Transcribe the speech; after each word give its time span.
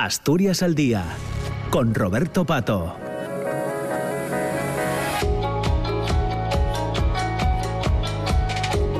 Asturias 0.00 0.62
al 0.62 0.76
Día, 0.76 1.04
con 1.70 1.92
Roberto 1.92 2.44
Pato. 2.44 3.07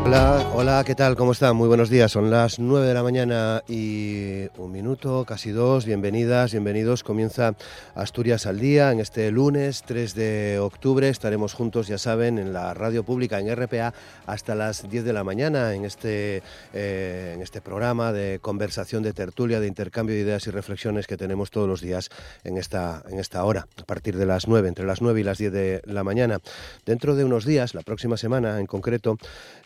Hola, 0.09 0.53
hola, 0.55 0.85
¿qué 0.87 0.95
tal? 0.95 1.17
¿Cómo 1.17 1.33
están? 1.33 1.55
Muy 1.55 1.69
buenos 1.69 1.91
días. 1.91 2.13
Son 2.13 2.31
las 2.31 2.59
9 2.59 2.87
de 2.87 2.95
la 2.95 3.03
mañana 3.03 3.63
y 3.69 4.47
un 4.57 4.73
minuto, 4.73 5.27
casi 5.27 5.51
dos. 5.51 5.85
Bienvenidas, 5.85 6.53
bienvenidos. 6.53 7.05
Comienza 7.05 7.55
Asturias 7.95 8.47
al 8.47 8.59
día 8.59 8.91
en 8.91 9.01
este 9.01 9.31
lunes 9.31 9.83
3 9.85 10.15
de 10.15 10.59
octubre. 10.61 11.11
Estaremos 11.11 11.53
juntos, 11.53 11.89
ya 11.89 11.99
saben, 11.99 12.39
en 12.39 12.55
la 12.55 12.73
radio 12.73 13.05
pública, 13.05 13.39
en 13.39 13.55
RPA, 13.55 13.93
hasta 14.25 14.55
las 14.55 14.89
10 14.89 15.05
de 15.05 15.13
la 15.13 15.25
mañana 15.25 15.75
en 15.75 15.85
este, 15.85 16.43
eh, 16.73 17.33
en 17.35 17.43
este 17.43 17.61
programa 17.61 18.11
de 18.11 18.39
conversación, 18.41 19.03
de 19.03 19.13
tertulia, 19.13 19.61
de 19.61 19.67
intercambio 19.67 20.15
de 20.15 20.23
ideas 20.23 20.47
y 20.47 20.51
reflexiones 20.51 21.07
que 21.07 21.19
tenemos 21.19 21.51
todos 21.51 21.69
los 21.69 21.83
días 21.83 22.09
en 22.45 22.57
esta, 22.57 23.05
en 23.11 23.19
esta 23.19 23.45
hora, 23.45 23.67
a 23.77 23.85
partir 23.85 24.17
de 24.17 24.25
las 24.25 24.49
9, 24.49 24.69
entre 24.69 24.87
las 24.87 25.03
9 25.03 25.21
y 25.21 25.23
las 25.23 25.37
10 25.37 25.53
de 25.53 25.83
la 25.85 26.03
mañana. 26.03 26.39
Dentro 26.87 27.15
de 27.15 27.27
unos 27.27 27.45
días, 27.45 27.75
la 27.75 27.83
próxima 27.83 28.17
semana 28.17 28.59
en 28.59 28.65
concreto, 28.65 29.19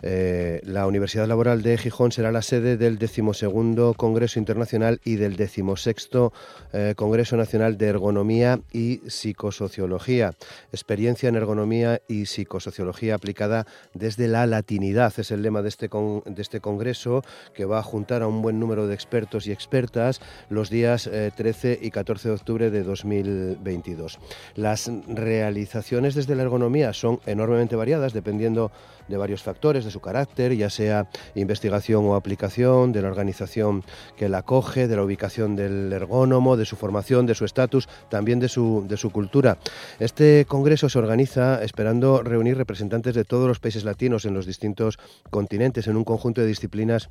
eh, 0.03 0.32
la 0.65 0.87
Universidad 0.87 1.27
Laboral 1.27 1.63
de 1.63 1.79
Gijón 1.79 2.13
será 2.13 2.33
la 2.33 2.43
sede 2.43 2.77
del 2.77 2.99
decimosegundo 2.99 3.95
Congreso 3.95 4.39
Internacional 4.39 5.01
y 5.05 5.17
del 5.17 5.37
decimosexto 5.37 6.33
eh, 6.73 6.95
Congreso 6.97 7.37
Nacional 7.37 7.79
de 7.79 7.89
Ergonomía 7.89 8.61
y 8.73 9.01
Psicosociología. 9.07 10.33
Experiencia 10.73 11.29
en 11.29 11.37
ergonomía 11.37 12.01
y 12.09 12.27
psicosociología 12.27 13.15
aplicada 13.15 13.67
desde 13.95 14.29
la 14.29 14.47
latinidad. 14.47 15.13
Es 15.19 15.31
el 15.31 15.43
lema 15.43 15.63
de 15.63 15.69
este, 15.69 15.89
de 15.89 16.43
este 16.43 16.61
congreso 16.61 17.23
que 17.55 17.65
va 17.65 17.79
a 17.79 17.83
juntar 17.83 18.23
a 18.23 18.27
un 18.27 18.43
buen 18.43 18.59
número 18.61 18.87
de 18.87 18.95
expertos 18.95 19.47
y 19.47 19.53
expertas 19.53 20.21
los 20.49 20.71
días 20.71 21.11
13 21.37 21.73
eh, 21.73 21.79
y 21.83 21.91
14 21.91 22.29
de 22.29 22.35
octubre 22.35 22.71
de 22.71 22.83
2022. 22.83 24.19
Las 24.55 24.91
realizaciones 25.09 26.15
desde 26.15 26.35
la 26.35 26.43
ergonomía 26.43 26.93
son 26.93 27.21
enormemente 27.27 27.77
variadas 27.77 28.13
dependiendo 28.13 28.71
de 29.09 29.17
varios 29.17 29.43
factores, 29.43 29.85
de 29.85 29.91
su 29.91 30.01
carácter, 30.01 30.55
ya 30.55 30.71
sea 30.71 31.09
investigación 31.35 32.05
o 32.07 32.15
aplicación, 32.15 32.93
de 32.93 33.03
la 33.03 33.09
organización 33.09 33.85
que 34.17 34.29
la 34.29 34.39
acoge, 34.39 34.89
de 34.89 34.97
la 34.97 35.03
ubicación 35.03 35.57
del 35.57 35.93
ergónomo, 35.93 36.57
de 36.57 36.65
su 36.65 36.77
formación, 36.77 37.27
de 37.27 37.35
su 37.35 37.45
estatus, 37.45 37.89
también 38.09 38.41
de 38.41 38.49
su, 38.49 38.85
de 38.89 38.97
su 38.97 39.11
cultura. 39.11 39.59
Este 39.99 40.45
congreso 40.47 40.89
se 40.89 40.99
organiza 40.99 41.63
esperando 41.63 42.23
reunir 42.23 42.57
representantes 42.57 43.15
de 43.15 43.25
todos 43.25 43.49
los 43.49 43.61
países 43.61 43.85
latinos 43.85 44.25
en 44.25 44.35
los 44.35 44.47
distintos 44.47 44.99
continentes 45.31 45.87
en 45.87 45.97
un 45.97 46.05
conjunto 46.05 46.41
de 46.41 46.47
disciplinas 46.47 47.11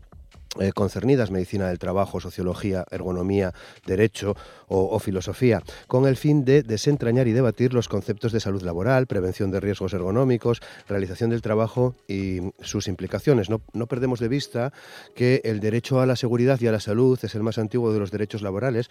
eh, 0.60 0.74
concernidas, 0.74 1.32
medicina 1.32 1.70
del 1.70 1.80
trabajo, 1.80 2.20
sociología, 2.20 2.86
ergonomía, 2.92 3.54
derecho 3.86 4.36
o, 4.68 5.00
filosofía, 5.00 5.62
con 5.88 6.06
el 6.08 6.18
fin 6.18 6.44
de 6.44 6.62
desentrañar 6.64 7.28
y 7.28 7.32
debatir 7.32 7.74
los 7.74 7.88
conceptos 7.88 8.32
de 8.32 8.40
salud 8.40 8.62
laboral, 8.62 9.08
prevención 9.08 9.52
de 9.52 9.60
riesgos 9.60 9.94
ergonómicos, 9.94 10.62
realización 10.88 11.30
del 11.30 11.42
trabajo 11.42 11.96
y 12.08 12.40
sus 12.62 12.88
implicaciones. 12.88 13.50
No, 13.50 13.62
no 13.74 13.88
perdemos 13.88 14.20
de 14.20 14.28
vista 14.28 14.74
que 15.16 15.42
el 15.46 15.60
derecho 15.60 16.02
a 16.02 16.06
la 16.06 16.16
seguridad 16.16 16.60
y 16.60 16.68
a 16.68 16.72
la 16.72 16.80
salud 16.80 17.20
es 17.22 17.34
el 17.36 17.44
más 17.44 17.58
antiguo 17.58 17.94
de 17.94 18.00
los 18.00 18.12
derechos 18.12 18.42
laborales 18.42 18.90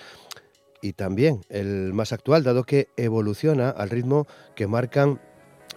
y 0.82 0.94
también 0.94 1.40
el 1.48 1.92
más 1.92 2.12
actual, 2.12 2.42
dado 2.42 2.64
que 2.64 2.88
evoluciona 2.96 3.70
al 3.70 3.90
ritmo 3.90 4.26
que 4.54 4.66
marcan 4.66 5.20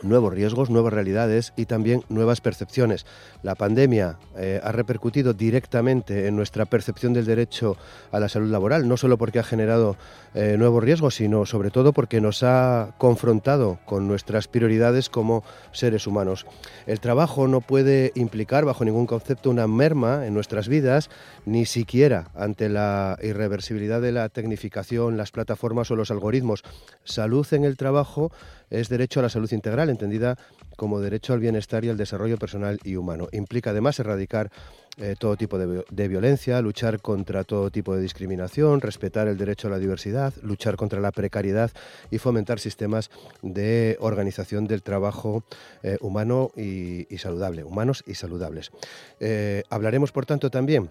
nuevos 0.03 0.33
riesgos, 0.33 0.69
nuevas 0.69 0.93
realidades 0.93 1.53
y 1.55 1.65
también 1.65 2.03
nuevas 2.09 2.41
percepciones. 2.41 3.05
La 3.41 3.55
pandemia 3.55 4.17
eh, 4.37 4.59
ha 4.63 4.71
repercutido 4.71 5.33
directamente 5.33 6.27
en 6.27 6.35
nuestra 6.35 6.65
percepción 6.65 7.13
del 7.13 7.25
derecho 7.25 7.77
a 8.11 8.19
la 8.19 8.29
salud 8.29 8.51
laboral, 8.51 8.87
no 8.87 8.97
solo 8.97 9.17
porque 9.17 9.39
ha 9.39 9.43
generado 9.43 9.97
eh, 10.33 10.55
nuevos 10.57 10.83
riesgos, 10.83 11.15
sino 11.15 11.45
sobre 11.45 11.71
todo 11.71 11.93
porque 11.93 12.21
nos 12.21 12.43
ha 12.43 12.95
confrontado 12.97 13.79
con 13.85 14.07
nuestras 14.07 14.47
prioridades 14.47 15.09
como 15.09 15.43
seres 15.71 16.07
humanos. 16.07 16.45
El 16.85 16.99
trabajo 16.99 17.47
no 17.47 17.61
puede 17.61 18.11
implicar 18.15 18.65
bajo 18.65 18.85
ningún 18.85 19.05
concepto 19.05 19.49
una 19.49 19.67
merma 19.67 20.25
en 20.25 20.33
nuestras 20.33 20.67
vidas, 20.67 21.09
ni 21.45 21.65
siquiera 21.65 22.31
ante 22.35 22.69
la 22.69 23.17
irreversibilidad 23.21 24.01
de 24.01 24.11
la 24.11 24.29
tecnificación, 24.29 25.17
las 25.17 25.31
plataformas 25.31 25.91
o 25.91 25.95
los 25.95 26.11
algoritmos. 26.11 26.63
Salud 27.03 27.45
en 27.51 27.63
el 27.63 27.77
trabajo 27.77 28.31
es 28.73 28.89
derecho 28.89 29.19
a 29.19 29.23
la 29.23 29.29
salud 29.29 29.51
integral, 29.51 29.89
entendida 29.89 30.37
como 30.75 30.99
derecho 30.99 31.33
al 31.33 31.39
bienestar 31.39 31.85
y 31.85 31.89
al 31.89 31.97
desarrollo 31.97 32.37
personal 32.37 32.79
y 32.83 32.95
humano. 32.95 33.27
Implica 33.31 33.69
además 33.69 33.99
erradicar 33.99 34.51
eh, 34.97 35.15
todo 35.17 35.37
tipo 35.37 35.57
de, 35.57 36.07
violencia, 36.07 36.61
luchar 36.61 36.99
contra 37.01 37.43
todo 37.43 37.71
tipo 37.71 37.95
de 37.95 38.01
discriminación, 38.01 38.81
respetar 38.81 39.27
el 39.27 39.37
derecho 39.37 39.67
a 39.67 39.71
la 39.71 39.79
diversidad, 39.79 40.33
luchar 40.41 40.75
contra 40.75 40.99
la 40.99 41.11
precariedad 41.11 41.71
y 42.11 42.17
fomentar 42.17 42.59
sistemas 42.59 43.09
de 43.41 43.97
organización 43.99 44.67
del 44.67 44.83
trabajo 44.83 45.43
eh, 45.81 45.97
humano 46.01 46.51
y, 46.55 47.13
y, 47.13 47.17
saludable, 47.19 47.63
humanos 47.63 48.03
y 48.05 48.15
saludables. 48.15 48.71
Eh, 49.19 49.63
hablaremos, 49.69 50.11
por 50.11 50.25
tanto, 50.25 50.49
también 50.49 50.89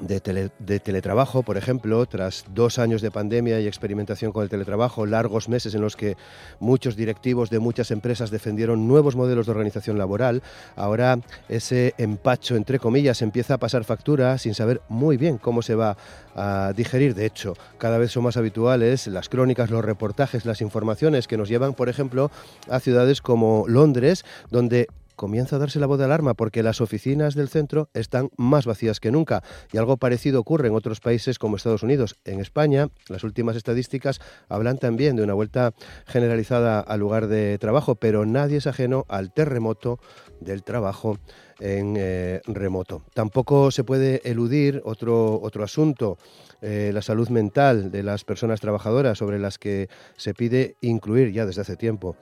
de, 0.00 0.80
teletrabajo, 0.80 1.42
por 1.42 1.56
ejemplo, 1.56 2.04
tras 2.06 2.44
dos 2.54 2.78
años 2.78 3.02
de 3.02 3.10
pandemia 3.10 3.60
y 3.60 3.66
experimentación 3.66 4.32
con 4.32 4.42
el 4.42 4.48
teletrabajo, 4.48 5.06
largos 5.06 5.48
meses 5.48 5.74
en 5.74 5.80
los 5.80 5.96
que 5.96 6.16
muchos 6.60 6.96
directivos 6.96 7.50
de 7.50 7.58
muchas 7.58 7.90
empresas 7.90 8.30
defendieron 8.30 8.86
nuevos 8.86 9.16
modelos 9.16 9.46
de 9.46 9.52
organización 9.52 9.98
laboral, 9.98 10.42
ahora 10.76 11.18
ese 11.48 11.94
empacho, 11.98 12.56
entre 12.56 12.78
comillas, 12.78 13.22
empieza 13.22 13.54
a 13.54 13.58
pasar 13.58 13.84
factura 13.84 14.38
sin 14.38 14.54
saber 14.54 14.82
muy 14.88 15.16
bien 15.16 15.38
cómo 15.38 15.62
se 15.62 15.74
va 15.74 15.96
a 16.34 16.72
digerir. 16.76 17.14
De 17.14 17.26
hecho, 17.26 17.54
cada 17.78 17.98
vez 17.98 18.12
son 18.12 18.24
más 18.24 18.36
habituales 18.36 19.06
las 19.06 19.28
crónicas, 19.28 19.70
los 19.70 19.84
reportajes, 19.84 20.44
las 20.44 20.60
informaciones 20.60 21.26
que 21.26 21.36
nos 21.36 21.48
llevan, 21.48 21.74
por 21.74 21.88
ejemplo, 21.88 22.30
a 22.68 22.80
ciudades 22.80 23.20
como 23.20 23.64
Londres, 23.66 24.24
donde 24.50 24.88
comienza 25.18 25.56
a 25.56 25.58
darse 25.58 25.80
la 25.80 25.86
voz 25.86 25.98
de 25.98 26.04
alarma 26.04 26.32
porque 26.32 26.62
las 26.62 26.80
oficinas 26.80 27.34
del 27.34 27.48
centro 27.48 27.90
están 27.92 28.30
más 28.38 28.64
vacías 28.64 29.00
que 29.00 29.10
nunca 29.10 29.42
y 29.72 29.76
algo 29.76 29.98
parecido 29.98 30.40
ocurre 30.40 30.68
en 30.68 30.74
otros 30.74 31.00
países 31.00 31.38
como 31.38 31.56
Estados 31.56 31.82
Unidos. 31.82 32.16
En 32.24 32.40
España, 32.40 32.88
las 33.08 33.24
últimas 33.24 33.56
estadísticas 33.56 34.20
hablan 34.48 34.78
también 34.78 35.16
de 35.16 35.24
una 35.24 35.34
vuelta 35.34 35.74
generalizada 36.06 36.80
al 36.80 37.00
lugar 37.00 37.26
de 37.26 37.58
trabajo, 37.58 37.96
pero 37.96 38.24
nadie 38.24 38.58
es 38.58 38.66
ajeno 38.66 39.04
al 39.08 39.34
terremoto 39.34 39.98
del 40.40 40.62
trabajo 40.62 41.18
en 41.58 41.96
eh, 41.98 42.40
remoto. 42.46 43.02
Tampoco 43.12 43.72
se 43.72 43.82
puede 43.82 44.22
eludir 44.24 44.80
otro, 44.84 45.40
otro 45.42 45.64
asunto, 45.64 46.16
eh, 46.62 46.92
la 46.94 47.02
salud 47.02 47.28
mental 47.28 47.90
de 47.90 48.04
las 48.04 48.24
personas 48.24 48.60
trabajadoras 48.60 49.18
sobre 49.18 49.40
las 49.40 49.58
que 49.58 49.88
se 50.16 50.32
pide 50.32 50.76
incluir 50.80 51.32
ya 51.32 51.44
desde 51.44 51.62
hace 51.62 51.76
tiempo 51.76 52.16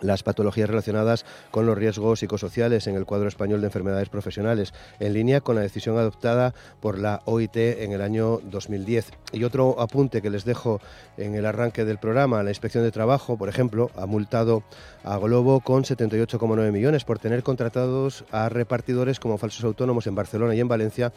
las 0.00 0.22
patologías 0.22 0.68
relacionadas 0.68 1.24
con 1.50 1.66
los 1.66 1.76
riesgos 1.76 2.20
psicosociales 2.20 2.86
en 2.86 2.96
el 2.96 3.06
cuadro 3.06 3.28
español 3.28 3.60
de 3.60 3.68
enfermedades 3.68 4.08
profesionales, 4.08 4.72
en 5.00 5.12
línea 5.14 5.40
con 5.40 5.56
la 5.56 5.62
decisión 5.62 5.96
adoptada 5.98 6.54
por 6.80 6.98
la 6.98 7.22
OIT 7.24 7.56
en 7.56 7.92
el 7.92 8.02
año 8.02 8.40
2010. 8.44 9.12
Y 9.32 9.44
otro 9.44 9.80
apunte 9.80 10.22
que 10.22 10.30
les 10.30 10.44
dejo 10.44 10.80
en 11.16 11.34
el 11.34 11.46
arranque 11.46 11.84
del 11.84 11.98
programa, 11.98 12.42
la 12.42 12.50
Inspección 12.50 12.84
de 12.84 12.92
Trabajo, 12.92 13.36
por 13.36 13.48
ejemplo, 13.48 13.90
ha 13.96 14.06
multado 14.06 14.62
a 15.04 15.18
Globo 15.18 15.60
con 15.60 15.84
78,9 15.84 16.72
millones 16.72 17.04
por 17.04 17.18
tener 17.18 17.42
contratados 17.42 18.24
a 18.30 18.48
repartidores 18.48 19.20
como 19.20 19.38
falsos 19.38 19.64
autónomos 19.64 20.06
en 20.06 20.14
Barcelona 20.14 20.54
y 20.54 20.60
en 20.60 20.68
Valencia. 20.68 21.12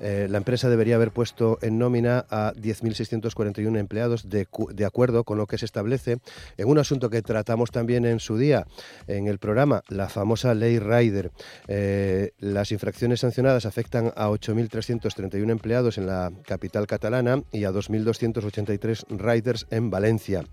Eh, 0.00 0.26
la 0.30 0.38
empresa 0.38 0.68
debería 0.68 0.96
haber 0.96 1.10
puesto 1.10 1.58
en 1.62 1.78
nómina 1.78 2.24
a 2.30 2.52
10.641 2.54 3.78
empleados 3.78 4.28
de, 4.28 4.46
de 4.72 4.84
acuerdo 4.84 5.24
con 5.24 5.38
lo 5.38 5.46
que 5.46 5.58
se 5.58 5.64
establece 5.64 6.18
en 6.56 6.68
un 6.68 6.78
asunto 6.78 7.10
que 7.10 7.22
tratamos 7.22 7.70
también 7.70 8.04
en 8.06 8.20
su 8.22 8.38
día 8.38 8.66
en 9.06 9.26
el 9.26 9.38
programa, 9.38 9.82
la 9.88 10.08
famosa 10.08 10.54
ley 10.54 10.78
Rider. 10.78 11.30
Eh, 11.68 12.32
las 12.38 12.72
infracciones 12.72 13.20
sancionadas 13.20 13.66
afectan 13.66 14.12
a 14.16 14.28
8.331 14.28 15.50
empleados 15.50 15.98
en 15.98 16.06
la 16.06 16.32
capital 16.46 16.86
catalana 16.86 17.42
y 17.52 17.64
a 17.64 17.70
2.283 17.70 19.04
riders 19.18 19.66
en 19.70 19.90
Valencia. 19.90 20.44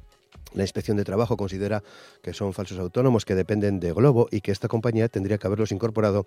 La 0.53 0.63
inspección 0.63 0.97
de 0.97 1.03
trabajo 1.03 1.37
considera 1.37 1.83
que 2.21 2.33
son 2.33 2.53
falsos 2.53 2.79
autónomos 2.79 3.25
que 3.25 3.35
dependen 3.35 3.79
de 3.79 3.91
Globo 3.91 4.27
y 4.31 4.41
que 4.41 4.51
esta 4.51 4.67
compañía 4.67 5.07
tendría 5.09 5.37
que 5.37 5.47
haberlos 5.47 5.71
incorporado 5.71 6.25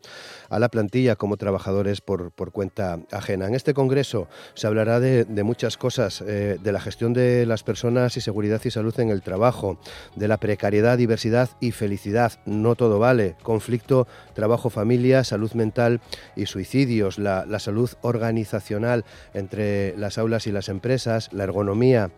a 0.48 0.58
la 0.58 0.68
plantilla 0.68 1.16
como 1.16 1.36
trabajadores 1.36 2.00
por, 2.00 2.32
cuenta 2.52 3.00
ajena. 3.10 3.46
En 3.46 3.54
este 3.54 3.74
congreso 3.74 4.28
se 4.54 4.66
hablará 4.66 5.00
de, 5.00 5.24
muchas 5.42 5.76
cosas, 5.76 6.22
eh, 6.26 6.58
de 6.62 6.72
la 6.72 6.80
gestión 6.80 7.12
de 7.12 7.46
las 7.46 7.62
personas 7.62 8.16
y 8.16 8.20
seguridad 8.20 8.60
y 8.64 8.70
salud 8.70 8.98
en 9.00 9.10
el 9.10 9.22
trabajo, 9.22 9.78
de 10.16 10.28
la 10.28 10.38
precariedad, 10.38 10.98
diversidad 10.98 11.50
y 11.60 11.72
felicidad. 11.72 12.32
No 12.46 12.74
todo 12.74 12.98
vale. 12.98 13.36
Conflicto, 13.42 14.06
trabajo, 14.34 14.70
familia, 14.70 15.24
salud 15.24 15.52
mental 15.52 16.00
y 16.36 16.46
suicidios, 16.46 17.18
la, 17.18 17.46
salud 17.58 17.90
organizacional 18.02 19.04
entre 19.34 19.96
las 19.96 20.18
aulas 20.18 20.46
y 20.46 20.52
las 20.52 20.68
empresas, 20.68 21.32
la 21.32 21.44
ergonomía 21.44 22.10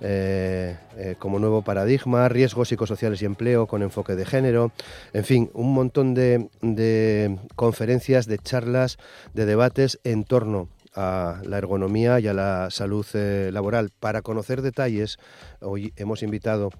eh, 0.00 0.76
eh, 0.96 1.16
como 1.18 1.38
nuevo 1.38 1.51
paradigma, 1.60 2.30
riesgos 2.30 2.68
psicosociales 2.68 3.20
y 3.20 3.26
empleo 3.26 3.66
con 3.66 3.82
enfoque 3.82 4.16
de 4.16 4.24
género, 4.24 4.72
en 5.12 5.24
fin, 5.24 5.50
un 5.52 5.74
montón 5.74 6.14
de, 6.14 7.38
conferencias, 7.54 8.26
de 8.26 8.38
charlas, 8.38 8.96
de 9.34 9.44
debates 9.44 10.00
en 10.04 10.24
torno 10.24 10.70
a 10.94 11.42
la 11.44 11.58
ergonomía 11.58 12.18
y 12.20 12.28
a 12.28 12.34
la 12.34 12.68
salud 12.70 13.04
eh, 13.12 13.50
laboral. 13.52 13.90
Para 14.00 14.22
conocer 14.22 14.62
detalles, 14.62 15.18
hoy 15.60 15.92
hemos 15.96 16.22
invitado 16.22 16.70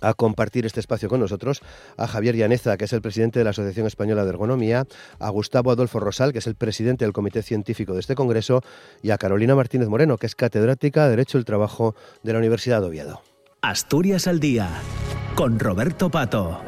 a 0.00 0.14
compartir 0.14 0.66
este 0.66 0.80
espacio 0.80 1.08
con 1.08 1.20
nosotros 1.20 1.60
a 1.96 2.06
Javier 2.06 2.36
Llaneza, 2.36 2.76
que 2.76 2.84
es 2.84 2.92
el 2.92 3.02
presidente 3.02 3.38
de 3.38 3.44
la 3.44 3.50
Asociación 3.50 3.86
Española 3.86 4.24
de 4.24 4.30
Ergonomía, 4.30 4.86
a 5.18 5.30
Gustavo 5.30 5.70
Adolfo 5.70 6.00
Rosal, 6.00 6.32
que 6.32 6.38
es 6.38 6.46
el 6.46 6.54
presidente 6.54 7.04
del 7.04 7.12
Comité 7.12 7.42
Científico 7.42 7.94
de 7.94 8.00
este 8.00 8.14
Congreso, 8.14 8.62
y 9.02 9.10
a 9.10 9.18
Carolina 9.18 9.54
Martínez 9.54 9.88
Moreno, 9.88 10.16
que 10.16 10.26
es 10.26 10.34
catedrática 10.34 11.04
de 11.04 11.10
Derecho 11.10 11.38
del 11.38 11.44
Trabajo 11.44 11.94
de 12.22 12.32
la 12.32 12.38
Universidad 12.38 12.80
de 12.80 12.86
Oviedo. 12.86 13.29
Asturias 13.62 14.26
al 14.26 14.40
Día, 14.40 14.70
con 15.34 15.58
Roberto 15.58 16.08
Pato. 16.08 16.62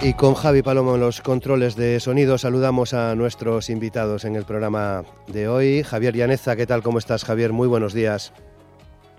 Y 0.00 0.14
con 0.14 0.32
Javi 0.32 0.62
Palomo 0.62 0.94
en 0.94 1.02
los 1.02 1.20
controles 1.20 1.76
de 1.76 2.00
sonido 2.00 2.38
saludamos 2.38 2.94
a 2.94 3.14
nuestros 3.14 3.68
invitados 3.68 4.24
en 4.24 4.36
el 4.36 4.46
programa 4.46 5.04
de 5.26 5.48
hoy. 5.48 5.82
Javier 5.82 6.16
Llaneza, 6.16 6.56
¿qué 6.56 6.66
tal? 6.66 6.82
¿Cómo 6.82 6.96
estás, 6.96 7.26
Javier? 7.26 7.52
Muy 7.52 7.68
buenos 7.68 7.92
días. 7.92 8.32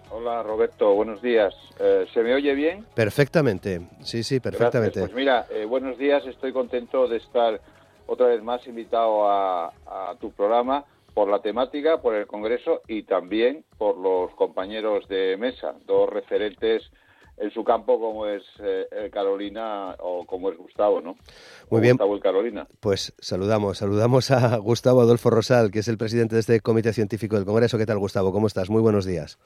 Hola 0.09 0.41
Roberto, 0.41 0.95
buenos 0.95 1.21
días. 1.21 1.53
Eh, 1.79 2.07
¿Se 2.11 2.23
me 2.23 2.33
oye 2.33 2.55
bien? 2.55 2.87
Perfectamente, 2.95 3.81
sí, 4.01 4.23
sí, 4.23 4.39
perfectamente. 4.39 5.01
Pues 5.01 5.13
mira, 5.13 5.45
eh, 5.51 5.65
buenos 5.65 5.99
días, 5.99 6.25
estoy 6.25 6.53
contento 6.53 7.07
de 7.07 7.17
estar 7.17 7.61
otra 8.07 8.27
vez 8.27 8.41
más 8.41 8.65
invitado 8.65 9.29
a, 9.29 9.71
tu 10.19 10.31
programa 10.31 10.83
por 11.17 11.29
la 11.29 11.41
temática, 11.41 11.99
por 11.99 12.13
el 12.13 12.27
Congreso 12.27 12.83
y 12.87 13.01
también 13.01 13.65
por 13.79 13.97
los 13.97 14.29
compañeros 14.35 15.07
de 15.07 15.35
mesa, 15.35 15.73
dos 15.87 16.07
referentes 16.07 16.83
en 17.37 17.49
su 17.49 17.63
campo 17.63 17.99
como 17.99 18.27
es 18.27 18.43
eh, 18.59 19.09
Carolina 19.11 19.95
o 19.97 20.27
como 20.27 20.51
es 20.51 20.57
Gustavo, 20.59 21.01
¿no? 21.01 21.15
Muy 21.71 21.81
bien. 21.81 21.93
Gustavo 21.93 22.17
y 22.17 22.19
Carolina. 22.19 22.67
Pues 22.79 23.15
saludamos, 23.17 23.79
saludamos 23.79 24.29
a 24.29 24.57
Gustavo 24.57 25.01
Adolfo 25.01 25.31
Rosal, 25.31 25.71
que 25.71 25.79
es 25.79 25.87
el 25.87 25.97
presidente 25.97 26.35
de 26.35 26.41
este 26.41 26.59
Comité 26.59 26.93
Científico 26.93 27.35
del 27.35 27.45
Congreso. 27.45 27.79
¿Qué 27.79 27.87
tal, 27.87 27.97
Gustavo? 27.97 28.31
¿Cómo 28.31 28.45
estás? 28.45 28.69
Muy 28.69 28.83
buenos 28.83 29.07
días. 29.07 29.39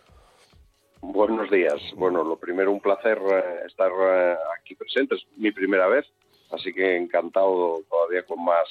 Buenos 1.00 1.50
días. 1.50 1.79
Bueno, 1.95 2.25
lo 2.25 2.35
primero, 2.35 2.74
un 2.74 2.81
placer 2.81 3.17
eh, 3.17 3.65
estar 3.67 3.91
eh, 3.97 4.35
aquí 4.59 4.75
presente. 4.75 5.15
Es 5.15 5.25
mi 5.38 5.53
primera 5.53 5.88
vez, 5.88 6.06
así 6.51 6.74
que 6.74 6.97
encantado 6.97 7.81
todavía 7.89 8.24
con 8.24 8.44
más, 8.44 8.67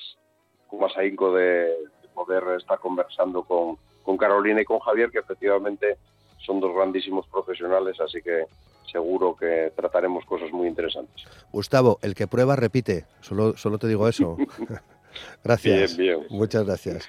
con 0.68 0.80
más 0.80 0.94
ahínco 0.98 1.32
de, 1.32 1.72
poder 2.24 2.42
estar 2.58 2.78
conversando 2.78 3.42
con, 3.42 3.76
con 4.02 4.16
Carolina 4.16 4.60
y 4.60 4.64
con 4.64 4.78
Javier, 4.80 5.10
que 5.10 5.18
efectivamente 5.18 5.96
son 6.38 6.60
dos 6.60 6.74
grandísimos 6.74 7.26
profesionales, 7.28 7.98
así 8.00 8.20
que 8.22 8.44
seguro 8.90 9.34
que 9.36 9.72
trataremos 9.74 10.24
cosas 10.24 10.50
muy 10.52 10.68
interesantes. 10.68 11.24
Gustavo, 11.52 11.98
el 12.02 12.14
que 12.14 12.26
prueba 12.26 12.56
repite, 12.56 13.06
solo, 13.20 13.56
solo 13.56 13.78
te 13.78 13.86
digo 13.88 14.08
eso. 14.08 14.36
gracias. 15.44 15.96
Bien, 15.96 16.20
bien. 16.20 16.26
Muchas 16.30 16.64
gracias. 16.66 17.08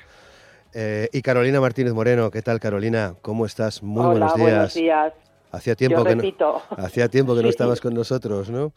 Eh, 0.74 1.10
y 1.12 1.22
Carolina 1.22 1.60
Martínez 1.60 1.94
Moreno, 1.94 2.32
¿qué 2.32 2.42
tal 2.42 2.60
Carolina? 2.60 3.16
¿Cómo 3.22 3.46
estás? 3.46 3.84
Muy 3.84 4.06
Hola, 4.06 4.12
buenos 4.12 4.36
días. 4.36 4.48
Buenos 4.48 4.74
días. 4.74 5.14
Hacía 5.52 5.76
tiempo, 5.76 6.06
que 6.06 6.16
no, 6.16 6.62
hacía 6.78 7.10
tiempo 7.10 7.36
que 7.36 7.44
no 7.44 7.50
estabas 7.50 7.82
con 7.82 7.94
nosotros, 7.94 8.50
¿no? 8.50 8.72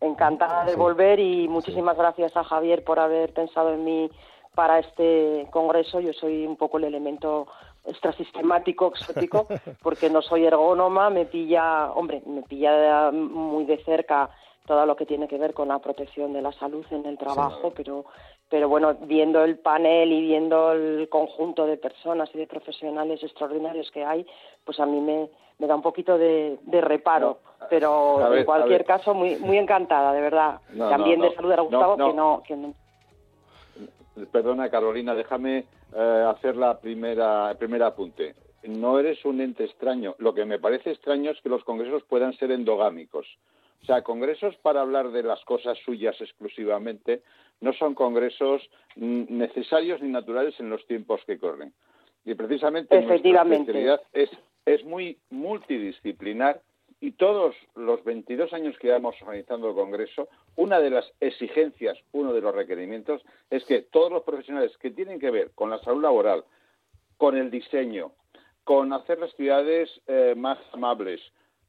Encantada 0.00 0.64
de 0.64 0.76
volver 0.76 1.18
y 1.18 1.48
muchísimas 1.48 1.96
gracias 1.96 2.36
a 2.36 2.44
Javier 2.44 2.84
por 2.84 3.00
haber 3.00 3.32
pensado 3.32 3.74
en 3.74 3.84
mí 3.84 4.10
para 4.54 4.78
este 4.78 5.46
congreso. 5.50 6.00
Yo 6.00 6.12
soy 6.12 6.46
un 6.46 6.56
poco 6.56 6.78
el 6.78 6.84
elemento 6.84 7.46
extrasistemático, 7.84 8.88
exótico, 8.88 9.46
porque 9.82 10.08
no 10.08 10.22
soy 10.22 10.46
ergónoma, 10.46 11.10
me 11.10 11.24
pilla, 11.24 11.92
hombre, 11.92 12.22
me 12.26 12.42
pilla 12.42 13.10
muy 13.10 13.64
de 13.64 13.82
cerca 13.84 14.30
todo 14.66 14.86
lo 14.86 14.94
que 14.94 15.06
tiene 15.06 15.26
que 15.26 15.38
ver 15.38 15.54
con 15.54 15.68
la 15.68 15.80
protección 15.80 16.32
de 16.32 16.42
la 16.42 16.52
salud 16.52 16.86
en 16.90 17.04
el 17.06 17.18
trabajo, 17.18 17.72
pero 17.74 18.04
pero 18.52 18.68
bueno, 18.68 18.94
viendo 19.00 19.42
el 19.44 19.58
panel 19.58 20.12
y 20.12 20.20
viendo 20.20 20.72
el 20.72 21.08
conjunto 21.08 21.64
de 21.64 21.78
personas 21.78 22.28
y 22.34 22.38
de 22.38 22.46
profesionales 22.46 23.22
extraordinarios 23.22 23.90
que 23.90 24.04
hay, 24.04 24.26
pues 24.62 24.78
a 24.78 24.84
mí 24.84 25.00
me, 25.00 25.30
me 25.58 25.66
da 25.66 25.74
un 25.74 25.80
poquito 25.80 26.18
de, 26.18 26.58
reparo. 26.70 27.38
pero 27.70 28.34
en 28.34 28.44
cualquier 28.44 28.84
caso, 28.84 29.14
muy 29.14 29.36
muy 29.36 29.56
encantada, 29.56 30.12
de 30.12 30.20
verdad. 30.20 30.60
También 30.76 31.22
de 31.22 31.34
saludar 31.34 31.60
a 31.60 31.62
Gustavo, 31.62 31.96
que 31.96 32.12
no... 32.12 32.42
Que 32.46 32.56
no... 32.56 32.74
Perdona, 34.30 34.70
Carolina, 34.70 35.14
déjame 35.14 35.64
eh, 35.94 36.24
hacer 36.28 36.56
la 36.56 36.78
primera, 36.78 37.50
el 37.50 37.56
primer 37.56 37.82
apunte. 37.82 38.34
No 38.64 38.98
eres 38.98 39.24
un 39.24 39.40
ente 39.40 39.64
extraño. 39.64 40.14
Lo 40.18 40.34
que 40.34 40.44
me 40.44 40.58
parece 40.58 40.90
extraño 40.90 41.30
es 41.30 41.40
que 41.40 41.48
los 41.48 41.64
congresos 41.64 42.02
puedan 42.04 42.32
ser 42.34 42.52
endogámicos. 42.52 43.26
O 43.82 43.86
sea, 43.86 44.02
congresos 44.02 44.54
para 44.58 44.80
hablar 44.80 45.10
de 45.10 45.22
las 45.22 45.44
cosas 45.44 45.76
suyas 45.84 46.20
exclusivamente 46.20 47.22
no 47.60 47.72
son 47.72 47.94
congresos 47.94 48.62
necesarios 48.96 50.00
ni 50.02 50.08
naturales 50.08 50.58
en 50.60 50.70
los 50.70 50.86
tiempos 50.86 51.20
que 51.26 51.38
corren. 51.38 51.72
Y 52.24 52.34
precisamente 52.34 52.96
Efectivamente. 52.96 53.72
nuestra 53.72 53.94
especialidad 53.94 54.00
es, 54.12 54.30
es 54.66 54.84
muy 54.84 55.18
multidisciplinar 55.30 56.60
y 57.02 57.10
todos 57.10 57.56
los 57.74 58.04
22 58.04 58.52
años 58.52 58.78
que 58.78 58.86
llevamos 58.86 59.20
organizando 59.22 59.68
el 59.68 59.74
Congreso, 59.74 60.28
una 60.54 60.78
de 60.78 60.88
las 60.88 61.12
exigencias, 61.18 61.98
uno 62.12 62.32
de 62.32 62.40
los 62.40 62.54
requerimientos, 62.54 63.22
es 63.50 63.64
que 63.64 63.82
todos 63.82 64.12
los 64.12 64.22
profesionales 64.22 64.70
que 64.78 64.92
tienen 64.92 65.18
que 65.18 65.32
ver 65.32 65.50
con 65.56 65.68
la 65.68 65.80
salud 65.80 66.00
laboral, 66.00 66.44
con 67.16 67.36
el 67.36 67.50
diseño, 67.50 68.12
con 68.62 68.92
hacer 68.92 69.18
las 69.18 69.34
ciudades 69.34 69.90
eh, 70.06 70.34
más 70.36 70.60
amables, 70.72 71.20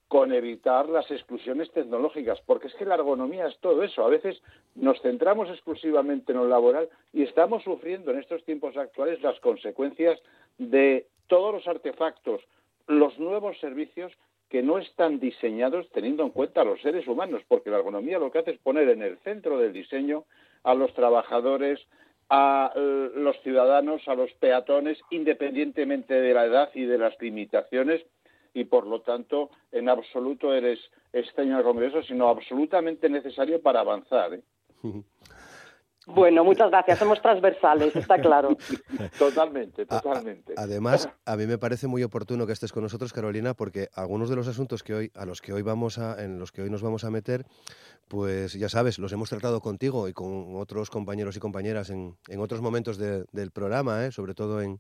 con 0.08 0.32
evitar 0.32 0.88
las 0.88 1.10
exclusiones 1.10 1.72
tecnológicas, 1.72 2.40
porque 2.46 2.68
es 2.68 2.76
que 2.76 2.86
la 2.86 2.94
ergonomía 2.94 3.48
es 3.48 3.58
todo 3.58 3.82
eso. 3.82 4.06
A 4.06 4.10
veces 4.10 4.40
nos 4.76 5.02
centramos 5.02 5.50
exclusivamente 5.50 6.32
en 6.32 6.38
lo 6.38 6.48
laboral 6.48 6.90
y 7.12 7.24
estamos 7.24 7.64
sufriendo 7.64 8.12
en 8.12 8.20
estos 8.20 8.46
tiempos 8.46 8.78
actuales 8.78 9.20
las 9.24 9.40
consecuencias 9.40 10.22
de 10.60 11.08
todos 11.26 11.56
los 11.56 11.68
artefactos, 11.68 12.42
los 12.86 13.18
nuevos 13.18 13.60
servicios 13.60 14.14
que 14.54 14.62
no 14.62 14.78
están 14.78 15.20
diseñados 15.20 15.90
teniendo 15.90 16.22
en 16.22 16.30
cuenta 16.30 16.62
a 16.62 16.64
los 16.64 16.80
seres 16.80 17.08
humanos, 17.08 17.42
porque 17.48 17.72
la 17.72 17.78
ergonomía 17.78 18.20
lo 18.20 18.32
que 18.32 18.38
hace 18.38 18.52
es 18.52 18.60
poner 18.60 18.88
en 18.90 19.02
el 19.02 19.18
centro 19.24 19.58
del 19.58 19.74
diseño 19.74 20.26
a 20.62 20.76
los 20.76 20.94
trabajadores, 20.94 21.80
a 22.30 22.72
eh, 22.76 23.10
los 23.16 23.36
ciudadanos, 23.42 24.08
a 24.08 24.14
los 24.14 24.32
peatones, 24.34 25.00
independientemente 25.10 26.14
de 26.14 26.36
la 26.36 26.46
edad 26.46 26.70
y 26.76 26.86
de 26.86 27.00
las 27.00 27.20
limitaciones, 27.20 28.06
y 28.54 28.66
por 28.66 28.86
lo 28.86 29.02
tanto 29.02 29.50
en 29.72 29.90
absoluto 29.90 30.54
eres 30.54 30.80
extraño 31.14 31.58
al 31.58 31.64
Congreso, 31.64 32.04
sino 32.04 32.30
absolutamente 32.30 33.10
necesario 33.10 33.60
para 33.60 33.80
avanzar. 33.80 34.36
¿eh? 34.36 34.42
Bueno, 36.06 36.44
muchas 36.44 36.70
gracias. 36.70 37.00
Somos 37.00 37.22
transversales, 37.22 37.96
está 37.96 38.20
claro. 38.20 38.58
totalmente, 39.20 39.86
totalmente. 39.86 40.54
además, 40.58 41.10
a 41.26 41.36
mí 41.36 41.46
me 41.48 41.58
parece 41.58 41.88
muy 41.88 42.04
oportuno 42.04 42.46
que 42.46 42.54
estés 42.54 42.72
con 42.72 42.84
nosotros, 42.84 43.13
Carolina, 43.13 43.54
porque 43.54 43.89
algunos 43.94 44.30
de 44.30 44.36
los 44.36 44.48
asuntos 44.48 44.84
que 44.84 44.94
hoy, 44.94 45.12
a 45.16 45.25
los 45.25 45.42
que 45.42 45.54
hoy 45.54 45.62
vamos 45.62 45.98
a, 46.00 46.22
en 46.24 46.39
los 46.39 46.51
que 46.51 46.62
hoy 46.62 46.70
nos 46.70 46.82
vamos 46.82 47.04
a 47.04 47.10
meter, 47.10 47.46
pues 48.08 48.54
ya 48.54 48.70
sabes, 48.70 49.00
los 49.00 49.12
hemos 49.12 49.30
tratado 49.30 49.62
contigo 49.62 50.08
y 50.08 50.13
con 50.13 50.56
otros 50.56 50.89
compañeros 50.89 51.38
y 51.38 51.39
compañeras 51.39 51.89
en, 51.89 52.16
en 52.27 52.39
otros 52.39 52.62
momentos 52.62 52.98
del 52.98 53.51
programa, 53.51 54.06
¿eh? 54.06 54.12
sobre 54.12 54.34
todo 54.34 54.62
en 54.62 54.80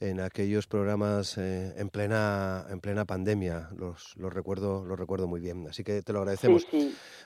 en 0.00 0.20
aquellos 0.20 0.66
programas 0.66 1.36
eh, 1.36 1.74
en 1.76 1.90
plena 1.90 2.66
en 2.70 2.80
plena 2.80 3.04
pandemia. 3.04 3.68
Los, 3.76 4.16
los 4.16 4.32
recuerdo 4.32 4.84
los 4.84 4.98
recuerdo 4.98 5.28
muy 5.28 5.40
bien 5.40 5.66
así 5.68 5.84
que 5.84 6.02
te 6.02 6.12
lo 6.12 6.20
agradecemos. 6.20 6.66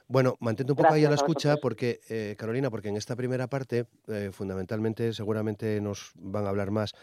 bueno 0.08 0.36
mantente 0.40 0.72
un 0.72 0.76
poco 0.76 0.92
ahí 0.92 1.04
a 1.04 1.08
la 1.08 1.14
escucha 1.14 1.56
porque 1.56 2.00
eh, 2.08 2.34
Carolina 2.36 2.70
porque 2.70 2.88
en 2.88 2.96
esta 2.96 3.14
primera 3.14 3.46
parte 3.46 3.86
eh, 4.08 4.30
fundamentalmente 4.32 5.12
seguramente 5.12 5.80
nos 5.80 6.12
van 6.16 6.46
a 6.46 6.48
hablar 6.48 6.70
más 6.70 6.94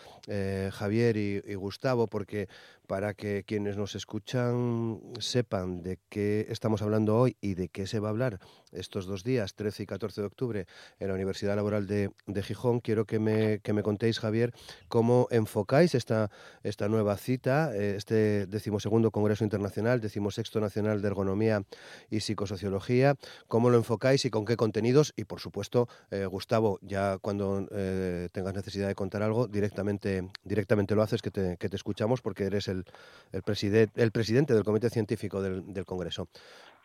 Javier 0.72 1.18
y, 1.18 1.42
y, 1.46 1.56
Gustavo 1.56 2.08
porque 2.08 2.48
para 2.88 3.14
que 3.14 3.46
quienes 3.46 3.78
nos 3.78 3.96
escuchan 3.96 5.00
sepan 5.20 5.82
de 5.82 6.00
qué 6.10 6.46
estamos 6.50 6.82
hablando 6.82 7.18
hoy 7.18 7.38
y 7.40 7.54
de 7.54 7.70
qué 7.70 7.88
se 7.88 8.00
va 8.00 8.10
a 8.10 8.12
hablar 8.12 8.40
estos 8.72 9.06
dos 9.06 9.24
días, 9.24 9.56
13 9.56 9.84
y 9.84 9.86
14 9.86 10.22
de 10.22 10.28
octubre, 10.28 10.68
en 11.00 11.08
la 11.08 11.14
Universidad 11.14 11.56
Laboral 11.56 11.88
de, 11.88 12.12
Gijón, 12.44 12.80
quiero 12.80 13.06
que 13.06 13.20
me, 13.20 13.60
que 13.60 13.74
me, 13.74 13.84
contéis, 13.84 14.20
Javier, 14.20 14.54
cómo 14.88 15.28
enfocáis 15.62 15.94
esta, 15.94 16.30
esta 16.64 16.90
nueva 16.90 17.16
cita, 17.18 17.72
eh, 17.76 17.96
este 17.96 18.48
decimosegundo 18.48 19.12
Congreso 19.12 19.44
Internacional, 19.44 20.02
decimosexto 20.02 20.60
Nacional 20.60 21.02
de 21.02 21.08
Ergonomía 21.08 21.62
y 22.10 22.22
Psicosociología, 22.22 23.16
cómo 23.48 23.70
lo 23.70 23.78
enfocáis 23.78 24.26
y 24.26 24.32
con 24.32 24.44
qué 24.44 24.58
contenidos. 24.58 25.14
Y, 25.16 25.26
por 25.26 25.40
supuesto, 25.40 25.88
eh, 26.10 26.26
Gustavo, 26.26 26.80
ya 26.82 27.20
cuando 27.20 27.68
eh, 27.72 28.30
tengas 28.32 28.56
necesidad 28.56 28.88
de 28.88 28.96
contar 28.96 29.22
algo, 29.22 29.48
directamente, 29.48 30.30
directamente 30.44 30.96
lo 30.96 31.04
haces, 31.04 31.22
que 31.22 31.30
te, 31.30 31.58
que 31.58 31.70
te 31.70 31.76
escuchamos, 31.76 32.22
porque 32.22 32.46
eres 32.46 32.68
el 32.68 32.84
el, 33.32 33.90
el 33.96 34.12
presidente 34.12 34.54
del 34.54 34.64
Comité 34.64 34.90
Científico 34.90 35.42
del, 35.42 35.86
Congreso. 35.86 36.28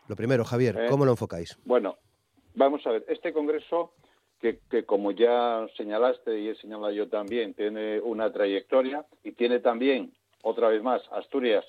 Lo 0.07 0.15
primero, 0.15 0.43
Javier, 0.43 0.85
¿cómo 0.89 1.05
lo 1.05 1.11
enfocáis? 1.11 1.57
Bueno, 1.65 1.97
vamos 2.55 2.85
a 2.85 2.91
ver, 2.91 3.05
este 3.07 3.33
Congreso, 3.33 3.93
que, 4.39 4.85
como 4.85 5.11
ya 5.11 5.67
señalaste 5.75 6.39
y 6.39 6.49
he 6.49 6.55
señalado 6.55 6.91
yo 6.91 7.09
también, 7.09 7.53
tiene 7.53 7.99
una 7.99 8.31
trayectoria 8.31 9.05
y 9.23 9.31
tiene 9.31 9.59
también, 9.59 10.13
otra 10.43 10.69
vez 10.69 10.81
más, 10.83 11.01
Asturias 11.11 11.65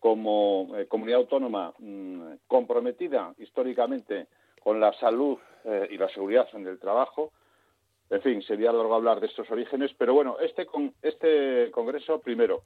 como 0.00 0.76
eh, 0.76 0.86
comunidad 0.86 1.20
autónoma 1.20 1.74
mm, 1.78 2.34
comprometida 2.46 3.34
históricamente 3.38 4.28
con 4.62 4.80
la 4.80 4.92
salud 4.94 5.38
eh, 5.64 5.88
y 5.90 5.96
la 5.96 6.08
seguridad 6.08 6.48
en 6.52 6.66
el 6.66 6.78
trabajo, 6.78 7.32
en 8.10 8.22
fin, 8.22 8.42
sería 8.42 8.72
largo 8.72 8.94
hablar 8.94 9.20
de 9.20 9.26
estos 9.26 9.50
orígenes, 9.50 9.92
pero 9.98 10.14
bueno, 10.14 10.38
este, 10.40 10.66
con, 10.66 10.94
este 11.02 11.70
congreso, 11.70 12.20
primero, 12.20 12.62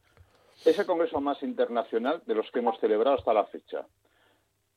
es 0.64 0.78
el 0.78 0.86
congreso 0.86 1.20
más 1.20 1.42
internacional 1.42 2.22
de 2.26 2.34
los 2.34 2.50
que 2.50 2.60
hemos 2.60 2.78
celebrado 2.78 3.16
hasta 3.16 3.32
la 3.32 3.44
fecha. 3.46 3.84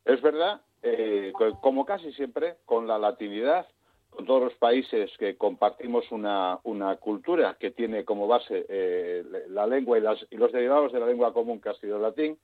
Es 0.03 0.22
verdad, 0.22 0.62
eh, 0.82 1.32
como 1.62 1.86
casi 1.86 2.12
siempre, 2.13 2.58
con 2.65 2.88
la 2.88 2.98
latinidad, 2.98 3.67
con 4.16 4.26
todos 4.26 4.44
los 4.44 4.54
países 4.56 5.12
que 5.18 5.36
compartimos 5.36 6.12
una, 6.12 6.60
una 6.64 6.96
cultura 6.98 7.58
que 7.60 7.72
tiene 7.72 8.06
como 8.06 8.28
base 8.28 8.66
eh, 8.70 9.24
la 9.50 9.68
lengua 9.68 9.98
y, 9.98 10.02
las, 10.02 10.26
y, 10.30 10.38
los 10.38 10.52
derivados 10.52 10.92
de 10.94 11.00
la 11.00 11.08
lengua 11.08 11.34
común 11.34 11.60
que 11.60 11.70
ha 11.70 11.74
sido 11.76 11.98
el 11.98 12.02
latín, 12.02 12.38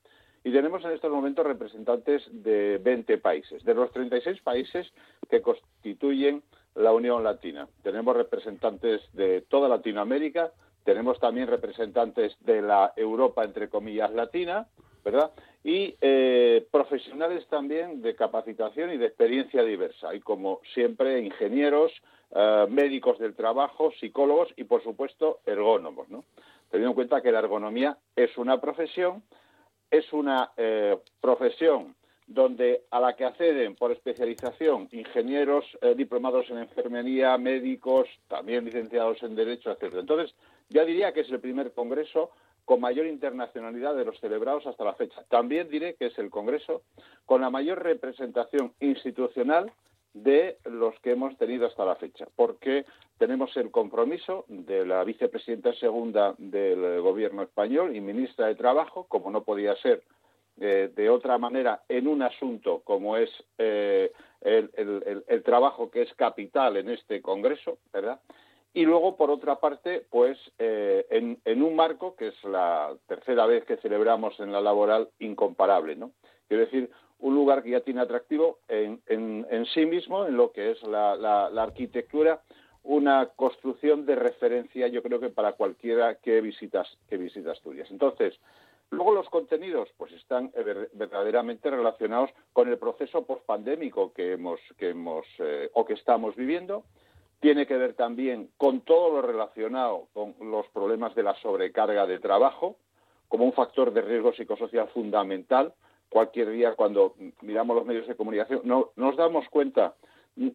y 0.44 0.52
tenemos 0.52 0.84
en 0.84 0.90
estos 0.92 1.10
momentos 1.10 1.46
representantes 1.46 2.22
de 2.30 2.78
20 2.78 3.18
países, 3.18 3.64
de 3.64 3.74
los 3.74 3.90
36 3.92 4.40
países 4.42 4.92
que 5.30 5.40
constituyen 5.40 6.42
la 6.74 6.92
Unión 6.92 7.22
Latina. 7.22 7.68
Tenemos 7.82 8.16
representantes 8.16 9.02
de 9.12 9.42
toda 9.42 9.68
Latinoamérica, 9.68 10.52
tenemos 10.84 11.20
también 11.20 11.46
representantes 11.46 12.36
de 12.40 12.60
la 12.60 12.92
Europa, 12.96 13.44
entre 13.44 13.68
comillas, 13.68 14.12
latina, 14.12 14.66
¿verdad? 15.04 15.32
Y 15.64 15.96
eh, 16.00 16.66
profesionales 16.70 17.46
también 17.48 18.02
de 18.02 18.14
capacitación 18.14 18.92
y 18.92 18.98
de 18.98 19.06
experiencia 19.06 19.62
diversa. 19.62 20.14
Y 20.14 20.20
como 20.20 20.60
siempre, 20.74 21.20
ingenieros, 21.20 21.92
eh, 22.34 22.66
médicos 22.68 23.18
del 23.18 23.34
trabajo, 23.34 23.92
psicólogos 24.00 24.48
y, 24.56 24.64
por 24.64 24.82
supuesto, 24.82 25.40
ergónomos, 25.46 26.08
¿no? 26.08 26.24
Teniendo 26.70 26.90
en 26.90 26.94
cuenta 26.94 27.20
que 27.20 27.32
la 27.32 27.40
ergonomía 27.40 27.98
es 28.16 28.36
una 28.38 28.60
profesión, 28.60 29.22
es 29.90 30.10
una 30.12 30.50
eh, 30.56 30.96
profesión 31.20 31.94
donde 32.26 32.84
a 32.90 32.98
la 32.98 33.14
que 33.14 33.26
acceden 33.26 33.74
por 33.74 33.92
especialización 33.92 34.88
ingenieros 34.92 35.66
diplomados 35.96 36.48
en 36.48 36.58
enfermería, 36.58 37.36
médicos, 37.36 38.08
también 38.28 38.64
licenciados 38.64 39.22
en 39.22 39.34
Derecho, 39.34 39.70
etcétera. 39.72 40.00
Entonces, 40.00 40.34
ya 40.70 40.84
diría 40.84 41.12
que 41.12 41.20
es 41.20 41.30
el 41.30 41.40
primer 41.40 41.72
congreso 41.72 42.30
con 42.72 42.80
mayor 42.80 43.04
internacionalidad 43.04 43.94
de 43.94 44.06
los 44.06 44.18
celebrados 44.18 44.66
hasta 44.66 44.82
la 44.82 44.94
fecha. 44.94 45.22
También 45.28 45.68
diré 45.68 45.92
que 45.92 46.06
es 46.06 46.18
el 46.18 46.30
Congreso 46.30 46.80
con 47.26 47.42
la 47.42 47.50
mayor 47.50 47.82
representación 47.82 48.72
institucional 48.80 49.70
de 50.14 50.56
los 50.64 50.98
que 51.00 51.10
hemos 51.10 51.36
tenido 51.36 51.66
hasta 51.66 51.84
la 51.84 51.96
fecha, 51.96 52.26
porque 52.34 52.86
tenemos 53.18 53.54
el 53.58 53.70
compromiso 53.70 54.46
de 54.48 54.86
la 54.86 55.04
vicepresidenta 55.04 55.74
segunda 55.74 56.34
del 56.38 57.02
Gobierno 57.02 57.42
español 57.42 57.94
y 57.94 58.00
ministra 58.00 58.46
de 58.46 58.54
Trabajo, 58.54 59.04
como 59.06 59.30
no 59.30 59.44
podía 59.44 59.76
ser 59.76 60.02
eh, 60.58 60.90
de 60.96 61.10
otra 61.10 61.36
manera, 61.36 61.82
en 61.90 62.08
un 62.08 62.22
asunto 62.22 62.80
como 62.84 63.18
es 63.18 63.28
eh, 63.58 64.12
el, 64.40 65.42
trabajo 65.44 65.90
que 65.90 66.00
es 66.00 66.14
capital 66.14 66.78
en 66.78 66.88
este 66.88 67.20
Congreso, 67.20 67.76
¿verdad? 67.92 68.18
Y 68.74 68.86
luego, 68.86 69.16
por 69.16 69.30
otra 69.30 69.56
parte, 69.56 70.06
pues 70.08 70.38
eh, 70.58 71.06
en, 71.10 71.62
un 71.62 71.76
marco 71.76 72.16
que 72.16 72.28
es 72.28 72.44
la 72.44 72.94
tercera 73.06 73.44
vez 73.44 73.64
que 73.64 73.76
celebramos 73.76 74.38
en 74.40 74.50
la 74.50 74.62
laboral 74.62 75.10
incomparable, 75.18 75.94
¿no? 75.94 76.12
Quiero 76.48 76.64
decir, 76.64 76.90
un 77.18 77.34
lugar 77.34 77.62
que 77.62 77.70
ya 77.70 77.80
tiene 77.80 78.00
atractivo 78.00 78.58
en, 78.68 79.66
sí 79.74 79.84
mismo, 79.86 80.26
en 80.26 80.36
lo 80.36 80.52
que 80.52 80.70
es 80.70 80.82
la, 80.84 81.46
arquitectura, 81.62 82.42
una 82.82 83.26
construcción 83.36 84.06
de 84.06 84.16
referencia, 84.16 84.88
yo 84.88 85.02
creo 85.02 85.20
que 85.20 85.28
para 85.28 85.52
cualquiera 85.52 86.16
que 86.16 86.40
visitas 86.40 86.88
que 87.08 87.16
visita 87.18 87.52
Asturias. 87.52 87.88
Entonces, 87.90 88.40
luego 88.90 89.12
los 89.12 89.28
contenidos, 89.28 89.90
pues 89.98 90.12
están 90.12 90.50
verdaderamente 90.94 91.70
relacionados 91.70 92.30
con 92.52 92.68
el 92.68 92.78
proceso 92.78 93.24
postpandémico 93.24 94.12
que 94.12 94.32
hemos 94.32 94.58
que 94.78 94.90
hemos 94.90 95.24
eh, 95.38 95.70
o 95.74 95.84
que 95.84 95.94
estamos 95.94 96.34
viviendo 96.34 96.84
tiene 97.42 97.66
que 97.66 97.76
ver 97.76 97.94
también 97.94 98.50
con 98.56 98.82
todo 98.82 99.10
lo 99.10 99.22
relacionado 99.22 100.06
con 100.14 100.32
los 100.48 100.64
problemas 100.68 101.12
de 101.16 101.24
la 101.24 101.34
sobrecarga 101.42 102.06
de 102.06 102.20
trabajo, 102.20 102.76
como 103.26 103.44
un 103.44 103.52
factor 103.52 103.92
de 103.92 104.00
riesgo 104.00 104.32
psicosocial 104.32 104.86
fundamental. 104.90 105.74
Cualquier 106.08 106.50
día, 106.50 106.76
cuando 106.76 107.16
miramos 107.40 107.74
los 107.74 107.84
medios 107.84 108.06
de 108.06 108.14
comunicación, 108.14 108.60
no, 108.62 108.90
nos 108.94 109.16
damos 109.16 109.48
cuenta 109.48 109.94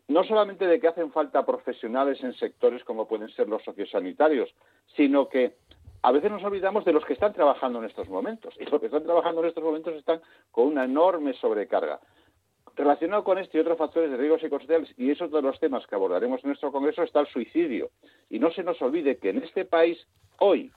no 0.07 0.23
solamente 0.23 0.65
de 0.65 0.79
que 0.79 0.87
hacen 0.87 1.11
falta 1.11 1.45
profesionales 1.45 2.23
en 2.23 2.33
sectores 2.33 2.85
como 2.85 3.05
pueden 3.05 3.27
ser 3.29 3.49
los 3.49 3.61
sociosanitarios, 3.63 4.49
sino 4.95 5.27
que 5.27 5.55
a 6.03 6.13
veces 6.13 6.31
nos 6.31 6.43
olvidamos 6.45 6.85
de 6.85 6.93
los 6.93 7.03
que 7.03 7.13
están 7.13 7.33
trabajando 7.33 7.79
en 7.79 7.85
estos 7.85 8.07
momentos. 8.07 8.55
Y 8.61 8.63
los 8.63 8.79
que 8.79 8.85
están 8.85 9.03
trabajando 9.03 9.41
en 9.41 9.49
estos 9.49 9.63
momentos 9.63 9.93
están 9.93 10.21
con 10.51 10.67
una 10.67 10.85
enorme 10.85 11.33
sobrecarga. 11.33 11.99
Relacionado 12.77 13.23
con 13.23 13.39
esto 13.39 13.57
y 13.57 13.61
otros 13.61 13.79
factores 13.79 14.11
de 14.11 14.17
riesgo 14.17 14.37
psicosociales, 14.37 14.93
y 14.97 15.09
esos 15.09 15.31
de 15.31 15.41
los 15.41 15.59
temas 15.59 15.87
que 15.87 15.95
abordaremos 15.95 16.43
en 16.43 16.49
nuestro 16.49 16.71
Congreso, 16.71 17.01
está 17.01 17.19
el 17.19 17.27
suicidio. 17.27 17.89
Y 18.29 18.37
no 18.37 18.51
se 18.51 18.61
nos 18.63 18.79
olvide 18.83 19.17
que 19.17 19.31
en 19.31 19.39
este 19.39 19.65
país, 19.65 19.97
hoy, 20.37 20.71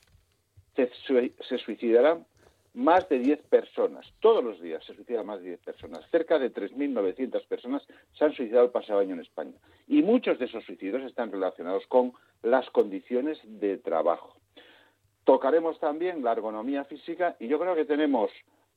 se, 0.75 1.59
suicidarán 1.59 2.25
más 2.73 3.07
de 3.11 3.19
10 3.19 3.43
personas. 3.43 4.07
Todos 4.21 4.43
los 4.43 4.63
días 4.63 4.83
se 4.87 4.95
suicidan 4.95 5.27
más 5.27 5.41
de 5.41 5.49
10 5.49 5.61
personas. 5.61 6.09
Cerca 6.11 6.39
de 6.39 6.51
3.900 6.51 7.47
personas 7.47 7.87
se 8.17 8.25
han 8.25 8.33
suicidado 8.33 8.65
el 8.65 8.71
pasado 8.71 9.01
año 9.01 9.15
en 9.15 9.21
España. 9.21 9.59
Y 9.87 10.03
muchos 10.03 10.39
de 10.39 10.47
esos 10.47 10.65
suicidios 10.65 11.03
están 11.03 11.31
relacionados 11.31 11.87
con 11.87 12.15
las 12.43 12.71
condiciones 12.71 13.39
de 13.45 13.77
trabajo. 13.77 14.37
Tocaremos 15.25 15.79
también 15.81 16.25
la 16.25 16.33
ergonomía 16.33 16.85
física 16.85 17.37
y 17.39 17.49
yo 17.49 17.59
creo 17.59 17.75
que 17.75 17.85
tenemos 17.85 18.31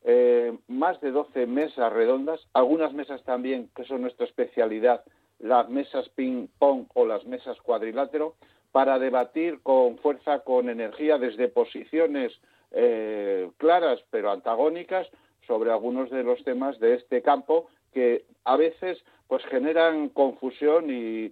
eh, 0.03 0.57
más 0.67 1.00
de 1.01 1.12
12 1.12 1.48
mesas 1.48 1.91
redondas, 1.93 2.41
algunas 2.53 2.93
mesas 2.93 3.24
también 3.24 3.69
que 3.75 3.86
son 3.86 4.01
nuestra 4.01 4.25
especialidad, 4.25 5.03
las 5.39 5.69
mesas 5.69 6.10
ping-pong 6.10 6.88
o 6.93 7.05
las 7.05 7.25
mesas 7.25 7.60
cuadrilátero, 7.62 8.36
para 8.72 8.98
debatir 9.00 9.62
con 9.62 9.98
fuerza, 10.00 10.39
con 10.39 10.67
energía, 10.67 11.17
desde 11.17 11.48
posiciones 11.48 12.33
eh, 12.72 13.50
claras 13.57 14.00
pero 14.10 14.31
antagónicas 14.31 15.07
sobre 15.45 15.72
algunos 15.72 16.10
de 16.10 16.24
los 16.24 16.43
temas 16.43 16.79
de 16.79 16.95
este 16.95 17.22
campo 17.22 17.67
que 17.93 18.25
a 18.45 18.57
veces 18.57 18.98
pues 19.27 19.45
generan 19.45 20.10
confusión 20.10 20.89
y, 20.89 21.31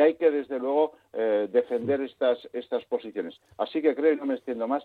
hay 0.00 0.14
que 0.14 0.30
desde 0.30 0.58
luego 0.58 0.92
eh, 1.14 1.48
defender 1.50 2.02
estas 2.02 2.38
estas 2.52 2.84
posiciones. 2.84 3.40
Así 3.56 3.80
que 3.80 3.94
creo 3.94 4.12
y 4.12 4.16
no 4.16 4.26
me 4.26 4.34
extiendo 4.34 4.68
más 4.68 4.84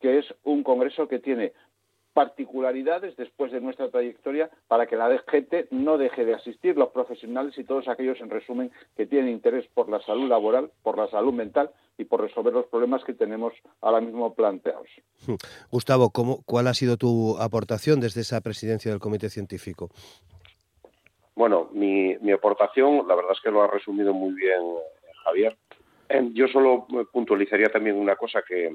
que 0.00 0.18
es 0.18 0.34
un 0.44 0.62
congreso 0.62 1.06
que 1.06 1.18
tiene 1.18 1.52
particularidades 2.16 3.14
después 3.18 3.52
de 3.52 3.60
nuestra 3.60 3.90
trayectoria 3.90 4.48
para 4.68 4.86
que 4.86 4.96
la 4.96 5.22
gente 5.28 5.68
no 5.70 5.98
deje 5.98 6.24
de 6.24 6.32
asistir, 6.32 6.74
los 6.74 6.88
profesionales 6.88 7.58
y 7.58 7.64
todos 7.64 7.88
aquellos, 7.88 8.18
en 8.22 8.30
resumen, 8.30 8.72
que 8.96 9.04
tienen 9.04 9.28
interés 9.28 9.66
por 9.74 9.90
la 9.90 10.00
salud 10.00 10.26
laboral, 10.26 10.70
por 10.82 10.96
la 10.96 11.10
salud 11.10 11.34
mental 11.34 11.68
y 11.98 12.04
por 12.06 12.22
resolver 12.22 12.54
los 12.54 12.64
problemas 12.68 13.04
que 13.04 13.12
tenemos 13.12 13.52
ahora 13.82 14.00
mismo 14.00 14.32
planteados. 14.32 14.88
Gustavo, 15.70 16.08
¿cómo, 16.08 16.42
¿cuál 16.46 16.68
ha 16.68 16.72
sido 16.72 16.96
tu 16.96 17.36
aportación 17.38 18.00
desde 18.00 18.22
esa 18.22 18.40
presidencia 18.40 18.90
del 18.90 18.98
Comité 18.98 19.28
Científico? 19.28 19.90
Bueno, 21.34 21.68
mi, 21.74 22.16
mi 22.22 22.32
aportación, 22.32 23.06
la 23.06 23.14
verdad 23.14 23.32
es 23.32 23.42
que 23.42 23.50
lo 23.50 23.62
ha 23.62 23.66
resumido 23.66 24.14
muy 24.14 24.32
bien 24.32 24.62
Javier. 25.22 25.54
Yo 26.32 26.48
solo 26.48 26.86
puntualizaría 27.12 27.68
también 27.68 27.96
una 27.96 28.16
cosa 28.16 28.40
que, 28.40 28.74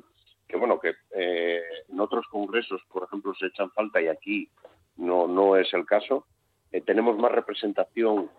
que 0.52 0.58
bueno, 0.58 0.80
que 0.80 0.94
eh, 1.16 1.64
en 1.88 2.00
otros 2.00 2.28
congresos, 2.28 2.82
por 2.92 3.04
ejemplo, 3.06 3.34
se 3.36 3.48
echan 3.48 3.72
falta 3.72 4.02
y 4.02 4.08
aquí 4.08 4.50
no, 4.98 5.26
no 5.26 5.56
es 5.56 5.74
el 5.74 5.86
caso. 5.86 6.28
Eh, 6.74 6.82
tenemos 6.82 7.18
más 7.18 7.32
representación 7.32 8.30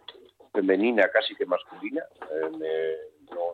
femenina 0.52 1.08
casi 1.08 1.34
que 1.34 1.46
masculina. 1.46 2.02
Eh, 2.30 2.96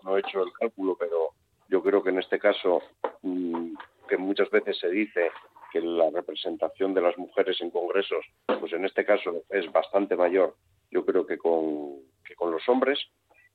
no, 0.02 0.16
he 0.16 0.20
hecho 0.20 0.42
el 0.42 0.52
cálculo, 0.52 0.96
pero 0.98 1.30
yo 1.68 1.80
creo 1.82 2.02
que 2.02 2.10
en 2.10 2.18
este 2.18 2.40
caso, 2.40 2.82
mm, 3.22 3.74
que 4.08 4.16
muchas 4.16 4.50
veces 4.50 4.76
se 4.78 4.88
dice 4.88 5.30
que 5.72 5.80
la 5.80 6.10
representación 6.10 6.94
de 6.94 7.02
las 7.02 7.16
mujeres 7.16 7.60
en 7.60 7.70
congresos, 7.70 8.24
pues 8.58 8.72
en 8.72 8.84
este 8.86 9.04
caso 9.04 9.44
es 9.50 9.70
bastante 9.70 10.16
mayor, 10.16 10.56
yo 10.90 11.04
creo 11.04 11.24
que 11.26 11.38
con, 11.38 12.00
que 12.24 12.34
con 12.34 12.50
los 12.50 12.68
hombres. 12.68 12.98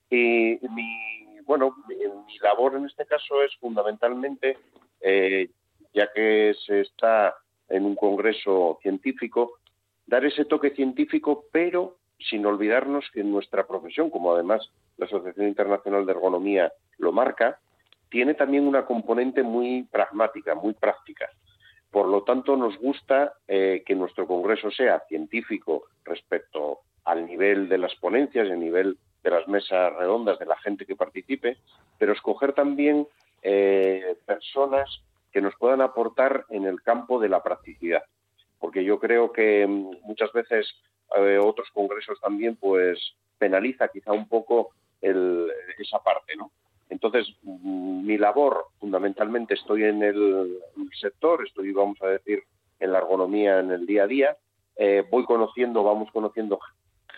Y 0.09 0.59
mi, 0.69 1.41
bueno, 1.45 1.75
mi, 1.89 1.95
mi 1.95 2.37
labor 2.39 2.75
en 2.75 2.85
este 2.85 3.05
caso 3.05 3.41
es 3.43 3.53
fundamentalmente 3.57 4.57
eh, 5.03 5.49
ya 5.93 6.09
que 6.13 6.55
se 6.65 6.81
está 6.81 7.35
en 7.69 7.85
un 7.85 7.95
congreso 7.95 8.79
científico, 8.81 9.59
dar 10.05 10.25
ese 10.25 10.45
toque 10.45 10.71
científico, 10.71 11.45
pero 11.51 11.97
sin 12.19 12.45
olvidarnos 12.45 13.05
que 13.13 13.23
nuestra 13.23 13.67
profesión, 13.67 14.09
como 14.09 14.33
además 14.33 14.71
la 14.97 15.05
Asociación 15.05 15.47
Internacional 15.47 16.05
de 16.05 16.11
Ergonomía 16.13 16.71
lo 16.97 17.11
marca, 17.11 17.59
tiene 18.09 18.33
también 18.35 18.67
una 18.67 18.85
componente 18.85 19.43
muy 19.43 19.83
pragmática, 19.91 20.55
muy 20.55 20.73
práctica. 20.73 21.29
Por 21.89 22.07
lo 22.07 22.23
tanto, 22.23 22.55
nos 22.55 22.77
gusta 22.77 23.33
eh, 23.47 23.83
que 23.85 23.95
nuestro 23.95 24.27
congreso 24.27 24.71
sea 24.71 25.03
científico 25.07 25.85
respecto 26.05 26.79
al 27.05 27.25
nivel 27.25 27.69
de 27.69 27.77
las 27.77 27.95
ponencias, 27.95 28.47
el 28.47 28.59
nivel 28.59 28.97
de 29.23 29.29
las 29.29 29.47
mesas 29.47 29.93
redondas, 29.95 30.39
de 30.39 30.45
la 30.45 30.57
gente 30.57 30.85
que 30.85 30.95
participe, 30.95 31.57
pero 31.97 32.13
escoger 32.13 32.53
también 32.53 33.07
eh, 33.43 34.15
personas 34.25 34.89
que 35.31 35.41
nos 35.41 35.53
puedan 35.55 35.81
aportar 35.81 36.45
en 36.49 36.65
el 36.65 36.81
campo 36.81 37.19
de 37.19 37.27
la 37.27 37.43
practicidad. 37.43 38.03
Porque 38.59 38.85
yo 38.85 38.99
creo 38.99 39.33
que 39.33 39.67
mm, 39.67 39.97
muchas 40.03 40.31
veces 40.31 40.67
eh, 41.17 41.37
otros 41.37 41.69
congresos 41.73 42.19
también 42.21 42.55
pues 42.55 42.97
penaliza 43.37 43.89
quizá 43.89 44.13
un 44.13 44.27
poco 44.27 44.69
esa 45.01 45.99
parte, 45.99 46.33
¿no? 46.37 46.51
Entonces, 46.89 47.27
mm, 47.41 48.05
mi 48.05 48.17
labor, 48.17 48.67
fundamentalmente, 48.79 49.55
estoy 49.55 49.83
en 49.83 50.01
el, 50.03 50.59
sector, 51.01 51.45
estoy, 51.45 51.73
vamos 51.73 52.01
a 52.01 52.07
decir, 52.07 52.43
en 52.79 52.93
la 52.93 52.99
ergonomía 52.99 53.59
en 53.59 53.71
el 53.71 53.85
día 53.85 54.03
a 54.03 54.07
día. 54.07 54.37
Eh, 54.77 55.03
voy 55.11 55.25
conociendo, 55.25 55.83
vamos 55.83 56.09
conociendo 56.11 56.59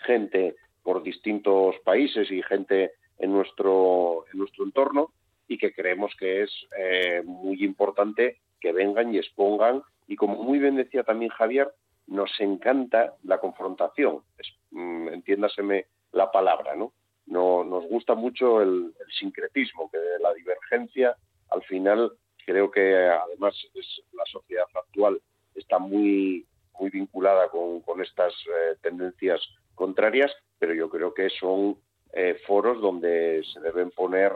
gente 0.04 0.56
por 0.82 1.02
distintos 1.02 1.76
países 1.84 2.30
y 2.32 2.42
gente 2.42 2.92
en 3.18 3.32
nuestro, 3.32 4.24
en 4.32 4.38
nuestro 4.40 4.64
entorno 4.64 5.12
y 5.48 5.58
que 5.58 5.72
creemos 5.72 6.12
que 6.18 6.42
es 6.42 6.50
eh, 6.78 7.22
muy 7.24 7.62
importante 7.64 8.40
que 8.60 8.72
vengan 8.72 9.14
y 9.14 9.18
expongan. 9.18 9.82
Y 10.06 10.16
como 10.16 10.42
muy 10.42 10.58
bien 10.58 10.76
decía 10.76 11.04
también 11.04 11.30
Javier, 11.30 11.70
nos 12.06 12.30
encanta 12.38 13.14
la 13.24 13.38
confrontación, 13.38 14.22
mm, 14.70 15.08
entiéndaseme 15.08 15.86
la 16.12 16.30
palabra, 16.30 16.74
¿no? 16.76 16.92
no 17.26 17.64
nos 17.64 17.84
gusta 17.86 18.14
mucho 18.14 18.62
el, 18.62 18.94
sincretismo, 19.18 19.90
que 19.90 19.98
la 20.20 20.32
divergencia 20.34 21.16
al 21.50 21.62
final 21.62 22.12
creo 22.44 22.70
que 22.70 23.08
además 23.08 23.54
es, 23.74 24.02
la 24.12 24.24
sociedad 24.26 24.66
actual 24.74 25.20
está 25.54 25.78
muy 25.78 26.46
muy 26.78 26.90
vinculada 26.90 27.48
con, 27.48 27.82
estas 28.02 28.34
eh, 28.34 28.76
tendencias 28.82 29.40
contrarias, 29.74 30.30
pero 30.58 30.74
yo 30.74 30.90
creo 30.90 31.14
que 31.14 31.30
son 31.30 31.78
eh, 32.12 32.38
foros 32.46 32.80
donde 32.82 33.42
se 33.52 33.60
deben 33.60 33.90
poner 33.90 34.32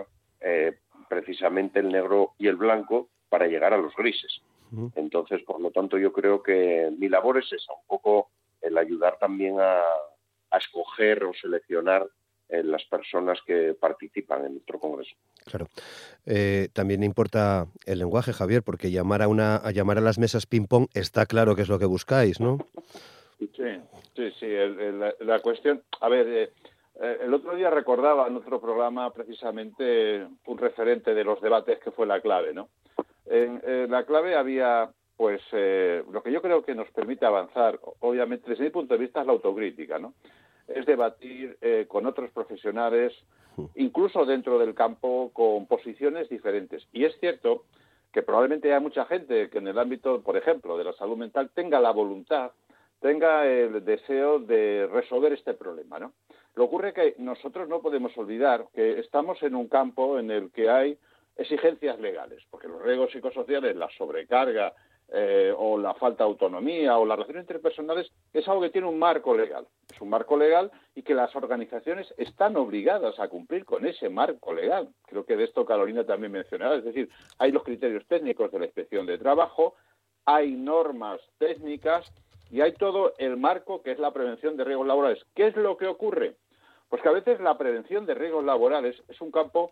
precisamente 1.11 1.81
el 1.81 1.91
negro 1.91 2.35
y 2.39 2.47
el 2.47 2.55
blanco 2.55 3.09
para 3.29 3.49
llegar 3.49 3.75
a 3.75 3.79
los 3.79 3.95
grises. 3.97 4.41
Entonces, 4.95 5.43
por 5.43 5.61
lo 5.61 5.73
tanto, 5.73 5.99
yo 5.99 6.13
creo 6.13 6.45
que 6.45 6.93
mi 6.97 7.09
labor 7.09 7.39
es 7.39 7.53
esa, 7.53 7.73
un 7.73 7.85
poco 7.89 8.31
el 8.63 8.79
ayudar 8.79 9.19
también 9.19 9.59
a, 9.59 9.81
a 10.51 10.59
escoger 10.59 11.25
o 11.25 11.35
seleccionar 11.35 12.07
eh, 12.49 12.63
las 12.63 12.85
personas 12.85 13.39
que 13.47 13.75
participan 13.79 14.45
en 14.45 14.53
nuestro 14.55 14.79
congreso. 14.79 15.15
Claro. 15.45 15.67
Eh, 16.27 16.69
también 16.73 17.03
importa 17.03 17.67
el 17.85 17.99
lenguaje, 17.99 18.33
Javier, 18.33 18.63
porque 18.63 18.91
llamar 18.93 19.23
a 19.23 19.29
una 19.29 19.57
a 19.57 19.71
llamar 19.73 19.99
a 19.99 20.01
las 20.01 20.19
mesas 20.19 20.47
ping 20.47 20.67
pong 20.67 20.87
está 20.95 21.27
claro 21.27 21.57
que 21.57 21.63
es 21.63 21.69
lo 21.69 21.79
que 21.79 21.87
buscáis, 21.87 22.41
¿no? 22.41 22.59
Sí, 23.39 23.47
sí, 24.17 24.31
sí. 24.39 24.47
la, 25.21 25.41
cuestión, 25.41 25.83
a 26.01 26.09
ver, 26.09 26.27
eh, 26.29 26.53
el 27.01 27.33
otro 27.33 27.57
día 27.57 27.71
recordaba 27.71 28.27
en 28.27 28.37
otro 28.37 28.61
programa 28.61 29.11
precisamente 29.13 30.27
un 30.47 30.59
referente 30.59 31.15
de 31.15 31.25
los 31.25 31.41
debates 31.41 31.79
que 31.79 31.91
fue 31.91 32.07
la 32.07 32.21
clave, 32.21 32.53
¿no? 32.53 32.69
En, 33.27 33.91
la 33.91 34.05
clave 34.05 34.37
había 34.37 34.91
pues 35.17 35.41
lo 35.53 36.23
que 36.23 36.33
yo 36.33 36.41
creo 36.41 36.63
que 36.63 36.75
nos 36.75 36.91
permite 36.91 37.27
avanzar, 37.27 37.79
obviamente 38.01 38.51
desde 38.51 38.65
mi 38.65 38.71
punto 38.71 38.95
de 38.95 39.01
vista 39.01 39.21
es 39.21 39.27
la 39.27 39.33
autocrítica, 39.33 39.99
¿no? 39.99 40.15
es 40.75 40.87
debatir 40.87 41.57
eh, 41.61 41.87
con 41.89 42.07
otros 42.07 42.31
profesionales, 42.31 43.13
incluso 43.75 44.25
dentro 44.25 44.59
del 44.59 44.75
campo, 44.75 45.31
con 45.33 45.67
posiciones 45.67 46.29
diferentes. 46.29 46.87
Y 46.93 47.05
es 47.05 47.19
cierto 47.21 47.65
que 48.13 48.23
probablemente 48.23 48.69
haya 48.69 48.81
mucha 48.81 49.05
gente 49.05 49.51
que 49.51 49.59
en 49.59 49.69
el 49.69 49.79
ámbito, 49.79 50.23
por 50.23 50.37
ejemplo, 50.37 50.77
de 50.79 50.85
la 50.85 50.93
salud 50.95 51.17
mental 51.17 51.51
tenga 51.55 51.81
la 51.81 51.91
voluntad, 51.91 52.53
tenga 53.01 53.47
el 53.47 53.85
deseo 53.85 54.39
de 54.39 54.89
resolver 54.91 55.33
este 55.33 55.55
problema, 55.55 55.99
¿no? 55.99 56.13
Lo 56.55 56.65
ocurre 56.65 56.93
que 56.93 57.15
nosotros 57.19 57.69
no 57.69 57.81
podemos 57.81 58.17
olvidar 58.19 58.67
que 58.75 58.99
estamos 58.99 59.43
en 59.43 59.55
un 59.55 59.69
campo 59.69 60.19
en 60.19 60.31
el 60.31 60.51
que 60.51 60.69
hay 60.69 60.99
exigencias 61.37 61.99
legales, 62.01 62.43
porque 62.51 62.69
los 62.69 62.83
riesgos 62.83 63.13
psicosociales, 63.13 63.77
la 63.77 63.89
sobrecarga 63.97 64.75
eh, 65.13 65.53
o 65.57 65.77
la 65.77 65.95
falta 65.95 66.23
de 66.23 66.31
autonomía 66.31 66.97
o 66.97 67.05
las 67.05 67.17
relaciones 67.17 67.43
interpersonales 67.43 68.13
es 68.33 68.47
algo 68.47 68.63
que 68.63 68.71
tiene 68.71 68.87
un 68.87 68.99
marco 68.99 69.35
legal. 69.35 69.67
Es 69.93 70.01
un 70.01 70.09
marco 70.09 70.37
legal 70.37 70.71
y 70.95 71.03
que 71.03 71.15
las 71.15 71.35
organizaciones 71.35 72.15
están 72.17 72.57
obligadas 72.57 73.19
a 73.19 73.29
cumplir 73.29 73.65
con 73.65 73.87
ese 73.87 74.09
marco 74.09 74.53
legal. 74.53 74.89
Creo 75.07 75.25
que 75.25 75.37
de 75.37 75.45
esto 75.45 75.65
Carolina 75.65 76.05
también 76.05 76.31
mencionaba. 76.31 76.77
Es 76.77 76.85
decir, 76.85 77.09
hay 77.39 77.51
los 77.51 77.65
criterios 77.65 78.07
técnicos 78.07 78.53
de 78.53 78.61
la 78.61 78.67
inspección 78.67 79.05
de 79.07 79.19
trabajo, 79.19 79.75
hay 80.27 80.53
normas 80.53 81.21
técnicas 81.39 82.13
y 82.51 82.61
hay 82.61 82.73
todo 82.73 83.15
el 83.19 83.37
marco 83.37 83.83
que 83.83 83.93
es 83.93 83.99
la 83.99 84.13
prevención 84.13 84.57
de 84.57 84.65
riesgos 84.65 84.87
laborales. 84.87 85.25
¿Qué 85.35 85.47
es 85.47 85.57
lo 85.57 85.77
que 85.77 85.87
ocurre? 85.87 86.35
Pues 86.89 87.03
que 87.03 87.09
a 87.09 87.13
veces 87.13 87.41
la 87.41 87.57
prevención 87.57 88.07
de 88.07 88.15
riesgos 88.15 88.45
laborales 88.45 89.01
es 89.09 89.21
un 89.21 89.31
campo 89.31 89.71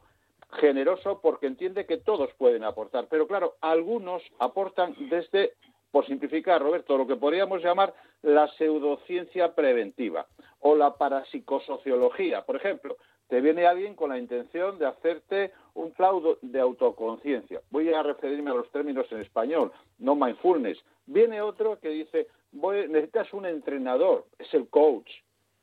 generoso 0.52 1.20
porque 1.20 1.46
entiende 1.46 1.86
que 1.86 1.98
todos 1.98 2.30
pueden 2.38 2.64
aportar. 2.64 3.06
Pero 3.10 3.26
claro, 3.26 3.56
algunos 3.60 4.22
aportan 4.38 4.94
desde, 5.10 5.54
por 5.90 6.06
simplificar, 6.06 6.62
Roberto, 6.62 6.96
lo 6.96 7.06
que 7.06 7.16
podríamos 7.16 7.62
llamar 7.62 7.92
la 8.22 8.48
pseudociencia 8.56 9.54
preventiva 9.54 10.26
o 10.60 10.74
la 10.74 10.96
parapsicosociología. 10.96 12.42
Por 12.42 12.56
ejemplo, 12.56 12.96
te 13.28 13.40
viene 13.40 13.66
alguien 13.66 13.94
con 13.94 14.10
la 14.10 14.18
intención 14.18 14.78
de 14.78 14.86
hacerte 14.86 15.52
un 15.74 15.90
claudo 15.90 16.38
de 16.40 16.60
autoconciencia. 16.60 17.60
Voy 17.70 17.92
a 17.92 18.02
referirme 18.02 18.50
a 18.50 18.54
los 18.54 18.70
términos 18.70 19.06
en 19.10 19.20
español, 19.20 19.70
no 19.98 20.14
mindfulness. 20.14 20.78
Viene 21.06 21.42
otro 21.42 21.78
que 21.78 21.90
dice, 21.90 22.28
necesitas 22.52 23.32
un 23.32 23.46
entrenador, 23.46 24.26
es 24.38 24.52
el 24.54 24.68
coach. 24.68 25.10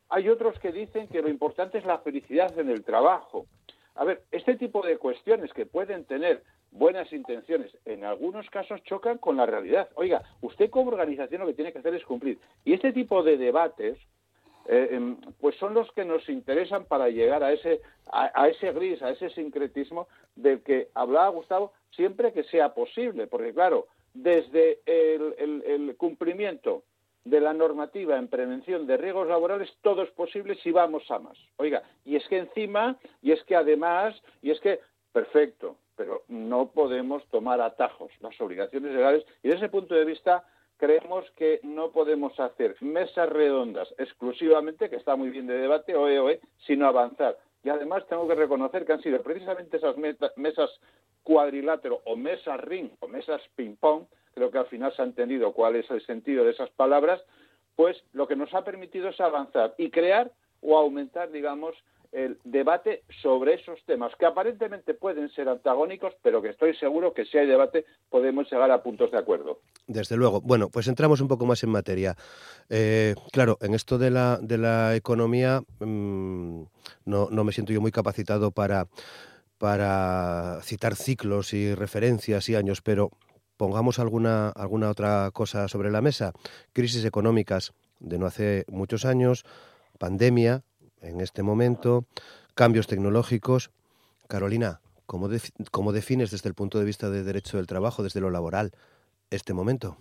Hay 0.10 0.30
otros 0.30 0.60
que 0.60 0.72
dicen 0.72 1.08
que 1.08 1.22
lo 1.22 1.30
importante 1.30 1.78
es 1.78 1.86
la 1.86 2.00
felicidad 2.00 2.58
en 2.60 2.70
el 2.70 2.84
trabajo. 2.84 3.48
A 3.96 4.04
ver, 4.04 4.24
este 4.32 4.56
tipo 4.56 4.86
de 4.86 4.98
cuestiones 4.98 5.52
que 5.54 5.66
pueden 5.66 6.06
tener 6.06 6.44
buenas 6.72 7.12
intenciones, 7.14 7.76
en 7.86 8.04
algunos 8.04 8.50
casos 8.50 8.84
chocan 8.84 9.18
con 9.18 9.38
la 9.38 9.46
realidad. 9.46 9.90
Oiga, 9.96 10.22
usted 10.42 10.70
como 10.70 10.92
organización 10.92 11.42
lo 11.42 11.48
que 11.48 11.54
tiene 11.54 11.72
que 11.72 11.80
hacer 11.80 11.96
es 11.96 12.04
cumplir. 12.04 12.38
Y 12.66 12.74
este 12.74 12.92
tipo 12.92 13.24
de 13.24 13.38
debates, 13.38 13.98
eh, 14.68 14.90
em, 14.92 15.18
pues 15.40 15.56
son 15.56 15.74
los 15.74 15.90
que 15.94 16.04
nos 16.04 16.28
interesan 16.28 16.86
para 16.86 17.10
llegar 17.10 17.44
a 17.44 17.54
ese, 17.54 17.82
a, 18.12 18.50
ese 18.50 18.72
gris, 18.74 19.02
a 19.02 19.12
ese 19.12 19.30
sincretismo 19.30 20.08
del 20.36 20.62
que 20.62 20.90
hablaba 20.94 21.30
Gustavo, 21.30 21.72
siempre 21.92 22.34
que 22.34 22.44
sea 22.44 22.74
posible. 22.74 23.28
Porque 23.28 23.54
claro, 23.54 23.88
desde 24.16 24.80
el 24.86 25.96
cumplimiento 25.98 26.84
de 27.26 27.42
la 27.42 27.54
normativa 27.54 28.18
en 28.18 28.28
prevención 28.28 28.86
de 28.86 28.98
riesgos 28.98 29.28
laborales, 29.28 29.70
todo 29.82 30.04
es 30.04 30.12
posible 30.12 30.56
si 30.62 30.72
vamos 30.72 31.10
a 31.10 31.20
más. 31.20 31.38
Oiga, 31.58 31.82
y 32.06 32.16
es 32.16 32.28
que 32.28 32.38
encima, 32.38 32.98
y 33.22 33.32
es 33.32 33.44
que 33.44 33.56
además, 33.56 34.16
y 34.44 34.52
es 34.52 34.60
que, 34.62 34.80
perfecto, 35.12 35.76
pero 35.96 36.24
no 36.28 36.68
podemos 36.68 37.26
tomar 37.30 37.62
atajos 37.62 38.12
las 38.20 38.40
obligaciones 38.40 38.94
legales 38.94 39.26
y 39.42 39.48
desde 39.48 39.66
ese 39.66 39.70
punto 39.70 39.96
de 39.96 40.06
vista 40.06 40.46
creemos 40.78 41.26
que 41.32 41.60
no 41.64 41.92
podemos 41.92 42.40
hacer 42.40 42.76
mesas 42.82 43.30
redondas 43.30 43.94
exclusivamente, 43.98 44.90
que 44.90 44.98
está 44.98 45.16
muy 45.16 45.30
bien 45.30 45.48
de 45.48 45.58
debate, 45.58 45.96
oe, 45.96 46.20
oe, 46.20 46.42
sino 46.68 46.86
avanzar. 46.86 47.38
Y 47.64 47.70
además 47.70 48.06
tengo 48.08 48.28
que 48.28 48.36
reconocer 48.36 48.86
que 48.86 48.94
han 48.94 49.02
sido 49.02 49.24
precisamente 49.24 49.78
esas 49.78 49.96
mesas 50.36 50.70
cuadrilátero 51.26 52.02
o 52.06 52.16
mesas 52.16 52.62
ring 52.62 52.90
o 53.02 53.10
mesas 53.10 53.42
ping-pong 53.58 54.06
creo 54.36 54.52
que 54.52 54.60
al 54.60 54.68
final 54.68 54.94
se 54.96 55.02
ha 55.02 55.06
entendido 55.06 55.54
cuál 55.54 55.78
es 55.78 55.90
el 55.90 56.06
sentido 56.06 56.44
de 56.44 56.52
esas 56.52 56.70
palabras, 56.72 57.22
pues 57.76 57.98
lo 58.14 58.28
que 58.28 58.36
nos 58.36 58.54
ha 58.54 58.64
permitido 58.64 59.10
es 59.10 59.20
avanzar 59.20 59.74
y 59.78 59.90
crear 59.90 60.32
o 60.62 60.78
aumentar, 60.78 61.32
digamos, 61.32 61.74
el 62.12 62.38
debate 62.44 63.04
sobre 63.22 63.56
esos 63.56 63.80
temas 63.86 64.14
que 64.18 64.26
aparentemente 64.26 64.94
pueden 64.94 65.30
ser 65.30 65.50
antagónicos, 65.50 66.14
pero 66.22 66.42
que 66.42 66.50
estoy 66.50 66.74
seguro 66.76 67.14
que 67.14 67.26
si 67.26 67.38
hay 67.38 67.48
debate 67.48 67.86
podemos 68.10 68.50
llegar 68.50 68.72
a 68.72 68.84
puntos 68.84 69.12
de 69.12 69.18
acuerdo. 69.18 69.60
Desde 69.88 70.16
luego. 70.16 70.40
Bueno, 70.42 70.70
pues 70.70 70.88
entramos 70.88 71.20
un 71.20 71.28
poco 71.28 71.46
más 71.46 71.64
en 71.64 71.72
materia. 71.72 72.16
Eh, 72.70 73.16
claro, 73.34 73.58
en 73.62 73.74
esto 73.74 73.98
de 73.98 74.12
la, 74.12 74.38
de 74.42 74.58
la 74.58 74.96
economía 74.96 75.62
mm, 75.80 76.62
no, 77.06 77.30
no 77.30 77.44
me 77.44 77.52
siento 77.52 77.74
yo 77.74 77.82
muy 77.82 77.92
capacitado 77.92 78.52
para 78.52 78.88
para 79.58 80.60
citar 80.62 80.96
ciclos 80.96 81.54
y 81.54 81.74
referencias 81.74 82.50
y 82.50 82.56
años, 82.56 82.82
pero 82.82 83.12
pongamos 83.58 84.00
alguna, 84.00 84.50
alguna 84.50 84.90
otra 84.90 85.30
cosa 85.32 85.68
sobre 85.68 85.92
la 85.92 86.02
mesa. 86.02 86.34
Crisis 86.74 87.06
económicas 87.06 87.74
de 88.00 88.20
no 88.20 88.26
hace 88.26 88.66
muchos 88.68 89.06
años, 89.06 89.46
pandemia 89.98 90.64
en 91.02 91.22
este 91.22 91.44
momento, 91.44 92.06
cambios 92.56 92.88
tecnológicos. 92.88 93.72
Carolina, 94.28 94.82
¿cómo, 95.06 95.30
¿cómo 95.72 95.92
defines 95.92 96.32
desde 96.32 96.50
el 96.50 96.56
punto 96.56 96.80
de 96.80 96.86
vista 96.86 97.10
de 97.10 97.24
derecho 97.24 97.58
del 97.58 97.68
trabajo, 97.68 98.04
desde 98.04 98.22
lo 98.22 98.30
laboral, 98.30 98.72
este 99.30 99.54
momento? 99.54 99.98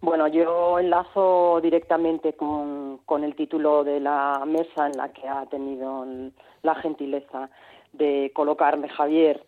Bueno, 0.00 0.28
yo 0.28 0.78
enlazo 0.78 1.60
directamente 1.62 2.34
con, 2.34 2.98
con, 3.06 3.24
el 3.24 3.34
título 3.34 3.82
de 3.82 3.98
la 3.98 4.44
mesa 4.46 4.86
en 4.86 4.96
la 4.96 5.10
que 5.12 5.26
ha 5.26 5.46
tenido 5.46 6.04
la 6.62 6.74
gentileza 6.76 7.50
de 7.96 8.30
colocarme 8.34 8.88
Javier 8.88 9.44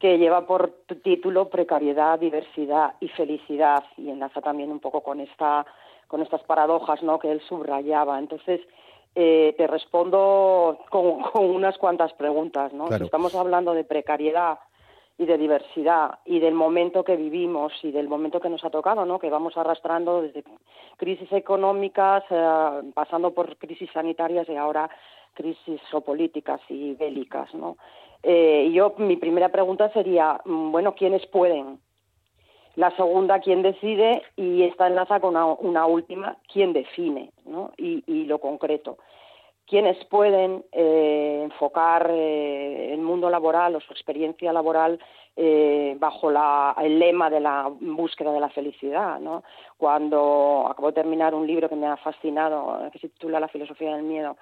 que 0.00 0.18
lleva 0.18 0.44
por 0.44 0.72
título 1.02 1.48
Precariedad, 1.48 2.18
Diversidad 2.18 2.94
y 3.00 3.08
Felicidad 3.08 3.84
y 3.96 4.10
enlaza 4.10 4.40
también 4.40 4.72
un 4.72 4.80
poco 4.80 5.02
con 5.02 5.20
esta 5.20 5.64
con 6.08 6.22
estas 6.22 6.42
paradojas 6.44 7.02
¿no? 7.02 7.18
que 7.18 7.30
él 7.30 7.40
subrayaba. 7.42 8.18
Entonces, 8.18 8.62
eh, 9.14 9.54
te 9.56 9.66
respondo 9.66 10.78
con, 10.90 11.22
unas 11.34 11.76
cuantas 11.78 12.12
preguntas. 12.14 12.72
¿no? 12.72 12.88
Si 12.88 13.04
estamos 13.04 13.34
hablando 13.34 13.74
de 13.74 13.84
precariedad 13.84 14.58
y 15.18 15.26
de 15.26 15.36
diversidad 15.36 16.20
y 16.24 16.38
del 16.38 16.54
momento 16.54 17.04
que 17.04 17.16
vivimos 17.16 17.72
y 17.82 17.92
del 17.92 18.08
momento 18.08 18.40
que 18.40 18.48
nos 18.48 18.64
ha 18.64 18.70
tocado, 18.70 19.04
¿no? 19.04 19.18
que 19.18 19.28
vamos 19.28 19.56
arrastrando 19.56 20.22
desde 20.22 20.44
crisis 20.96 21.30
económicas, 21.32 22.24
eh, 22.30 22.82
pasando 22.94 23.34
por 23.34 23.56
crisis 23.58 23.90
sanitarias 23.92 24.48
y 24.48 24.56
ahora 24.56 24.88
crisis 25.34 25.80
geopolíticas 25.90 26.60
y 26.68 26.94
bélicas, 26.94 27.52
¿no? 27.54 27.76
Eh, 28.22 28.70
yo, 28.72 28.94
mi 28.98 29.16
primera 29.16 29.50
pregunta 29.50 29.90
sería, 29.92 30.40
mm, 30.44 30.72
bueno, 30.72 30.94
¿quiénes 30.94 31.26
pueden? 31.26 31.78
La 32.78 32.94
segunda, 32.94 33.40
¿quién 33.40 33.62
decide? 33.62 34.22
Y 34.36 34.62
esta 34.62 34.86
enlaza 34.86 35.18
con 35.18 35.34
una, 35.34 35.86
última, 35.86 36.36
¿quién 36.52 36.72
define? 36.72 37.32
¿no? 37.44 37.72
Y, 37.76 38.24
lo 38.26 38.38
concreto. 38.38 38.98
¿Quiénes 39.66 39.96
pueden 40.04 40.64
eh, 40.70 41.40
enfocar 41.42 42.08
eh, 42.08 42.94
el 42.94 43.00
mundo 43.00 43.30
laboral 43.30 43.74
o 43.74 43.80
su 43.80 43.92
experiencia 43.92 44.52
laboral 44.52 45.00
eh, 45.34 45.96
bajo 45.98 46.30
el 46.30 46.98
lema 47.00 47.28
de 47.30 47.40
la 47.40 47.68
búsqueda 47.68 48.30
de 48.30 48.38
la 48.38 48.48
felicidad? 48.48 49.18
¿no? 49.18 49.42
Cuando 49.76 50.68
acabo 50.70 50.86
de 50.86 51.00
terminar 51.02 51.34
un 51.34 51.48
libro 51.48 51.68
que 51.68 51.74
me 51.74 51.88
ha 51.88 51.96
fascinado, 51.96 52.78
que 52.92 53.00
se 53.00 53.08
titula 53.08 53.40
La 53.40 53.48
filosofía 53.48 53.96
del 53.96 54.04
miedo, 54.04 54.36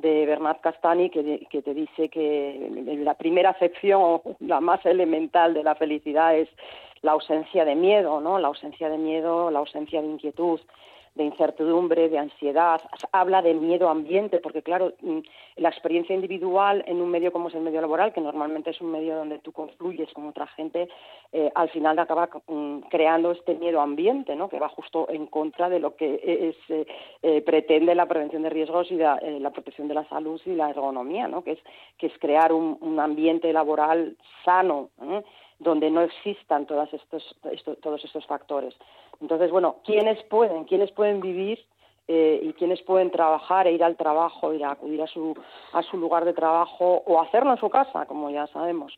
de 0.00 0.26
Bernard 0.26 0.60
Castani 0.60 1.10
que, 1.10 1.46
que, 1.50 1.62
te 1.62 1.74
dice 1.74 2.08
que 2.08 2.98
la 3.04 3.14
primera 3.14 3.50
acepción, 3.50 4.20
la 4.40 4.60
más 4.60 4.84
elemental 4.86 5.54
de 5.54 5.62
la 5.62 5.74
felicidad 5.74 6.36
es 6.36 6.48
la 7.02 7.12
ausencia 7.12 7.64
de 7.64 7.74
miedo, 7.74 8.20
¿no? 8.20 8.38
La 8.38 8.48
ausencia 8.48 8.88
de 8.88 8.98
miedo, 8.98 9.50
la 9.50 9.60
ausencia 9.60 10.00
de 10.02 10.08
inquietud, 10.08 10.60
de 11.20 11.26
incertidumbre, 11.26 12.08
de 12.08 12.18
ansiedad. 12.18 12.80
Habla 13.12 13.42
de 13.42 13.52
miedo 13.52 13.90
ambiente, 13.90 14.38
porque 14.38 14.62
claro, 14.62 14.94
mm, 15.02 15.18
la 15.56 15.68
experiencia 15.68 16.14
individual 16.14 16.82
en 16.86 17.02
un 17.02 17.10
medio 17.10 17.30
como 17.30 17.48
es 17.48 17.54
el 17.54 17.60
medio 17.60 17.82
laboral, 17.82 18.14
que 18.14 18.22
normalmente 18.22 18.70
es 18.70 18.80
un 18.80 18.90
medio 18.90 19.16
donde 19.16 19.38
tú 19.38 19.52
confluyes 19.52 20.10
con 20.14 20.26
otra 20.26 20.46
gente, 20.46 20.88
eh, 21.32 21.52
al 21.54 21.68
final 21.68 21.98
acaba 21.98 22.30
mm, 22.46 22.78
creando 22.88 23.32
este 23.32 23.54
miedo 23.54 23.82
ambiente, 23.82 24.34
¿no? 24.34 24.48
Que 24.48 24.58
va 24.58 24.70
justo 24.70 25.08
en 25.10 25.26
contra 25.26 25.68
de 25.68 25.78
lo 25.78 25.94
que 25.94 26.08
es, 26.24 26.56
eh, 26.70 26.86
eh, 27.22 27.42
pretende 27.42 27.94
la 27.94 28.06
prevención 28.06 28.42
de 28.42 28.48
riesgos 28.48 28.90
y 28.90 28.96
la, 28.96 29.20
protección 29.52 29.88
de 29.88 29.94
la 29.94 30.08
salud 30.08 30.40
y 30.46 30.54
la 30.54 30.70
ergonomía, 30.70 31.28
¿no? 31.28 31.44
Que 31.44 31.52
es 31.52 31.58
que 31.98 32.06
es 32.06 32.18
crear 32.18 32.52
un, 32.52 32.98
ambiente 32.98 33.52
laboral 33.52 34.16
sano 34.44 34.88
donde 35.58 35.90
no 35.90 36.00
existan 36.00 36.66
todos 36.66 36.92
estos, 36.92 37.36
todos 37.80 38.04
estos 38.04 38.26
factores. 38.26 38.74
Entonces, 39.20 39.50
bueno, 39.50 39.76
¿quiénes 39.84 40.22
pueden? 40.24 40.64
¿Quiénes 40.64 40.90
pueden 40.92 41.20
vivir 41.20 41.58
eh, 42.08 42.40
y 42.42 42.52
quiénes 42.54 42.82
pueden 42.82 43.10
trabajar 43.10 43.66
e 43.66 43.72
ir 43.72 43.84
al 43.84 43.96
trabajo, 43.96 44.52
ir 44.52 44.64
a 44.64 44.72
acudir 44.72 45.00
a 45.02 45.06
su, 45.06 45.36
a 45.72 45.82
su 45.82 45.96
lugar 45.96 46.24
de 46.24 46.32
trabajo 46.32 47.02
o 47.06 47.20
hacerlo 47.20 47.52
en 47.52 47.58
su 47.58 47.68
casa, 47.70 48.06
como 48.06 48.30
ya 48.30 48.46
sabemos, 48.48 48.96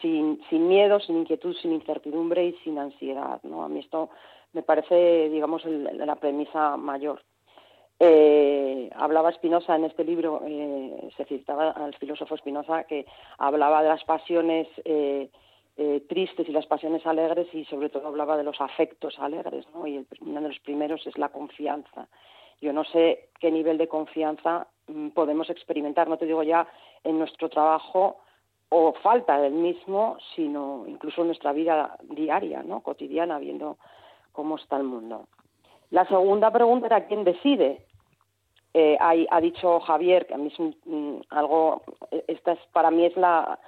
sin, 0.00 0.40
sin 0.48 0.68
miedo, 0.68 1.00
sin 1.00 1.16
inquietud, 1.16 1.56
sin 1.56 1.72
incertidumbre 1.72 2.44
y 2.44 2.52
sin 2.62 2.78
ansiedad. 2.78 3.40
¿no? 3.42 3.64
A 3.64 3.68
mí 3.68 3.80
esto 3.80 4.10
me 4.52 4.62
parece, 4.62 5.28
digamos, 5.30 5.64
la 5.64 6.16
premisa 6.16 6.76
mayor. 6.76 7.22
Eh, 7.98 8.90
hablaba 8.94 9.32
Spinoza 9.32 9.76
en 9.76 9.84
este 9.84 10.04
libro, 10.04 10.42
eh, 10.46 11.08
se 11.16 11.24
citaba 11.24 11.70
al 11.70 11.94
filósofo 11.94 12.36
Spinoza 12.36 12.84
que 12.84 13.06
hablaba 13.38 13.82
de 13.82 13.88
las 13.88 14.04
pasiones 14.04 14.68
eh, 15.76 16.02
tristes 16.08 16.46
y 16.48 16.52
las 16.52 16.66
pasiones 16.66 17.06
alegres 17.06 17.48
y 17.54 17.64
sobre 17.64 17.88
todo 17.88 18.08
hablaba 18.08 18.36
de 18.36 18.44
los 18.44 18.60
afectos 18.60 19.18
alegres, 19.18 19.66
¿no? 19.72 19.86
Y 19.86 20.06
uno 20.20 20.40
de 20.42 20.48
los 20.48 20.58
primeros 20.60 21.06
es 21.06 21.16
la 21.16 21.30
confianza. 21.30 22.08
Yo 22.60 22.72
no 22.72 22.84
sé 22.84 23.30
qué 23.40 23.50
nivel 23.50 23.78
de 23.78 23.88
confianza 23.88 24.66
mm, 24.88 25.08
podemos 25.08 25.48
experimentar, 25.48 26.08
no 26.08 26.18
te 26.18 26.26
digo 26.26 26.42
ya 26.42 26.66
en 27.04 27.18
nuestro 27.18 27.48
trabajo 27.48 28.18
o 28.68 28.92
falta 29.02 29.38
del 29.38 29.54
mismo, 29.54 30.18
sino 30.36 30.84
incluso 30.86 31.22
en 31.22 31.28
nuestra 31.28 31.52
vida 31.52 31.96
diaria, 32.02 32.62
¿no? 32.62 32.80
cotidiana, 32.80 33.38
viendo 33.38 33.78
cómo 34.32 34.56
está 34.56 34.76
el 34.76 34.84
mundo. 34.84 35.26
La 35.90 36.06
segunda 36.06 36.50
pregunta 36.50 36.86
era 36.86 37.06
quién 37.06 37.24
decide. 37.24 37.86
Eh, 38.74 38.96
ha 38.98 39.40
dicho 39.40 39.80
Javier 39.80 40.26
que 40.26 40.34
a 40.34 40.38
mí 40.38 40.48
es 40.48 40.58
mm, 40.84 41.20
algo, 41.30 41.82
e, 42.10 42.24
esta 42.28 42.52
es 42.52 42.60
para 42.72 42.90
mí 42.90 43.04
es 43.04 43.16
la 43.16 43.58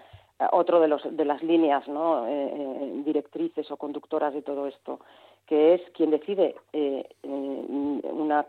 otro 0.52 0.80
de, 0.80 0.88
los, 0.88 1.02
de 1.16 1.24
las 1.24 1.42
líneas 1.42 1.86
¿no? 1.88 2.26
Eh, 2.26 2.52
eh, 2.54 3.02
directrices 3.04 3.70
o 3.70 3.76
conductoras 3.76 4.34
de 4.34 4.42
todo 4.42 4.66
esto, 4.66 5.00
que 5.46 5.74
es 5.74 5.82
quien 5.92 6.10
decide 6.10 6.54
eh, 6.72 7.06
una 7.22 8.46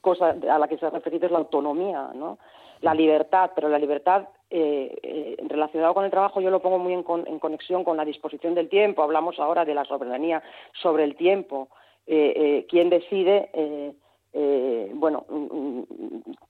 cosa 0.00 0.36
a 0.50 0.58
la 0.58 0.68
que 0.68 0.78
se 0.78 0.86
ha 0.86 0.90
referido 0.90 1.26
es 1.26 1.32
la 1.32 1.38
autonomía, 1.38 2.10
¿no? 2.14 2.38
la 2.80 2.94
libertad, 2.94 3.52
pero 3.54 3.68
la 3.68 3.78
libertad 3.78 4.28
eh, 4.50 5.36
relacionada 5.48 5.94
con 5.94 6.04
el 6.04 6.10
trabajo 6.10 6.40
yo 6.40 6.50
lo 6.50 6.60
pongo 6.60 6.78
muy 6.78 6.92
en, 6.92 7.04
en, 7.26 7.38
conexión 7.38 7.84
con 7.84 7.96
la 7.96 8.04
disposición 8.04 8.54
del 8.54 8.68
tiempo. 8.68 9.02
Hablamos 9.02 9.38
ahora 9.40 9.64
de 9.64 9.74
la 9.74 9.84
soberanía 9.84 10.42
sobre 10.82 11.04
el 11.04 11.16
tiempo. 11.16 11.68
¿Quién 12.06 12.90
decide? 12.90 13.50
Bueno, 14.94 15.24
mm, 15.28 15.34
mm, 15.34 15.84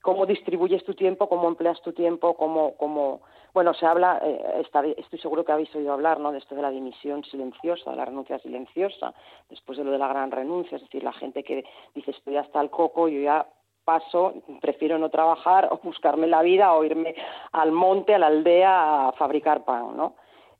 cómo 0.01 0.25
distribuyes 0.25 0.83
tu 0.83 0.93
tiempo, 0.93 1.29
cómo 1.29 1.47
empleas 1.47 1.81
tu 1.81 1.93
tiempo, 1.93 2.35
cómo, 2.35 2.75
cómo 2.77 3.21
bueno, 3.53 3.73
se 3.73 3.85
habla, 3.85 4.19
eh, 4.23 4.63
estoy 4.97 5.19
seguro 5.19 5.43
que 5.43 5.51
habéis 5.51 5.73
oído 5.73 5.93
hablar, 5.93 6.19
¿no? 6.19 6.31
De 6.31 6.37
esto 6.37 6.53
de 6.53 6.61
la 6.61 6.69
dimisión 6.69 7.23
silenciosa, 7.23 7.91
de 7.91 7.97
la 7.97 8.05
renuncia 8.05 8.37
silenciosa, 8.39 9.13
después 9.49 9.77
de 9.77 9.83
lo 9.83 9.91
de 9.91 9.97
la 9.97 10.07
gran 10.07 10.31
renuncia, 10.31 10.75
es 10.75 10.83
decir, 10.83 11.03
la 11.03 11.13
gente 11.13 11.43
que 11.43 11.63
dice 11.95 12.11
estoy 12.11 12.37
hasta 12.37 12.61
el 12.61 12.69
coco, 12.69 13.07
yo 13.07 13.19
ya 13.19 13.47
paso, 13.83 14.33
prefiero 14.61 14.97
no 14.97 15.09
trabajar 15.09 15.69
o 15.71 15.79
buscarme 15.81 16.27
la 16.27 16.41
vida 16.41 16.73
o 16.73 16.83
irme 16.83 17.15
al 17.53 17.71
monte, 17.71 18.13
a 18.13 18.19
la 18.19 18.27
aldea 18.27 19.07
a 19.07 19.11
fabricar 19.13 19.63
pan, 19.63 19.95
¿no? 19.95 20.15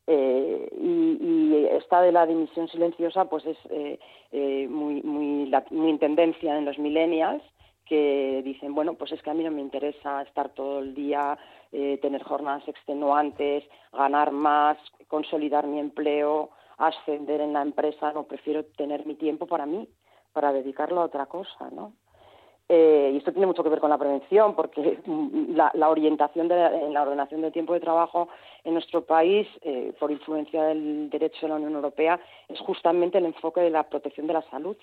Eh, 0.08 0.70
y, 0.80 1.66
esta 1.72 2.02
de 2.02 2.12
la 2.12 2.26
dimisión 2.26 2.68
silenciosa 2.70 3.26
pues 3.26 3.46
es 3.46 3.58
eh, 3.70 4.68
muy, 4.70 5.02
muy, 5.04 5.52
muy 5.70 5.98
tendencia 6.00 6.58
en 6.58 6.66
los 6.66 6.80
millennials 6.80 7.44
que 7.88 8.42
dicen, 8.44 8.76
bueno, 8.76 8.96
pues 8.96 9.12
es 9.12 9.22
que 9.22 9.30
a 9.30 9.34
mí 9.34 9.44
no 9.44 9.52
me 9.52 9.62
interesa 9.62 10.22
estar 10.22 10.50
todo 10.50 10.80
el 10.80 10.94
día, 10.94 11.38
eh, 11.72 11.98
tener 12.02 12.24
jornadas 12.24 12.68
extenuantes, 12.68 13.64
ganar 13.94 14.32
más, 14.32 14.78
consolidar 15.08 15.68
mi 15.68 15.80
empleo, 15.80 16.50
ascender 16.78 17.42
en 17.42 17.54
la 17.54 17.62
empresa, 17.62 18.12
no, 18.14 18.24
prefiero 18.24 18.66
tener 18.66 19.06
mi 19.06 19.16
tiempo 19.16 19.48
para 19.48 19.66
mí, 19.66 19.88
para 20.34 20.52
dedicarlo 20.52 21.02
a 21.02 21.06
otra 21.06 21.26
cosa, 21.26 21.70
¿no? 21.72 21.94
Eh, 22.70 23.12
y 23.14 23.18
esto 23.18 23.32
tiene 23.32 23.48
mucho 23.48 23.64
que 23.64 23.70
ver 23.70 23.80
con 23.80 23.90
la 23.90 23.98
prevención, 23.98 24.56
porque 24.56 25.00
la, 25.06 25.90
orientación 25.90 26.48
de, 26.48 26.66
en 26.66 26.94
la 26.94 27.04
ordenación 27.04 27.42
del 27.42 27.54
tiempo 27.54 27.74
de 27.74 27.80
trabajo 27.80 28.28
en 28.64 28.74
nuestro 28.74 29.04
país, 29.04 29.48
eh, 29.62 29.94
por 30.00 30.12
influencia 30.12 30.64
del 30.64 31.10
derecho 31.10 31.40
de 31.44 31.50
la 31.50 31.56
Unión 31.56 31.74
Europea, 31.74 32.20
es 32.50 32.60
justamente 32.60 33.20
el 33.20 33.26
enfoque 33.26 33.62
de 33.62 33.70
la 33.70 33.84
protección 33.84 34.28
de 34.28 34.34
la 34.34 34.42
salud. 34.50 34.76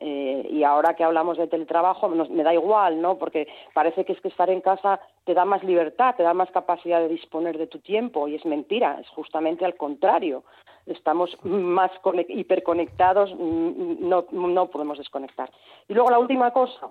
Eh, 0.00 0.48
y 0.50 0.62
ahora 0.64 0.94
que 0.94 1.04
hablamos 1.04 1.36
de 1.36 1.46
teletrabajo, 1.46 2.08
me 2.08 2.42
da 2.42 2.54
igual, 2.54 3.02
¿no? 3.02 3.18
Porque 3.18 3.46
parece 3.74 4.04
que 4.04 4.14
es 4.14 4.20
que 4.20 4.28
estar 4.28 4.48
en 4.48 4.62
casa 4.62 4.98
te 5.24 5.34
da 5.34 5.44
más 5.44 5.62
libertad, 5.62 6.14
te 6.16 6.22
da 6.22 6.32
más 6.32 6.50
capacidad 6.50 7.00
de 7.00 7.08
disponer 7.08 7.58
de 7.58 7.66
tu 7.66 7.78
tiempo, 7.78 8.28
y 8.28 8.34
es 8.34 8.46
mentira, 8.46 8.98
es 8.98 9.08
justamente 9.10 9.66
al 9.66 9.76
contrario. 9.76 10.42
Estamos 10.88 11.36
más 11.44 11.90
hiperconectados, 12.28 13.34
mm, 13.34 14.08
no, 14.08 14.26
no 14.32 14.66
podemos 14.66 14.98
desconectar. 14.98 15.50
Y 15.88 15.94
luego 15.94 16.10
la 16.10 16.18
última 16.18 16.50
cosa, 16.52 16.88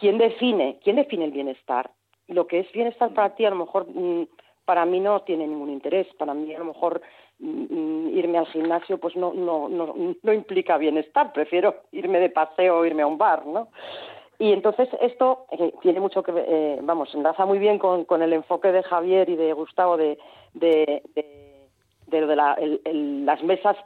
¿quién 0.00 0.18
define? 0.18 0.78
¿Quién 0.82 0.96
define 0.96 1.26
el 1.26 1.32
bienestar? 1.32 1.90
Lo 2.28 2.46
que 2.46 2.60
es 2.60 2.72
bienestar 2.72 3.12
para 3.14 3.34
ti, 3.34 3.44
a 3.44 3.50
lo 3.50 3.56
mejor 3.56 3.86
mm, 3.88 4.26
para 4.64 4.86
mí 4.86 5.00
no 5.00 5.20
tiene 5.22 5.46
ningún 5.46 5.70
interés. 5.70 6.06
Para 6.18 6.34
mí 6.34 6.54
a 6.54 6.58
lo 6.58 6.66
mejor 6.66 7.02
Mm, 7.42 8.16
irme 8.16 8.38
al 8.38 8.46
gimnasio 8.46 8.98
pues 8.98 9.16
no, 9.16 9.32
no, 9.34 9.68
no, 9.68 9.94
no 10.22 10.32
implica 10.32 10.78
bienestar, 10.78 11.32
prefiero 11.32 11.74
irme 11.90 12.20
de 12.20 12.30
paseo 12.30 12.78
o 12.78 12.84
irme 12.84 13.02
a 13.02 13.06
un 13.08 13.18
bar, 13.18 13.44
¿no? 13.46 13.66
Y 14.38 14.52
entonces 14.52 14.88
esto 15.00 15.46
eh, 15.50 15.72
tiene 15.82 15.98
mucho 15.98 16.22
que 16.22 16.32
eh, 16.36 16.78
vamos, 16.82 17.12
enlaza 17.12 17.44
muy 17.44 17.58
bien 17.58 17.80
con, 17.80 18.04
con, 18.04 18.22
el 18.22 18.32
enfoque 18.32 18.70
de 18.70 18.84
Javier 18.84 19.28
y 19.28 19.34
de 19.34 19.52
Gustavo 19.54 19.96
de, 19.96 20.18
de, 22.20 22.36
la, 22.36 22.56
las 22.84 23.42
mesas 23.42 23.76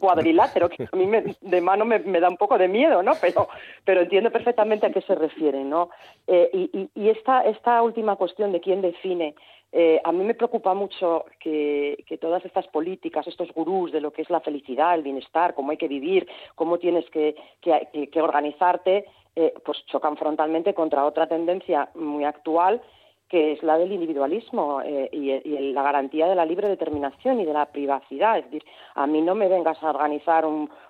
cuadriláteros, 0.00 0.70
que 0.70 0.88
a 0.90 0.96
mí 0.96 1.08
de 1.40 1.60
mano 1.60 1.84
me, 1.84 1.98
me, 2.00 2.20
da 2.20 2.28
un 2.28 2.36
poco 2.36 2.58
de 2.58 2.68
miedo, 2.68 3.02
¿no? 3.02 3.12
Pero, 3.20 3.48
pero 3.84 4.02
entiendo 4.02 4.30
perfectamente 4.30 4.86
a 4.86 4.92
qué 4.92 5.00
se 5.00 5.14
refiere, 5.14 5.64
¿no? 5.64 5.90
Eh, 6.26 6.50
y, 6.52 6.88
y, 6.94 7.08
esta, 7.08 7.42
esta 7.42 7.82
última 7.82 8.16
cuestión 8.16 8.52
de 8.52 8.60
quién 8.60 8.82
define 8.82 9.34
eh, 9.76 10.00
a 10.04 10.12
mí 10.12 10.22
me 10.22 10.34
preocupa 10.34 10.72
mucho 10.72 11.24
que, 11.40 12.04
todas 12.20 12.44
estas 12.44 12.64
políticas, 12.68 13.26
estos 13.26 13.52
gurús 13.52 13.90
de 13.90 14.00
lo 14.00 14.12
que 14.12 14.22
es 14.22 14.30
la 14.30 14.38
felicidad, 14.40 14.94
el 14.94 15.02
bienestar, 15.02 15.52
cómo 15.52 15.72
hay 15.72 15.76
que 15.76 15.88
vivir, 15.88 16.28
cómo 16.54 16.78
tienes 16.78 17.04
que, 17.10 17.34
organizarte, 18.14 19.04
eh, 19.34 19.52
pues 19.64 19.84
chocan 19.86 20.16
frontalmente 20.16 20.74
contra 20.74 21.04
otra 21.04 21.26
tendencia 21.26 21.90
muy 21.96 22.22
actual 22.22 22.80
que 23.28 23.52
es 23.52 23.62
la 23.62 23.78
del 23.78 23.92
individualismo 23.92 24.80
eh, 24.82 25.08
y, 25.12 25.72
la 25.72 25.82
garantía 25.82 26.26
de 26.26 26.34
la 26.34 26.44
libre 26.44 26.68
determinación 26.68 27.40
y 27.40 27.44
de 27.44 27.52
la 27.52 27.66
privacidad. 27.66 28.38
Es 28.38 28.44
decir, 28.44 28.64
a 28.94 29.06
mí 29.06 29.20
no 29.22 29.34
me 29.34 29.48
vengas 29.48 29.82
a 29.82 29.90
organizar 29.90 30.44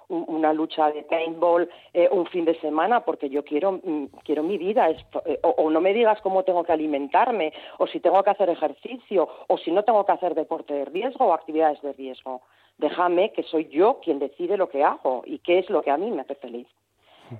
una 0.08 0.52
lucha 0.52 0.90
de 0.90 1.04
paintball 1.04 1.68
eh, 1.92 2.08
un 2.10 2.26
fin 2.26 2.44
de 2.44 2.58
semana 2.60 3.00
porque 3.00 3.30
yo 3.30 3.44
quiero, 3.44 3.80
mm, 3.82 4.06
quiero 4.24 4.42
mi 4.42 4.58
vida. 4.58 4.90
Eh, 4.90 4.98
o, 5.42 5.70
no 5.70 5.80
me 5.80 5.94
digas 5.94 6.20
cómo 6.22 6.42
tengo 6.42 6.64
que 6.64 6.72
alimentarme, 6.72 7.52
o 7.78 7.86
si 7.86 8.00
tengo 8.00 8.22
que 8.22 8.30
hacer 8.30 8.50
ejercicio, 8.50 9.28
o 9.48 9.56
si 9.58 9.70
no 9.70 9.84
tengo 9.84 10.04
que 10.04 10.12
hacer 10.12 10.34
deporte 10.34 10.74
de 10.74 10.84
riesgo 10.84 11.26
o 11.26 11.32
actividades 11.32 11.80
de 11.82 11.92
riesgo. 11.92 12.42
Déjame 12.78 13.32
que 13.32 13.44
soy 13.44 13.68
yo 13.68 14.00
quien 14.02 14.18
decide 14.18 14.56
lo 14.56 14.68
que 14.68 14.82
hago 14.82 15.22
y 15.24 15.38
qué 15.38 15.60
es 15.60 15.70
lo 15.70 15.82
que 15.82 15.92
a 15.92 15.96
mí 15.96 16.10
me 16.10 16.22
hace 16.22 16.34
feliz. 16.34 16.66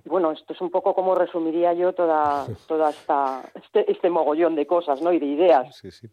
Bueno, 0.05 0.33
esto 0.33 0.53
es 0.53 0.61
un 0.61 0.70
poco 0.70 0.94
como 0.94 1.14
resumiría 1.14 1.73
yo 1.75 1.92
toda, 1.92 2.47
toda 2.68 2.90
esta, 2.90 3.42
este, 3.55 3.90
este 3.90 4.11
mogollón 4.11 4.55
de 4.55 4.66
cosas 4.66 5.01
¿no? 5.01 5.12
y 5.12 5.18
de 5.18 5.27
ideas. 5.27 5.77
Sí, 5.77 5.90
sí. 5.90 6.09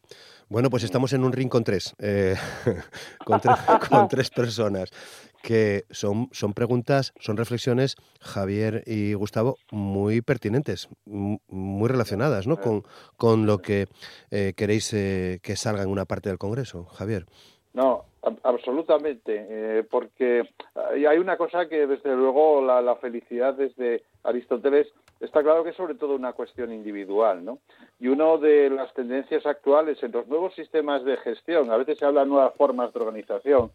Bueno, 0.49 0.69
pues 0.69 0.83
estamos 0.83 1.13
en 1.13 1.23
un 1.23 1.31
ring 1.31 1.49
con 1.49 1.63
tres, 1.63 1.95
eh, 1.99 2.35
con, 3.25 4.07
tres 4.07 4.29
personas, 4.29 4.91
que 5.41 5.85
son, 5.89 6.29
son 6.31 6.53
preguntas, 6.53 7.13
son 7.19 7.37
reflexiones, 7.37 7.95
Javier 8.19 8.83
y 8.85 9.13
Gustavo, 9.13 9.57
muy 9.71 10.21
pertinentes, 10.21 10.89
muy 11.05 11.87
relacionadas 11.87 12.47
¿no? 12.47 12.57
con, 12.57 12.83
con 13.17 13.45
lo 13.45 13.59
que 13.59 13.87
eh, 14.29 14.53
queréis 14.55 14.93
eh, 14.93 15.39
que 15.41 15.55
salga 15.55 15.83
en 15.83 15.89
una 15.89 16.05
parte 16.05 16.29
del 16.29 16.37
Congreso. 16.37 16.85
Javier. 16.85 17.25
No, 17.73 18.05
absolutamente, 18.43 19.45
eh, 19.49 19.83
porque 19.89 20.47
hay 20.75 21.17
una 21.17 21.37
cosa 21.37 21.67
que 21.67 21.87
desde 21.87 22.15
luego 22.15 22.61
la, 22.61 22.95
felicidad 22.97 23.55
desde 23.55 24.03
Aristóteles 24.23 24.87
está 25.19 25.41
claro 25.41 25.63
que 25.63 25.71
es 25.71 25.75
sobre 25.75 25.95
todo 25.95 26.15
una 26.15 26.33
cuestión 26.33 26.71
individual, 26.71 27.43
¿no? 27.43 27.59
Y 27.99 28.07
una 28.07 28.37
de 28.37 28.69
las 28.69 28.93
tendencias 28.93 29.45
actuales 29.45 30.01
en 30.03 30.11
los 30.11 30.27
nuevos 30.27 30.53
sistemas 30.55 31.03
de 31.03 31.17
gestión, 31.17 31.71
a 31.71 31.77
veces 31.77 31.97
se 31.97 32.05
habla 32.05 32.21
de 32.21 32.29
nuevas 32.29 32.53
formas 32.55 32.93
de 32.93 32.99
organización, 32.99 33.71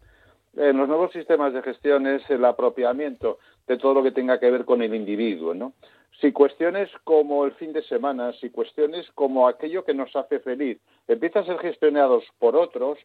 en 0.57 0.77
los 0.77 0.87
nuevos 0.87 1.11
sistemas 1.11 1.53
de 1.53 1.61
gestión 1.61 2.07
es 2.07 2.27
el 2.29 2.43
apropiamiento 2.43 3.37
de 3.67 3.77
todo 3.77 3.93
lo 3.93 4.03
que 4.03 4.11
tenga 4.11 4.39
que 4.39 4.49
ver 4.49 4.65
con 4.65 4.81
el 4.81 4.95
individuo, 4.95 5.53
¿no? 5.53 5.73
Si 6.19 6.31
cuestiones 6.31 6.89
como 7.03 7.45
el 7.45 7.51
fin 7.51 7.73
de 7.73 7.83
semana, 7.83 8.33
si 8.33 8.49
cuestiones 8.49 9.05
como 9.11 9.47
aquello 9.47 9.85
que 9.85 9.93
nos 9.93 10.15
hace 10.15 10.39
feliz 10.39 10.79
empiezan 11.07 11.43
a 11.43 11.47
ser 11.47 11.59
gestionados 11.59 12.23
por 12.39 12.55
otros, 12.55 12.97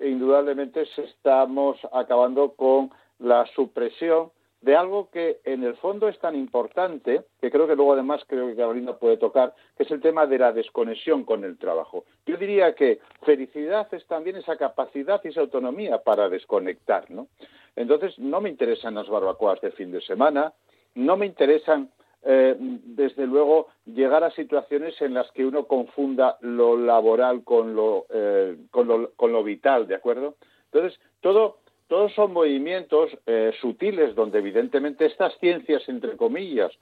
indudablemente 0.00 0.86
estamos 0.96 1.78
acabando 1.92 2.52
con 2.54 2.90
la 3.18 3.46
supresión 3.54 4.30
de 4.64 4.76
algo 4.76 5.10
que 5.10 5.40
en 5.44 5.62
el 5.62 5.76
fondo 5.76 6.08
es 6.08 6.18
tan 6.20 6.34
importante, 6.34 7.24
que 7.38 7.50
creo 7.50 7.66
que 7.66 7.76
luego 7.76 7.92
además 7.92 8.22
creo 8.26 8.46
que 8.46 8.56
Carolina 8.56 8.94
puede 8.94 9.18
tocar, 9.18 9.54
que 9.76 9.82
es 9.82 9.90
el 9.90 10.00
tema 10.00 10.26
de 10.26 10.38
la 10.38 10.52
desconexión 10.52 11.24
con 11.24 11.44
el 11.44 11.58
trabajo. 11.58 12.04
Yo 12.24 12.38
diría 12.38 12.74
que 12.74 13.00
felicidad 13.24 13.92
es 13.92 14.06
también 14.06 14.36
esa 14.36 14.56
capacidad 14.56 15.20
y 15.22 15.28
esa 15.28 15.42
autonomía 15.42 15.98
para 15.98 16.30
desconectar, 16.30 17.10
¿no? 17.10 17.28
Entonces, 17.76 18.18
no 18.18 18.40
me 18.40 18.48
interesan 18.48 18.94
las 18.94 19.08
barbacoas 19.08 19.60
de 19.60 19.70
fin 19.72 19.92
de 19.92 20.00
semana, 20.00 20.54
no 20.94 21.18
me 21.18 21.26
interesan 21.26 21.90
eh, 22.26 22.56
desde 22.58 23.26
luego, 23.26 23.68
llegar 23.84 24.24
a 24.24 24.30
situaciones 24.30 25.00
en 25.02 25.12
las 25.12 25.30
que 25.32 25.44
uno 25.44 25.66
confunda 25.66 26.38
lo 26.40 26.76
laboral 26.76 27.44
con 27.44 27.76
lo, 27.76 28.06
eh, 28.08 28.56
con 28.70 28.88
lo, 28.88 29.10
con 29.12 29.32
lo 29.32 29.44
vital, 29.44 29.86
¿de 29.86 29.96
acuerdo? 29.96 30.36
Entonces, 30.72 30.98
todo, 31.20 31.58
todos 31.86 32.14
son 32.14 32.32
movimientos 32.32 33.10
eh, 33.26 33.52
sutiles 33.60 34.14
donde 34.14 34.38
evidentemente 34.38 35.04
estas 35.04 35.36
ciencias, 35.38 35.86
entre 35.88 36.16
comillas, 36.16 36.72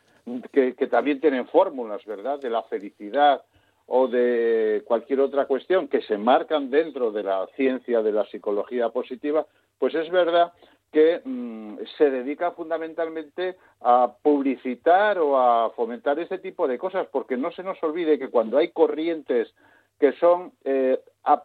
que, 0.52 0.74
que 0.76 0.87
también 0.87 1.20
tienen 1.20 1.48
fórmulas, 1.48 2.05
¿verdad?, 2.05 2.38
de 2.38 2.50
la 2.50 2.62
felicidad 2.62 3.42
o 3.87 4.07
de 4.07 4.83
cualquier 4.85 5.20
otra 5.20 5.46
cuestión 5.46 5.88
que 5.88 6.02
se 6.02 6.16
marcan 6.16 6.70
dentro 6.70 7.11
de 7.11 7.24
la 7.24 7.48
ciencia 7.57 8.00
de 8.00 8.12
la 8.12 8.24
psicología 8.26 8.90
positiva, 8.90 9.44
pues 9.78 9.94
es 9.96 10.09
verdad 10.11 10.52
que 10.92 11.22
mm, 11.24 11.78
se 11.96 12.11
dedica 12.11 12.52
fundamentalmente 12.52 13.57
a 13.81 14.12
publicitar 14.22 15.18
o 15.18 15.38
a 15.38 15.70
fomentar 15.70 16.18
ese 16.18 16.38
tipo 16.38 16.68
de 16.68 16.78
cosas, 16.78 17.09
porque 17.11 17.37
no 17.37 17.50
se 17.50 17.62
nos 17.62 17.83
olvide 17.83 18.18
que 18.18 18.28
cuando 18.28 18.59
hay 18.59 18.68
corrientes 18.68 19.52
que 19.98 20.12
son 20.14 20.52
eh, 20.64 21.00
a, 21.24 21.44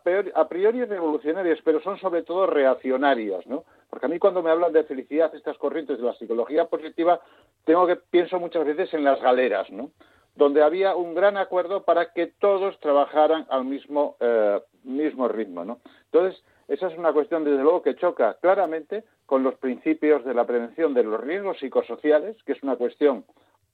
priori 0.50 0.84
revolucionarias, 0.84 1.60
pero 1.64 1.82
son 1.82 2.00
sobre 2.00 2.24
todo 2.24 2.48
reaccionarias, 2.48 3.46
¿no? 3.46 3.66
Porque 3.90 4.08
a 4.08 4.10
mí 4.10 4.20
cuando 4.20 4.42
me 4.42 4.50
hablan 4.50 4.74
de 4.74 4.84
felicidad, 4.84 5.34
estas 5.36 5.58
corrientes 5.58 6.00
de 6.00 6.04
la 6.04 6.16
psicología 6.16 6.66
positiva, 6.66 7.22
tengo 7.66 7.86
que 7.88 7.96
pienso 7.96 8.40
muchas 8.40 8.66
veces 8.66 8.94
en 8.94 9.04
las 9.04 9.22
galeras, 9.22 9.70
¿no? 9.70 9.92
Donde 10.36 10.64
había 10.64 10.96
un 10.96 11.14
gran 11.14 11.38
acuerdo 11.38 11.84
para 11.84 12.12
que 12.14 12.28
todos 12.28 12.80
trabajaran 12.80 13.46
al 13.50 13.66
mismo 13.66 14.18
eh, 14.20 14.60
mismo 14.88 15.28
ritmo, 15.28 15.64
¿no? 15.64 15.80
Entonces 16.06 16.44
esa 16.68 16.88
es 16.88 16.98
una 16.98 17.14
cuestión, 17.14 17.46
desde 17.46 17.64
luego, 17.64 17.82
que 17.82 17.96
choca 17.96 18.38
claramente 18.42 19.04
con 19.26 19.44
los 19.44 19.56
principios 19.56 20.26
de 20.26 20.34
la 20.34 20.46
prevención 20.46 20.94
de 20.94 21.04
los 21.04 21.20
riesgos 21.22 21.60
psicosociales, 21.60 22.36
que 22.44 22.54
es 22.54 22.64
una 22.64 22.76
cuestión 22.76 23.26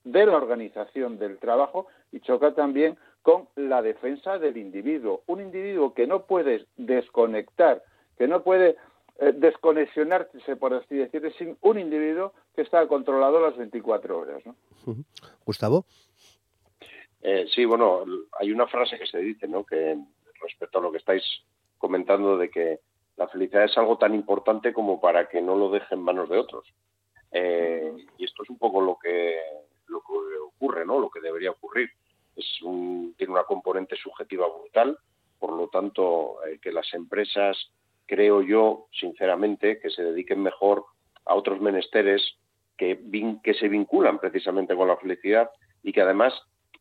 de 0.04 0.26
la 0.26 0.36
organización 0.36 1.18
del 1.18 1.38
trabajo, 1.38 1.86
y 2.12 2.20
choca 2.20 2.54
también 2.54 2.96
con 3.22 3.48
la 3.56 3.82
defensa 3.82 4.38
del 4.38 4.56
individuo. 4.58 5.22
Un 5.26 5.40
individuo 5.40 5.92
que 5.92 6.06
no 6.06 6.26
puede 6.26 6.66
desconectar, 6.76 7.82
que 8.16 8.28
no 8.28 8.42
puede 8.44 8.76
eh, 9.18 9.32
desconexionarse, 9.34 10.56
por 10.56 10.74
así 10.74 10.94
decirlo, 10.94 11.30
sin 11.32 11.56
un 11.62 11.78
individuo 11.80 12.32
que 12.54 12.62
está 12.62 12.86
controlado 12.86 13.40
las 13.40 13.56
24 13.56 14.18
horas. 14.18 14.42
¿no? 14.46 14.54
Gustavo. 15.44 15.84
Eh, 17.22 17.46
sí, 17.52 17.64
bueno, 17.64 18.04
hay 18.38 18.52
una 18.52 18.66
frase 18.66 18.98
que 18.98 19.06
se 19.06 19.18
dice, 19.18 19.48
¿no? 19.48 19.64
Que 19.64 19.96
respecto 20.44 20.78
a 20.78 20.82
lo 20.82 20.92
que 20.92 20.98
estáis 20.98 21.24
comentando 21.78 22.38
de 22.38 22.50
que 22.50 22.80
la 23.16 23.28
felicidad 23.28 23.64
es 23.64 23.76
algo 23.78 23.98
tan 23.98 24.14
importante 24.14 24.72
como 24.72 25.00
para 25.00 25.28
que 25.28 25.40
no 25.40 25.56
lo 25.56 25.70
deje 25.70 25.94
en 25.94 26.02
manos 26.02 26.28
de 26.28 26.38
otros. 26.38 26.66
Eh, 27.30 27.92
y 28.18 28.24
esto 28.24 28.42
es 28.42 28.50
un 28.50 28.58
poco 28.58 28.80
lo 28.80 28.98
que, 28.98 29.36
lo 29.88 30.00
que 30.00 30.12
ocurre, 30.46 30.84
¿no? 30.84 30.98
Lo 30.98 31.10
que 31.10 31.20
debería 31.20 31.50
ocurrir. 31.50 31.90
Es 32.36 32.46
tiene 33.16 33.32
una 33.32 33.44
componente 33.44 33.96
subjetiva 33.96 34.46
brutal, 34.48 34.98
por 35.38 35.52
lo 35.52 35.68
tanto, 35.68 36.38
eh, 36.46 36.58
que 36.60 36.72
las 36.72 36.92
empresas, 36.94 37.56
creo 38.06 38.42
yo, 38.42 38.86
sinceramente, 38.92 39.78
que 39.78 39.90
se 39.90 40.02
dediquen 40.02 40.42
mejor 40.42 40.84
a 41.26 41.34
otros 41.34 41.60
menesteres 41.60 42.22
que, 42.76 42.98
que 43.42 43.54
se 43.54 43.68
vinculan 43.68 44.18
precisamente 44.18 44.74
con 44.74 44.88
la 44.88 44.96
felicidad 44.96 45.50
y 45.82 45.92
que 45.92 46.00
además, 46.00 46.34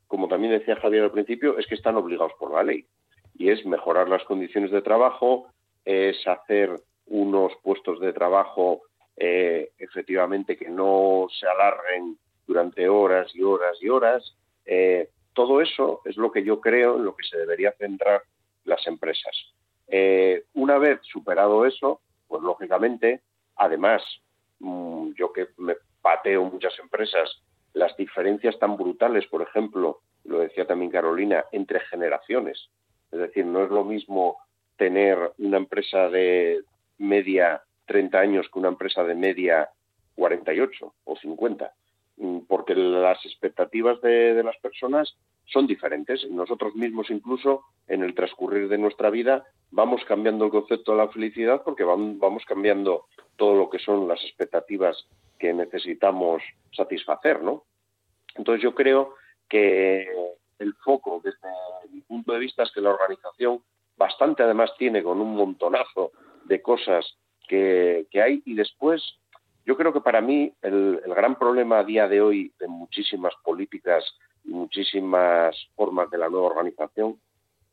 como 0.08 0.28
también 0.28 0.54
decía 0.54 0.76
Javier 0.78 1.04
al 1.04 1.12
principio, 1.12 1.58
es 1.60 1.68
que 1.68 1.76
están 1.76 1.98
obligados 1.98 2.34
por 2.40 2.52
la 2.52 2.64
ley 2.64 2.88
y 3.36 3.50
es 3.50 3.66
mejorar 3.66 4.10
las 4.10 4.24
condiciones 4.24 4.72
de 4.72 4.82
trabajo, 4.82 5.48
es 5.86 6.26
hacer 6.28 6.80
unos 7.08 7.54
puestos 7.62 8.00
de 8.00 8.14
trabajo 8.14 8.82
eh, 9.18 9.72
efectivamente 9.78 10.58
que 10.58 10.70
no 10.70 11.28
se 11.38 11.48
alarguen 11.48 12.18
durante 12.48 12.88
horas 12.90 13.34
y 13.36 13.42
horas 13.44 13.78
y 13.82 13.90
horas. 13.90 14.36
Eh, 14.66 15.10
todo 15.34 15.62
eso 15.62 16.02
es 16.06 16.18
lo 16.18 16.32
que 16.32 16.44
yo 16.44 16.60
creo 16.60 16.98
en 16.98 17.06
lo 17.06 17.16
que 17.16 17.26
se 17.26 17.38
debería 17.38 17.72
centrar 17.74 18.24
las 18.66 18.86
empresas. 18.88 19.36
Eh, 19.88 20.46
una 20.54 20.78
vez 20.78 21.00
superado 21.04 21.66
eso, 21.66 22.02
pues 22.28 22.42
lógicamente, 22.42 23.22
además, 23.56 24.02
mm, 24.60 25.12
yo 25.16 25.34
que 25.34 25.48
me 25.58 25.76
pateo 26.02 26.44
muchas 26.46 26.78
empresas, 26.80 27.42
las 27.74 27.96
diferencias 27.98 28.58
tan 28.60 28.78
brutales, 28.78 29.26
por 29.28 29.42
ejemplo, 29.42 30.00
lo 30.26 30.40
decía 30.40 30.66
también 30.66 30.92
Carolina, 30.92 31.46
entre 31.52 31.80
generaciones. 31.82 32.70
Es 33.14 33.20
decir, 33.20 33.46
no 33.46 33.64
es 33.64 33.70
lo 33.70 33.84
mismo 33.86 34.38
tener 34.76 35.34
una 35.38 35.58
empresa 35.58 36.10
de 36.10 36.64
media 36.98 37.62
30 37.86 38.20
años 38.20 38.50
que 38.52 38.60
una 38.60 38.70
empresa 38.70 39.04
de 39.04 39.14
media 39.14 39.70
48 40.16 40.94
o 41.04 41.16
50, 41.16 41.74
mm, 42.18 42.40
porque 42.48 42.76
las 42.76 43.24
expectativas 43.26 44.02
de, 44.02 44.42
las 44.44 44.58
personas 44.58 45.16
son 45.46 45.68
diferentes. 45.68 46.28
Nosotros 46.30 46.76
mismos 46.76 47.10
incluso 47.12 47.64
en 47.88 48.04
el 48.04 48.16
transcurrir 48.16 48.68
de 48.68 48.78
nuestra 48.80 49.10
vida 49.10 49.46
vamos 49.70 50.04
cambiando 50.06 50.46
el 50.46 50.52
concepto 50.52 50.94
de 50.94 50.98
la 50.98 51.10
felicidad 51.10 51.62
porque 51.64 51.84
vamos 51.84 52.44
cambiando 52.46 53.06
todo 53.36 53.56
lo 53.56 53.70
que 53.70 53.80
son 53.80 54.08
las 54.08 54.24
expectativas 54.24 55.08
que 55.38 55.54
necesitamos 55.54 56.42
satisfacer, 56.72 57.44
¿no? 57.44 57.64
Entonces 58.36 58.64
yo 58.64 58.74
creo 58.74 59.16
que 59.50 60.08
el 60.60 60.74
foco 60.76 61.22
desde 61.24 61.48
mi 61.92 62.02
punto 62.02 62.34
de 62.34 62.40
vista 62.40 62.64
es 62.64 62.72
que 62.72 62.82
la 62.82 62.92
organización 62.92 63.62
bastante 63.98 64.44
además 64.44 64.72
tiene 64.78 65.04
con 65.04 65.22
un 65.22 65.36
montonazo 65.36 66.12
de 66.46 66.62
cosas 66.62 67.18
que, 67.48 68.08
hay 68.14 68.42
y 68.46 68.56
después 68.56 69.02
yo 69.66 69.78
creo 69.78 69.94
que 69.94 70.02
para 70.02 70.22
mí 70.22 70.52
el, 70.62 71.02
gran 71.06 71.38
problema 71.38 71.80
a 71.80 71.84
día 71.84 72.08
de 72.08 72.22
hoy 72.22 72.52
de 72.60 72.68
muchísimas 72.68 73.34
políticas 73.44 74.04
y 74.44 74.50
muchísimas 74.50 75.56
formas 75.76 76.10
de 76.10 76.18
la 76.18 76.30
nueva 76.30 76.48
organización 76.48 77.20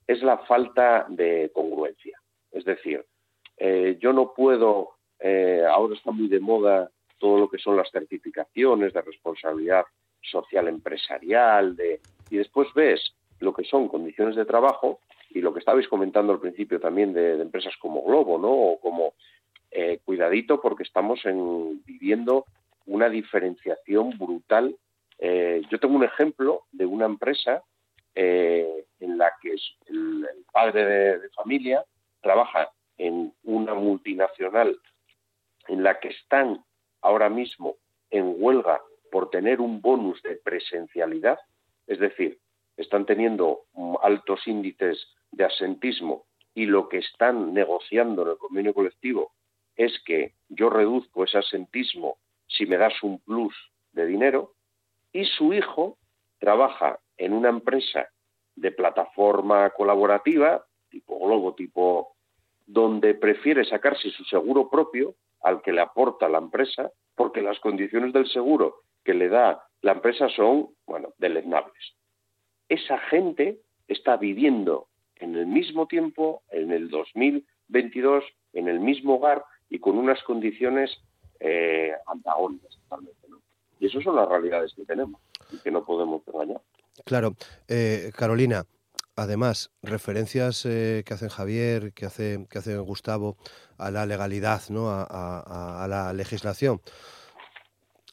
es 0.06 0.22
la 0.22 0.38
falta 0.38 1.06
de 1.08 1.50
congruencia. 1.52 2.20
Es 2.52 2.64
decir, 2.64 3.04
eh, 3.56 3.96
yo 4.00 4.12
no 4.12 4.34
puedo, 4.34 4.90
eh, 5.18 5.64
ahora 5.68 5.94
está 5.94 6.10
muy 6.10 6.28
de 6.28 6.40
moda 6.40 6.90
todo 7.18 7.38
lo 7.38 7.48
que 7.48 7.58
son 7.58 7.76
las 7.76 7.90
certificaciones 7.90 8.92
de 8.92 9.02
responsabilidad 9.02 9.84
social 10.22 10.68
empresarial, 10.68 11.76
de 11.76 12.00
y 12.30 12.38
después 12.38 12.68
ves 12.74 13.14
lo 13.40 13.52
que 13.52 13.64
son 13.64 13.88
condiciones 13.88 14.36
de 14.36 14.44
trabajo 14.44 15.00
y 15.30 15.40
lo 15.40 15.52
que 15.52 15.60
estabais 15.60 15.88
comentando 15.88 16.32
al 16.32 16.40
principio 16.40 16.80
también 16.80 17.12
de, 17.12 17.40
empresas 17.40 17.74
como 17.78 18.02
Globo, 18.02 18.38
¿no? 18.38 18.50
O 18.50 18.80
como 18.80 19.14
eh, 19.70 20.00
cuidadito 20.04 20.60
porque 20.60 20.82
estamos 20.82 21.24
en, 21.24 21.82
viviendo 21.84 22.46
una 22.86 23.08
diferenciación 23.08 24.18
brutal. 24.18 24.76
Eh, 25.18 25.62
yo 25.70 25.78
tengo 25.78 25.94
un 25.94 26.04
ejemplo 26.04 26.64
de 26.72 26.86
una 26.86 27.06
empresa 27.06 27.62
eh, 28.14 28.86
en 28.98 29.18
la 29.18 29.32
que 29.40 29.54
el, 29.86 30.26
padre 30.52 31.18
de, 31.20 31.28
familia 31.30 31.84
trabaja 32.20 32.70
en 32.98 33.32
una 33.44 33.74
multinacional 33.74 34.78
en 35.68 35.82
la 35.82 36.00
que 36.00 36.08
están 36.08 36.62
ahora 37.00 37.28
mismo 37.28 37.76
en 38.10 38.34
huelga 38.36 38.80
por 39.12 39.30
tener 39.30 39.60
un 39.60 39.80
bonus 39.80 40.20
de 40.22 40.36
presencialidad, 40.36 41.38
es 41.90 41.98
decir, 41.98 42.38
están 42.76 43.04
teniendo 43.04 43.64
altos 44.00 44.46
índices 44.46 45.08
de 45.32 45.44
asentismo 45.44 46.24
y 46.54 46.66
lo 46.66 46.88
que 46.88 46.98
están 46.98 47.52
negociando 47.52 48.22
en 48.22 48.28
el 48.28 48.38
convenio 48.38 48.72
colectivo 48.72 49.32
es 49.74 49.92
que 50.04 50.34
yo 50.48 50.70
reduzco 50.70 51.24
ese 51.24 51.38
asentismo 51.38 52.18
si 52.46 52.64
me 52.66 52.76
das 52.76 52.94
un 53.02 53.18
plus 53.18 53.54
de 53.92 54.06
dinero, 54.06 54.54
y 55.12 55.24
su 55.24 55.52
hijo 55.52 55.98
trabaja 56.38 57.00
en 57.16 57.32
una 57.32 57.48
empresa 57.48 58.08
de 58.54 58.70
plataforma 58.70 59.70
colaborativa, 59.70 60.64
tipo 60.90 61.18
Globo, 61.18 61.54
tipo 61.54 62.14
donde 62.66 63.14
prefiere 63.14 63.64
sacarse 63.64 64.10
su 64.10 64.22
seguro 64.24 64.70
propio 64.70 65.16
al 65.42 65.60
que 65.60 65.72
le 65.72 65.80
aporta 65.80 66.28
la 66.28 66.38
empresa, 66.38 66.92
porque 67.16 67.42
las 67.42 67.58
condiciones 67.58 68.12
del 68.12 68.28
seguro 68.28 68.82
que 69.04 69.14
le 69.14 69.28
da 69.28 69.64
la 69.82 69.92
empresa 69.92 70.28
son, 70.28 70.70
bueno, 70.86 71.14
deleznables. 71.18 71.94
Esa 72.68 72.98
gente 72.98 73.60
está 73.88 74.16
viviendo 74.16 74.88
en 75.16 75.36
el 75.36 75.46
mismo 75.46 75.86
tiempo, 75.86 76.42
en 76.50 76.70
el 76.70 76.88
2022, 76.88 78.24
en 78.52 78.68
el 78.68 78.80
mismo 78.80 79.16
hogar 79.16 79.44
y 79.68 79.78
con 79.78 79.98
unas 79.98 80.22
condiciones 80.22 80.90
eh, 81.38 81.92
antagónicas 82.06 82.76
totalmente. 82.82 83.20
Y 83.78 83.86
esas 83.86 84.04
son 84.04 84.16
las 84.16 84.28
realidades 84.28 84.74
que 84.74 84.84
tenemos 84.84 85.20
y 85.50 85.58
que 85.58 85.70
no 85.70 85.84
podemos 85.84 86.22
engañar. 86.26 86.60
Claro. 87.04 87.34
Eh, 87.66 88.12
Carolina, 88.14 88.64
además, 89.16 89.70
referencias 89.82 90.66
eh, 90.66 91.02
que 91.06 91.14
hacen 91.14 91.30
Javier, 91.30 91.92
que 91.92 92.04
hace, 92.04 92.46
que 92.50 92.58
hace 92.58 92.76
Gustavo 92.78 93.36
a 93.78 93.90
la 93.90 94.04
legalidad, 94.04 94.62
¿no? 94.68 94.90
a, 94.90 95.86
la 95.88 96.12
legislación. 96.12 96.82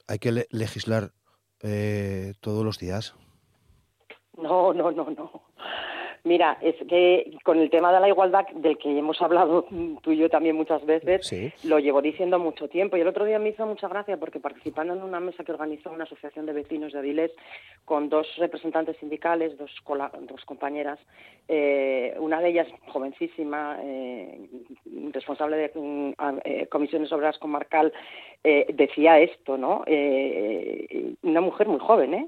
¿Hay 0.08 0.20
que 0.20 0.48
legislar 0.52 1.12
eh, 1.62 2.34
todos 2.40 2.64
los 2.64 2.78
días? 2.78 3.16
No, 4.38 4.74
no, 4.74 4.92
no, 4.92 5.10
no. 5.10 5.42
Mira, 6.28 6.58
es 6.62 6.76
que 6.90 7.32
con 7.44 7.58
el 7.60 7.70
tema 7.70 7.94
de 7.94 8.02
la 8.02 8.10
igualdad, 8.10 8.46
del 8.54 8.78
que 8.78 9.00
hemos 9.00 9.22
hablado 9.22 9.66
tú 10.02 10.12
y 10.12 10.18
yo 10.18 10.30
también 10.30 10.58
muchas 10.58 10.86
veces, 10.86 11.64
lo 11.64 11.80
llevo 11.80 12.02
diciendo 12.02 12.38
mucho 12.38 12.68
tiempo. 12.68 12.98
Y 12.98 13.02
el 13.02 13.08
otro 13.08 13.24
día 13.24 13.40
me 13.40 13.50
hizo 13.50 13.66
mucha 13.66 13.88
gracia 13.88 14.18
porque 14.18 14.42
participando 14.42 14.94
en 14.94 15.04
una 15.04 15.22
mesa 15.22 15.46
que 15.46 15.54
organizó 15.54 15.90
una 15.90 16.04
asociación 16.04 16.46
de 16.46 16.54
vecinos 16.54 16.92
de 16.92 17.00
Avilés 17.00 17.32
con 17.86 18.10
dos 18.10 18.28
representantes 18.38 18.98
sindicales, 18.98 19.58
dos, 19.58 19.72
dos 20.28 20.46
compañeras, 20.46 21.00
eh, 21.48 22.14
una 22.20 22.42
de 22.42 22.50
ellas 22.50 22.68
jovencísima, 22.88 23.78
eh, 23.82 24.50
responsable 25.14 25.56
de 25.56 25.72
mm, 25.74 26.12
eh, 26.44 26.68
comisiones 26.68 27.12
obras 27.14 27.38
comarcal, 27.38 27.94
decía 28.44 29.20
esto, 29.20 29.58
¿no? 29.58 29.84
una 31.22 31.42
mujer 31.42 31.68
muy 31.68 31.80
joven, 31.80 32.14
¿eh? 32.14 32.28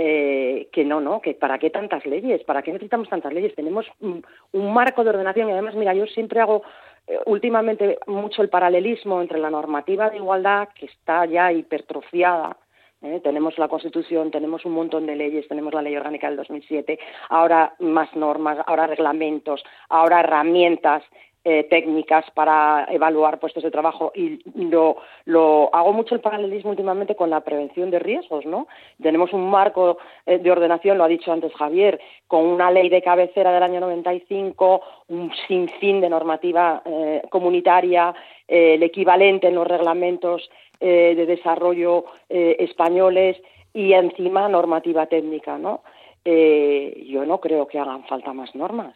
Eh, 0.00 0.68
que 0.70 0.84
no, 0.84 1.00
no, 1.00 1.20
que 1.20 1.34
para 1.34 1.58
qué 1.58 1.70
tantas 1.70 2.06
leyes, 2.06 2.44
para 2.44 2.62
qué 2.62 2.70
necesitamos 2.70 3.08
tantas 3.08 3.32
leyes. 3.32 3.52
Tenemos 3.56 3.84
un, 3.98 4.22
marco 4.52 5.02
de 5.02 5.10
ordenación 5.10 5.48
y 5.48 5.52
además, 5.52 5.74
mira, 5.74 5.92
yo 5.92 6.06
siempre 6.06 6.38
hago 6.38 6.62
eh, 7.08 7.18
últimamente 7.26 7.98
mucho 8.06 8.42
el 8.42 8.48
paralelismo 8.48 9.20
entre 9.20 9.40
la 9.40 9.50
normativa 9.50 10.08
de 10.08 10.18
igualdad, 10.18 10.68
que 10.72 10.86
está 10.86 11.26
ya 11.26 11.50
hipertrofiada, 11.50 12.56
¿eh? 13.02 13.18
tenemos 13.24 13.58
la 13.58 13.66
Constitución, 13.66 14.30
tenemos 14.30 14.64
un 14.64 14.72
montón 14.74 15.04
de 15.04 15.16
leyes, 15.16 15.48
tenemos 15.48 15.74
la 15.74 15.82
Ley 15.82 15.96
Orgánica 15.96 16.28
del 16.28 16.36
2007, 16.36 16.96
ahora 17.28 17.74
más 17.80 18.14
normas, 18.14 18.58
ahora 18.68 18.86
reglamentos, 18.86 19.64
ahora 19.88 20.20
herramientas 20.20 21.02
eh, 21.50 21.64
técnicas 21.64 22.26
para 22.34 22.86
evaluar 22.90 23.40
puestos 23.40 23.62
de 23.62 23.70
trabajo 23.70 24.12
y 24.14 24.38
lo, 24.54 24.98
lo, 25.24 25.74
hago 25.74 25.94
mucho 25.94 26.14
el 26.14 26.20
paralelismo 26.20 26.68
últimamente 26.68 27.16
con 27.16 27.30
la 27.30 27.40
prevención 27.40 27.90
de 27.90 27.98
riesgos, 27.98 28.44
¿no? 28.44 28.68
Tenemos 29.00 29.32
un 29.32 29.48
marco 29.48 29.96
eh, 30.26 30.36
de 30.36 30.50
ordenación, 30.50 30.98
lo 30.98 31.04
ha 31.04 31.08
dicho 31.08 31.32
antes 31.32 31.54
Javier, 31.54 31.98
con 32.26 32.44
una 32.44 32.70
ley 32.70 32.90
de 32.90 33.00
cabecera 33.00 33.50
del 33.50 33.62
año 33.62 33.80
95, 33.80 34.82
un 35.08 35.32
sinfín 35.46 36.02
de 36.02 36.10
normativa 36.10 36.82
eh, 36.84 37.22
comunitaria, 37.30 38.14
el 38.46 38.82
equivalente 38.82 39.48
en 39.48 39.54
los 39.54 39.66
reglamentos 39.66 40.50
de 40.78 41.26
desarrollo 41.26 42.04
españoles 42.28 43.36
y 43.72 43.94
encima 43.94 44.48
normativa 44.48 45.06
técnica, 45.06 45.56
¿no? 45.56 45.80
yo 46.24 47.24
no 47.24 47.40
creo 47.40 47.66
que 47.66 47.78
hagan 47.78 48.04
falta 48.04 48.32
más 48.32 48.54
normas 48.54 48.94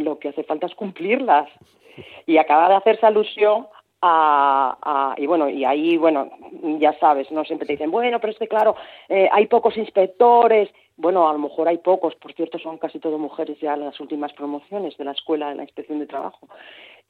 lo 0.00 0.18
que 0.18 0.28
hace 0.28 0.44
falta 0.44 0.66
es 0.66 0.74
cumplirlas. 0.74 1.48
Y 2.26 2.38
acaba 2.38 2.68
de 2.68 2.74
hacerse 2.76 3.06
alusión 3.06 3.66
a, 4.02 5.14
y 5.16 5.26
bueno, 5.26 5.48
y 5.48 5.64
ahí, 5.64 5.96
bueno, 5.96 6.28
ya 6.78 6.92
sabes, 6.98 7.30
no 7.30 7.44
siempre 7.44 7.66
te 7.66 7.74
dicen, 7.74 7.90
bueno, 7.90 8.18
pero 8.20 8.32
es 8.32 8.38
que 8.38 8.48
claro, 8.48 8.74
eh, 9.08 9.28
hay 9.30 9.46
pocos 9.46 9.76
inspectores. 9.76 10.68
Bueno, 10.96 11.28
a 11.28 11.32
lo 11.32 11.38
mejor 11.38 11.68
hay 11.68 11.78
pocos, 11.78 12.14
por 12.16 12.32
cierto, 12.34 12.58
son 12.58 12.78
casi 12.78 12.98
todo 12.98 13.18
mujeres 13.18 13.58
ya 13.60 13.76
las 13.76 13.98
últimas 14.00 14.32
promociones 14.32 14.96
de 14.96 15.04
la 15.04 15.12
escuela 15.12 15.48
de 15.48 15.54
la 15.54 15.62
inspección 15.62 16.00
de 16.00 16.06
trabajo. 16.06 16.48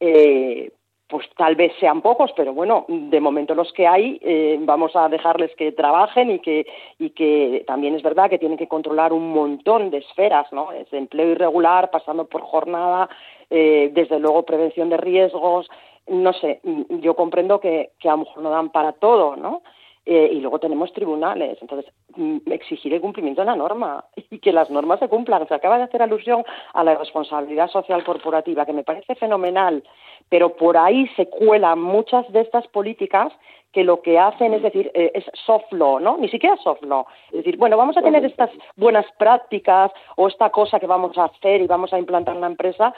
Eh, 0.00 0.70
pues 1.12 1.28
tal 1.36 1.56
vez 1.56 1.72
sean 1.78 2.00
pocos, 2.00 2.32
pero 2.34 2.54
bueno, 2.54 2.86
de 2.88 3.20
momento 3.20 3.54
los 3.54 3.70
que 3.74 3.86
hay 3.86 4.18
eh, 4.22 4.56
vamos 4.60 4.96
a 4.96 5.10
dejarles 5.10 5.54
que 5.56 5.70
trabajen 5.72 6.30
y 6.30 6.38
que, 6.38 6.66
y 6.98 7.10
que 7.10 7.64
también 7.66 7.94
es 7.94 8.02
verdad 8.02 8.30
que 8.30 8.38
tienen 8.38 8.56
que 8.56 8.66
controlar 8.66 9.12
un 9.12 9.30
montón 9.30 9.90
de 9.90 9.98
esferas, 9.98 10.50
¿no? 10.52 10.72
Es 10.72 10.90
empleo 10.90 11.32
irregular, 11.32 11.90
pasando 11.90 12.26
por 12.26 12.40
jornada, 12.40 13.10
eh, 13.54 13.90
desde 13.92 14.18
luego 14.18 14.44
prevención 14.44 14.88
de 14.88 14.96
riesgos, 14.96 15.68
no 16.08 16.32
sé, 16.32 16.60
yo 16.88 17.14
comprendo 17.14 17.60
que, 17.60 17.90
que 17.98 18.08
a 18.08 18.12
lo 18.12 18.24
mejor 18.24 18.42
no 18.42 18.50
dan 18.50 18.70
para 18.70 18.92
todo, 18.92 19.36
¿no? 19.36 19.62
Eh, 20.04 20.30
y 20.32 20.40
luego 20.40 20.58
tenemos 20.58 20.92
tribunales. 20.92 21.58
Entonces, 21.60 21.92
mm, 22.16 22.38
exigir 22.50 22.92
el 22.92 23.00
cumplimiento 23.00 23.42
de 23.42 23.46
la 23.46 23.54
norma 23.56 24.04
y 24.30 24.38
que 24.40 24.52
las 24.52 24.68
normas 24.68 24.98
se 24.98 25.08
cumplan. 25.08 25.46
Se 25.46 25.54
acaba 25.54 25.78
de 25.78 25.84
hacer 25.84 26.02
alusión 26.02 26.44
a 26.72 26.82
la 26.82 26.96
responsabilidad 26.96 27.68
social 27.68 28.02
corporativa, 28.02 28.66
que 28.66 28.72
me 28.72 28.82
parece 28.82 29.14
fenomenal, 29.14 29.84
pero 30.28 30.56
por 30.56 30.76
ahí 30.76 31.06
se 31.14 31.28
cuelan 31.28 31.80
muchas 31.80 32.30
de 32.32 32.40
estas 32.40 32.66
políticas 32.68 33.32
que 33.72 33.84
lo 33.84 34.02
que 34.02 34.18
hacen 34.18 34.52
es 34.52 34.62
decir, 34.62 34.90
eh, 34.92 35.12
es 35.14 35.24
soft 35.46 35.72
law, 35.72 35.98
¿no? 35.98 36.18
Ni 36.18 36.28
siquiera 36.28 36.56
soft 36.56 36.82
law. 36.82 37.06
Es 37.28 37.38
decir, 37.38 37.56
bueno, 37.56 37.76
vamos 37.76 37.96
a 37.96 38.02
tener 38.02 38.24
estas 38.24 38.50
buenas 38.76 39.06
prácticas 39.18 39.90
o 40.16 40.28
esta 40.28 40.50
cosa 40.50 40.78
que 40.78 40.86
vamos 40.86 41.16
a 41.16 41.24
hacer 41.24 41.62
y 41.62 41.66
vamos 41.66 41.92
a 41.92 41.98
implantar 41.98 42.34
en 42.34 42.42
la 42.42 42.48
empresa, 42.48 42.92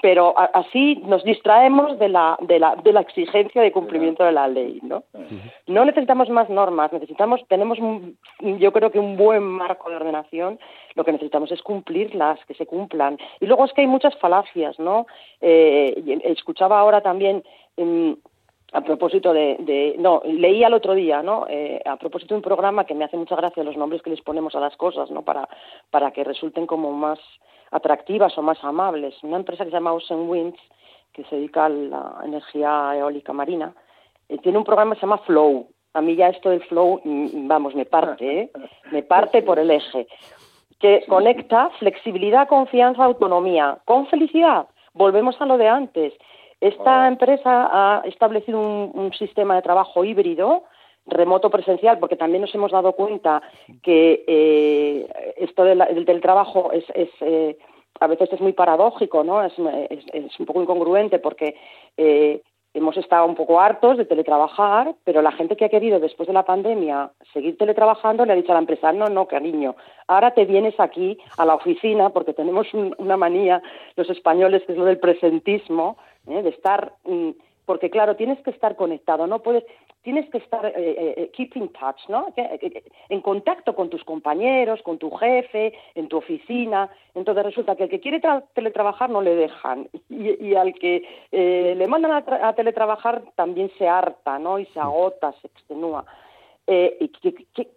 pero 0.00 0.34
así 0.54 0.96
nos 1.06 1.24
distraemos 1.24 1.98
de 1.98 2.08
la, 2.08 2.38
de 2.42 2.58
la, 2.58 2.76
de 2.76 2.92
la 2.92 3.00
exigencia 3.00 3.62
de 3.62 3.72
cumplimiento 3.72 4.22
de 4.24 4.32
la 4.32 4.46
ley, 4.46 4.78
¿no? 4.82 5.04
No 5.66 5.84
necesitamos 5.84 6.28
más 6.28 6.48
normas, 6.48 6.92
necesitamos, 6.92 7.40
tenemos, 7.48 7.78
yo 8.40 8.72
creo 8.72 8.92
que 8.92 9.00
un 9.00 9.16
buen 9.16 9.42
marco 9.42 9.90
de 9.90 9.96
ordenación, 9.96 10.60
lo 10.94 11.04
que 11.04 11.12
necesitamos 11.12 11.50
es 11.50 11.62
cumplirlas, 11.62 12.38
que 12.46 12.54
se 12.54 12.66
cumplan. 12.66 13.18
Y 13.40 13.46
luego 13.46 13.64
es 13.64 13.72
que 13.72 13.80
hay 13.80 13.86
muchas 13.88 14.16
falacias, 14.18 14.78
¿no? 14.78 15.06
Eh, 15.40 16.20
escuchaba 16.24 16.78
ahora 16.78 17.00
también... 17.00 17.42
Em, 17.76 18.16
a 18.70 18.82
propósito 18.82 19.32
de, 19.32 19.94
no 19.98 20.20
leí 20.26 20.62
al 20.62 20.74
otro 20.74 20.94
día 20.94 21.22
no 21.22 21.46
eh, 21.48 21.80
a 21.86 21.96
propósito 21.96 22.34
de 22.34 22.40
un 22.40 22.42
programa 22.42 22.84
que 22.84 22.94
me 22.94 23.04
hace 23.04 23.16
mucha 23.16 23.34
gracia 23.34 23.64
los 23.64 23.78
nombres 23.78 24.02
que 24.02 24.10
les 24.10 24.20
ponemos 24.20 24.54
a 24.54 24.60
las 24.60 24.76
cosas 24.76 25.10
no 25.10 25.22
para 25.22 25.48
para 25.90 26.10
que 26.10 26.22
resulten 26.22 26.66
como 26.66 26.92
más 26.92 27.18
atractivas 27.70 28.36
o 28.38 28.42
más 28.42 28.62
amables. 28.64 29.14
Una 29.22 29.36
empresa 29.36 29.64
que 29.64 29.70
se 29.70 29.76
llama 29.76 29.92
Ocean 29.92 30.28
Winds, 30.28 30.58
que 31.12 31.24
se 31.24 31.36
dedica 31.36 31.66
a 31.66 31.68
la 31.68 32.20
energía 32.24 32.96
eólica 32.96 33.32
marina, 33.32 33.74
eh, 34.28 34.38
tiene 34.38 34.58
un 34.58 34.64
programa 34.64 34.94
que 34.94 35.00
se 35.00 35.06
llama 35.06 35.18
Flow. 35.18 35.68
A 35.94 36.00
mí 36.00 36.16
ya 36.16 36.28
esto 36.28 36.50
del 36.50 36.62
Flow, 36.64 37.00
mm, 37.04 37.48
vamos, 37.48 37.74
me 37.74 37.84
parte, 37.84 38.40
¿eh? 38.40 38.50
me 38.92 39.02
parte 39.02 39.42
por 39.42 39.58
el 39.58 39.70
eje, 39.70 40.06
que 40.78 41.04
conecta 41.08 41.70
flexibilidad, 41.78 42.48
confianza, 42.48 43.04
autonomía, 43.04 43.78
con 43.84 44.06
felicidad. 44.06 44.68
Volvemos 44.92 45.40
a 45.40 45.46
lo 45.46 45.58
de 45.58 45.68
antes. 45.68 46.12
Esta 46.60 47.02
oh. 47.02 47.06
empresa 47.06 47.68
ha 47.70 48.02
establecido 48.04 48.60
un 48.60 49.12
sistema 49.12 49.56
de 49.56 49.62
trabajo 49.62 50.04
híbrido 50.04 50.64
remoto 51.08 51.50
presencial, 51.50 51.98
porque 51.98 52.16
también 52.16 52.42
nos 52.42 52.54
hemos 52.54 52.72
dado 52.72 52.92
cuenta 52.92 53.42
que 53.82 54.24
eh, 54.26 55.34
esto 55.36 55.64
del, 55.64 56.20
trabajo 56.20 56.72
es, 56.72 56.84
es 56.94 57.10
eh, 57.20 57.58
a 58.00 58.06
veces 58.06 58.32
es 58.32 58.40
muy 58.40 58.52
paradójico, 58.52 59.24
¿no? 59.24 59.42
Es, 59.42 59.56
un 59.58 60.46
poco 60.46 60.62
incongruente 60.62 61.18
porque 61.18 61.56
eh, 61.96 62.42
hemos 62.74 62.96
estado 62.96 63.26
un 63.26 63.34
poco 63.34 63.60
hartos 63.60 63.96
de 63.96 64.04
teletrabajar, 64.04 64.94
pero 65.04 65.22
la 65.22 65.32
gente 65.32 65.56
que 65.56 65.64
ha 65.64 65.70
querido 65.70 65.98
después 65.98 66.26
de 66.26 66.32
la 66.32 66.44
pandemia 66.44 67.10
seguir 67.32 67.56
teletrabajando 67.56 68.24
le 68.24 68.32
ha 68.32 68.36
dicho 68.36 68.52
a 68.52 68.54
la 68.54 68.60
empresa, 68.60 68.92
no, 68.92 69.08
no, 69.08 69.26
cariño, 69.26 69.74
ahora 70.06 70.32
te 70.32 70.44
vienes 70.44 70.78
aquí 70.78 71.18
a 71.36 71.44
la 71.44 71.54
oficina 71.54 72.10
porque 72.10 72.34
tenemos 72.34 72.68
una 72.72 73.16
manía 73.16 73.62
los 73.96 74.08
españoles 74.10 74.62
que 74.64 74.72
es 74.72 74.78
lo 74.78 74.84
del 74.84 74.98
presentismo, 74.98 75.96
de 76.24 76.48
estar... 76.48 76.92
Mm, 77.04 77.30
porque 77.64 77.90
claro, 77.90 78.16
tienes 78.16 78.40
que 78.40 78.50
estar 78.50 78.76
conectado, 78.76 79.26
no 79.26 79.40
puedes, 79.40 79.62
tienes 80.08 80.30
que 80.30 80.38
estar 80.38 80.64
eh, 80.64 80.72
eh, 80.74 81.14
eh 81.18 81.30
keep 81.36 81.54
in 81.56 81.68
touch, 81.68 82.08
¿no? 82.08 82.32
En 83.10 83.20
contacto 83.20 83.74
con 83.74 83.90
tus 83.90 84.02
compañeros, 84.04 84.80
con 84.80 84.96
tu 84.96 85.10
jefe, 85.10 85.74
en 85.94 86.08
tu 86.08 86.16
oficina. 86.16 86.88
Entonces 87.14 87.44
resulta 87.44 87.76
que 87.76 87.82
el 87.82 87.90
que 87.90 88.00
quiere 88.00 88.22
teletrabajar 88.54 89.10
no 89.10 89.20
le 89.20 89.34
dejan 89.34 89.86
y, 90.08 90.54
al 90.54 90.72
que 90.72 91.04
eh, 91.30 91.74
le 91.76 91.86
mandan 91.86 92.24
a, 92.26 92.54
teletrabajar 92.54 93.22
también 93.34 93.70
se 93.76 93.86
harta, 93.86 94.38
¿no? 94.38 94.58
Y 94.58 94.64
se 94.72 94.80
agota, 94.80 95.34
se 95.42 95.48
extenúa. 95.48 96.06
eh, 96.66 97.10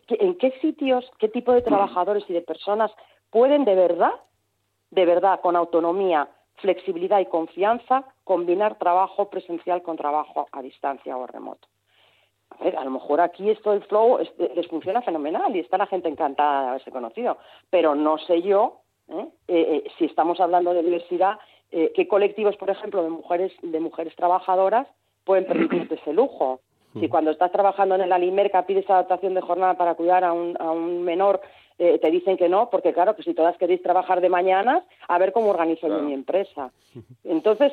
en 0.07 0.35
qué 0.35 0.51
sitios, 0.61 1.11
qué 1.19 1.27
tipo 1.27 1.51
de 1.51 1.63
trabajadores 1.63 2.23
y 2.29 2.33
de 2.33 2.41
personas 2.41 2.91
pueden 3.29 3.65
de 3.65 3.75
verdad, 3.75 4.13
de 4.89 5.05
verdad, 5.05 5.41
con 5.41 5.57
autonomía, 5.57 6.29
flexibilidad 6.61 7.19
y 7.19 7.25
confianza, 7.25 8.05
combinar 8.23 8.77
trabajo 8.77 9.29
presencial 9.29 9.81
con 9.81 9.97
trabajo 9.97 10.47
a 10.53 10.61
distancia 10.61 11.17
o 11.17 11.27
remoto. 11.27 11.67
A 12.61 12.63
ver, 12.63 12.77
a 12.77 12.83
lo 12.85 12.91
mejor 12.91 13.19
aquí 13.21 13.49
esto 13.49 13.71
del 13.71 13.83
flow 13.83 14.19
les 14.55 14.67
funciona 14.67 15.01
fenomenal 15.01 15.55
y 15.55 15.59
está 15.59 15.77
la 15.77 15.87
gente 15.87 16.07
encantada 16.07 16.61
de 16.61 16.69
haberse 16.69 16.91
conocido, 16.91 17.37
pero 17.69 17.95
no 17.95 18.17
sé 18.19 18.41
yo 18.43 18.81
¿eh? 19.09 19.27
Eh, 19.47 19.83
si 19.97 20.05
estamos 20.05 20.39
hablando 20.39 20.73
de 20.73 20.83
diversidad, 20.83 21.39
qué 21.69 22.07
colectivos, 22.07 22.57
por 22.57 22.69
ejemplo, 22.69 23.01
de 23.01 23.09
mujeres 23.09 23.51
de 23.61 23.79
mujeres 23.79 24.15
trabajadoras 24.15 24.87
pueden 25.23 25.45
permitirse 25.45 25.95
ese 25.95 26.13
lujo. 26.13 26.59
Si 26.99 27.07
cuando 27.07 27.31
estás 27.31 27.51
trabajando 27.51 27.95
en 27.95 28.01
el 28.01 28.11
Alimerca 28.11 28.65
pides 28.65 28.89
adaptación 28.89 29.33
de 29.33 29.41
jornada 29.41 29.75
para 29.75 29.95
cuidar 29.95 30.25
a 30.25 30.33
un, 30.33 30.57
a 30.59 30.71
un 30.71 31.03
menor, 31.03 31.39
eh, 31.79 31.97
te 31.99 32.11
dicen 32.11 32.37
que 32.37 32.49
no, 32.49 32.69
porque 32.69 32.93
claro, 32.93 33.15
que 33.15 33.23
si 33.23 33.33
todas 33.33 33.57
queréis 33.57 33.81
trabajar 33.81 34.21
de 34.21 34.29
mañana, 34.29 34.83
a 35.07 35.17
ver 35.17 35.31
cómo 35.31 35.49
organizo 35.49 35.87
yo 35.87 35.99
mi 36.01 36.13
empresa. 36.13 36.71
Entonces, 37.23 37.71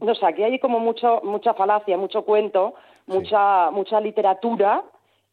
no 0.00 0.14
sé, 0.14 0.24
aquí 0.26 0.42
hay 0.42 0.58
como 0.58 0.78
mucho, 0.78 1.20
mucha 1.24 1.54
falacia, 1.54 1.96
mucho 1.96 2.22
cuento, 2.22 2.74
mucha, 3.10 3.70
mucha 3.70 4.00
literatura 4.00 4.82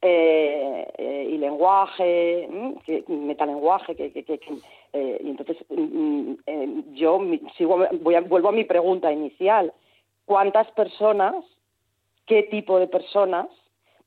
eh, 0.02 0.88
eh, 0.98 1.30
y 1.32 1.38
lenguaje, 1.38 2.50
que, 2.86 3.04
metalenguaje, 3.08 3.96
que, 3.96 4.12
que, 4.12 4.24
que 4.24 4.40
y 4.94 5.30
entonces 5.30 5.58
mm, 5.70 6.32
mm, 6.46 6.94
yo 6.94 7.20
sigo, 7.58 7.86
voy 8.02 8.16
a, 8.16 8.22
vuelvo 8.22 8.50
a 8.50 8.52
mi 8.52 8.64
pregunta 8.64 9.12
inicial. 9.12 9.74
¿Cuántas 10.26 10.70
personas 10.72 11.36
qué 12.28 12.44
tipo 12.44 12.78
de 12.78 12.88
personas 12.88 13.48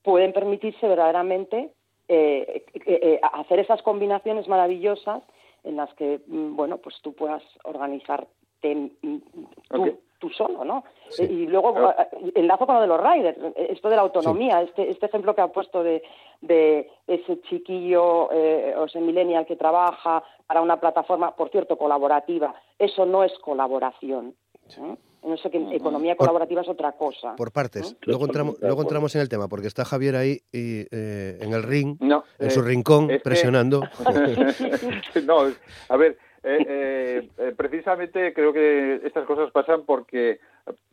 pueden 0.03 0.33
permitirse 0.33 0.87
verdaderamente 0.87 1.71
eh, 2.09 2.65
eh, 2.75 2.83
eh, 2.87 3.21
hacer 3.23 3.59
esas 3.59 3.83
combinaciones 3.83 4.47
maravillosas 4.47 5.23
en 5.65 5.77
las 5.77 5.93
que, 5.95 6.21
mm, 6.27 6.57
bueno, 6.57 6.79
pues 6.79 6.97
tú 7.03 7.13
puedas 7.15 7.43
organizarte 8.63 8.75
mm, 9.03 9.89
tú, 10.19 10.29
solo, 10.31 10.65
¿no? 10.65 10.85
Y 11.19 11.47
luego 11.47 11.75
enlazo 12.35 12.67
con 12.67 12.75
lo 12.77 12.81
de 12.83 12.87
los 12.87 13.01
riders, 13.01 13.39
esto 13.57 13.89
de 13.89 13.97
la 13.97 14.03
autonomía, 14.03 14.61
este, 14.63 14.91
este 14.91 15.07
ejemplo 15.07 15.35
que 15.35 15.41
ha 15.41 15.49
puesto 15.49 15.83
de, 15.83 16.03
de 16.43 16.91
ese 17.07 17.41
chiquillo 17.43 18.29
o 18.29 18.85
ese 18.85 19.01
millennial 19.01 19.47
que 19.47 19.57
trabaja 19.57 20.23
para 20.47 20.61
una 20.61 20.79
plataforma, 20.79 21.35
por 21.35 21.49
cierto, 21.51 21.79
colaborativa, 21.79 22.55
eso 22.79 23.07
no 23.07 23.25
es 23.25 23.33
colaboración. 23.39 24.35
No 25.23 25.37
sé 25.37 25.51
que 25.51 25.59
economía 25.77 26.17
colaborativa 26.17 26.63
es 26.63 26.69
otra 26.69 26.93
cosa. 26.93 27.37
Por 27.37 27.53
partes. 27.53 27.97
Luego, 28.03 28.25
entramos, 28.25 28.57
luego 28.61 28.83
entramos 28.83 29.15
en 29.15 29.21
el 29.21 29.29
tema, 29.29 29.49
porque 29.49 29.67
está 29.67 29.85
Javier 29.85 30.17
ahí 30.17 30.39
y, 30.51 30.87
eh, 30.91 31.39
en 31.41 31.53
el 31.53 31.63
ring, 31.63 31.99
en 32.39 32.51
su 32.51 32.61
eh, 32.61 32.65
rincón, 32.65 33.09
presionando. 33.23 33.83
no, 35.27 35.43
a 35.89 35.97
ver, 35.97 36.17
eh, 36.43 37.29
precisamente 37.57 38.33
creo 38.33 38.53
que 38.53 39.01
estas 39.05 39.27
cosas 39.27 39.51
pasan 39.51 39.83
porque 39.85 40.41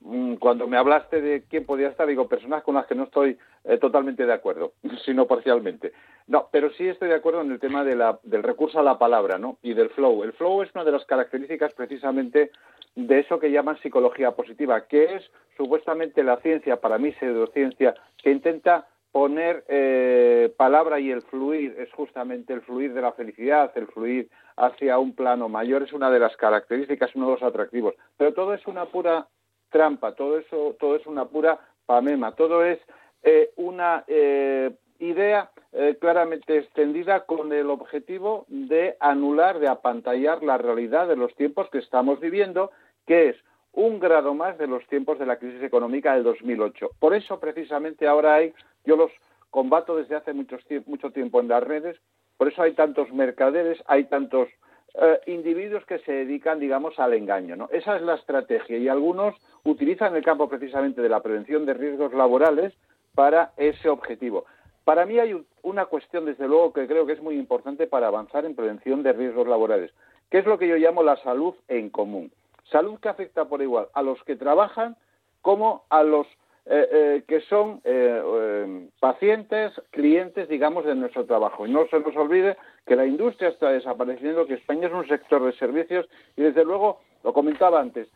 mm, 0.01 0.35
cuando 0.35 0.67
me 0.67 0.77
hablaste 0.77 1.21
de 1.21 1.43
quién 1.49 1.65
podía 1.65 1.89
estar, 1.89 2.07
digo, 2.07 2.27
personas 2.27 2.63
con 2.63 2.75
las 2.75 2.85
que 2.85 2.95
no 2.95 3.03
estoy 3.03 3.37
totalmente 3.81 4.25
de 4.25 4.33
acuerdo, 4.33 4.73
sino 5.05 5.25
parcialmente. 5.27 5.91
No, 6.27 6.49
pero 6.51 6.69
sí 6.71 6.87
estoy 6.87 7.07
de 7.09 7.15
acuerdo 7.15 7.41
en 7.41 7.51
el 7.51 7.59
tema 7.59 7.83
de 7.83 7.95
la, 7.95 8.19
del 8.23 8.43
recurso 8.43 8.79
a 8.79 8.83
la 8.83 8.97
palabra, 8.97 9.37
¿no? 9.37 9.57
Y 9.61 9.73
del 9.73 9.89
flow. 9.89 10.23
El 10.23 10.33
flow 10.33 10.61
es 10.61 10.69
una 10.75 10.83
de 10.83 10.91
las 10.91 11.05
características 11.05 11.73
precisamente 11.73 12.51
de 12.95 13.19
eso 13.19 13.39
que 13.39 13.51
llaman 13.51 13.79
psicología 13.79 14.31
positiva, 14.31 14.87
que 14.87 15.15
es 15.15 15.31
supuestamente 15.55 16.23
la 16.23 16.37
ciencia, 16.37 16.81
para 16.81 16.97
mí 16.97 17.13
pseudociencia, 17.13 17.95
que 18.21 18.31
intenta 18.31 18.87
poner 19.11 19.63
eh, 19.67 20.51
palabra 20.57 20.99
y 20.99 21.11
el 21.11 21.21
fluir 21.21 21.75
es 21.77 21.91
justamente 21.93 22.53
el 22.53 22.61
fluir 22.61 22.93
de 22.93 23.01
la 23.01 23.13
felicidad, 23.13 23.71
el 23.75 23.87
fluir 23.87 24.29
hacia 24.57 24.97
un 24.97 25.13
plano 25.13 25.47
mayor 25.47 25.83
es 25.83 25.93
una 25.93 26.09
de 26.09 26.19
las 26.19 26.35
características, 26.35 27.15
uno 27.15 27.27
de 27.27 27.33
los 27.33 27.43
atractivos. 27.43 27.93
Pero 28.17 28.33
todo 28.33 28.53
es 28.53 28.65
una 28.67 28.85
pura 28.85 29.27
trampa, 29.69 30.15
todo 30.15 30.37
eso, 30.37 30.75
todo 30.79 30.95
es 30.95 31.05
una 31.05 31.25
pura 31.25 31.59
pamema, 31.85 32.33
todo 32.33 32.63
es 32.63 32.79
eh, 33.23 33.51
una 33.55 34.03
eh, 34.07 34.71
idea 34.99 35.51
eh, 35.73 35.97
claramente 35.99 36.57
extendida 36.57 37.25
con 37.25 37.53
el 37.53 37.69
objetivo 37.69 38.45
de 38.47 38.97
anular, 38.99 39.59
de 39.59 39.67
apantallar 39.67 40.43
la 40.43 40.57
realidad 40.57 41.07
de 41.07 41.15
los 41.15 41.35
tiempos 41.35 41.69
que 41.69 41.79
estamos 41.79 42.19
viviendo, 42.19 42.71
que 43.05 43.29
es 43.29 43.37
un 43.73 43.99
grado 43.99 44.33
más 44.33 44.57
de 44.57 44.65
los 44.65 44.85
tiempos 44.87 45.19
de 45.19 45.27
la 45.27 45.37
crisis 45.37 45.61
económica 45.61 46.15
del 46.15 46.23
2008. 46.23 46.91
Por 46.99 47.13
eso, 47.13 47.39
precisamente, 47.39 48.07
ahora 48.07 48.35
hay, 48.35 48.53
yo 48.85 48.95
los 48.95 49.11
combato 49.51 49.95
desde 49.95 50.15
hace 50.15 50.33
mucho, 50.33 50.57
mucho 50.87 51.11
tiempo 51.11 51.39
en 51.39 51.47
las 51.47 51.63
redes, 51.63 51.97
por 52.37 52.47
eso 52.47 52.61
hay 52.61 52.73
tantos 52.73 53.11
mercaderes, 53.11 53.83
hay 53.87 54.05
tantos 54.05 54.47
eh, 54.93 55.19
individuos 55.27 55.85
que 55.85 55.99
se 55.99 56.11
dedican, 56.11 56.59
digamos, 56.59 56.97
al 56.99 57.13
engaño. 57.13 57.55
¿no? 57.55 57.69
Esa 57.71 57.95
es 57.97 58.01
la 58.01 58.15
estrategia 58.15 58.77
y 58.77 58.87
algunos 58.87 59.35
utilizan 59.63 60.15
el 60.15 60.23
campo 60.23 60.47
precisamente 60.47 61.01
de 61.01 61.09
la 61.09 61.21
prevención 61.21 61.65
de 61.65 61.73
riesgos 61.73 62.13
laborales 62.13 62.73
para 63.13 63.51
ese 63.57 63.89
objetivo. 63.89 64.45
Para 64.83 65.05
mí 65.05 65.19
hay 65.19 65.43
una 65.63 65.85
cuestión, 65.85 66.25
desde 66.25 66.47
luego, 66.47 66.71
que 66.71 66.87
creo 66.87 67.05
que 67.05 67.13
es 67.13 67.21
muy 67.21 67.35
importante 67.35 67.87
para 67.87 68.07
avanzar 68.07 68.45
en 68.45 68.55
prevención 68.55 69.03
de 69.03 69.13
riesgos 69.13 69.47
laborales, 69.47 69.91
que 70.29 70.37
es 70.37 70.45
lo 70.45 70.57
que 70.57 70.67
yo 70.67 70.77
llamo 70.77 71.03
la 71.03 71.17
salud 71.17 71.55
en 71.67 71.89
común. 71.89 72.31
Salud 72.71 72.99
que 72.99 73.09
afecta 73.09 73.45
por 73.45 73.61
igual 73.61 73.87
a 73.93 74.01
los 74.01 74.23
que 74.23 74.35
trabajan 74.35 74.95
como 75.41 75.83
a 75.89 76.03
los 76.03 76.27
eh, 76.69 76.89
eh, 76.91 77.23
que 77.25 77.39
son 77.41 77.79
eh, 77.85 78.89
pacientes, 78.99 79.71
clientes, 79.91 80.49
digamos, 80.49 80.83
de 80.83 80.95
nuestro 80.95 81.25
trabajo. 81.25 81.65
Y 81.65 81.71
no 81.71 81.87
se 81.87 81.99
nos 81.99 82.15
olvide 82.17 82.57
que 82.85 82.97
la 82.97 83.05
industria 83.05 83.49
está 83.49 83.69
desapareciendo, 83.69 84.45
que 84.45 84.55
España 84.55 84.87
es 84.87 84.93
un 84.93 85.07
sector 85.07 85.45
de 85.45 85.53
servicios 85.53 86.09
y, 86.35 86.41
desde 86.41 86.65
luego, 86.65 86.99
lo 87.23 87.31
comentaba 87.31 87.79
antes, 87.79 88.09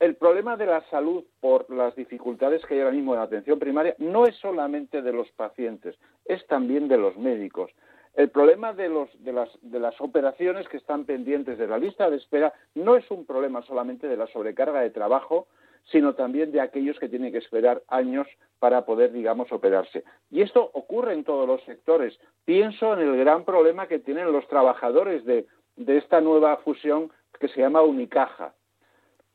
el 0.00 0.14
problema 0.14 0.56
de 0.56 0.66
la 0.66 0.80
salud 0.90 1.24
por 1.40 1.68
las 1.70 1.94
dificultades 1.96 2.64
que 2.64 2.74
hay 2.74 2.80
ahora 2.80 2.92
mismo 2.92 3.12
en 3.12 3.18
la 3.18 3.26
atención 3.26 3.58
primaria 3.58 3.94
no 3.98 4.26
es 4.26 4.36
solamente 4.36 5.02
de 5.02 5.12
los 5.12 5.28
pacientes, 5.32 5.96
es 6.24 6.46
también 6.46 6.88
de 6.88 6.96
los 6.96 7.16
médicos. 7.18 7.70
El 8.14 8.30
problema 8.30 8.72
de, 8.72 8.88
los, 8.88 9.10
de, 9.22 9.32
las, 9.32 9.50
de 9.60 9.80
las 9.80 10.00
operaciones 10.00 10.66
que 10.68 10.76
están 10.76 11.04
pendientes 11.04 11.58
de 11.58 11.66
la 11.66 11.78
lista 11.78 12.08
de 12.08 12.16
espera 12.16 12.52
no 12.74 12.96
es 12.96 13.10
un 13.10 13.26
problema 13.26 13.60
solamente 13.62 14.08
de 14.08 14.16
la 14.16 14.26
sobrecarga 14.28 14.80
de 14.80 14.90
trabajo, 14.90 15.46
sino 15.90 16.14
también 16.14 16.52
de 16.52 16.60
aquellos 16.60 16.98
que 16.98 17.08
tienen 17.08 17.32
que 17.32 17.38
esperar 17.38 17.82
años 17.88 18.26
para 18.58 18.84
poder, 18.84 19.12
digamos, 19.12 19.50
operarse. 19.52 20.04
Y 20.30 20.42
esto 20.42 20.70
ocurre 20.74 21.14
en 21.14 21.24
todos 21.24 21.46
los 21.46 21.62
sectores. 21.64 22.18
Pienso 22.44 22.92
en 22.94 23.00
el 23.00 23.16
gran 23.16 23.44
problema 23.44 23.86
que 23.86 23.98
tienen 23.98 24.32
los 24.32 24.46
trabajadores 24.48 25.24
de, 25.24 25.46
de 25.76 25.96
esta 25.96 26.20
nueva 26.20 26.56
fusión 26.58 27.10
que 27.38 27.48
se 27.48 27.60
llama 27.60 27.82
Unicaja 27.82 28.54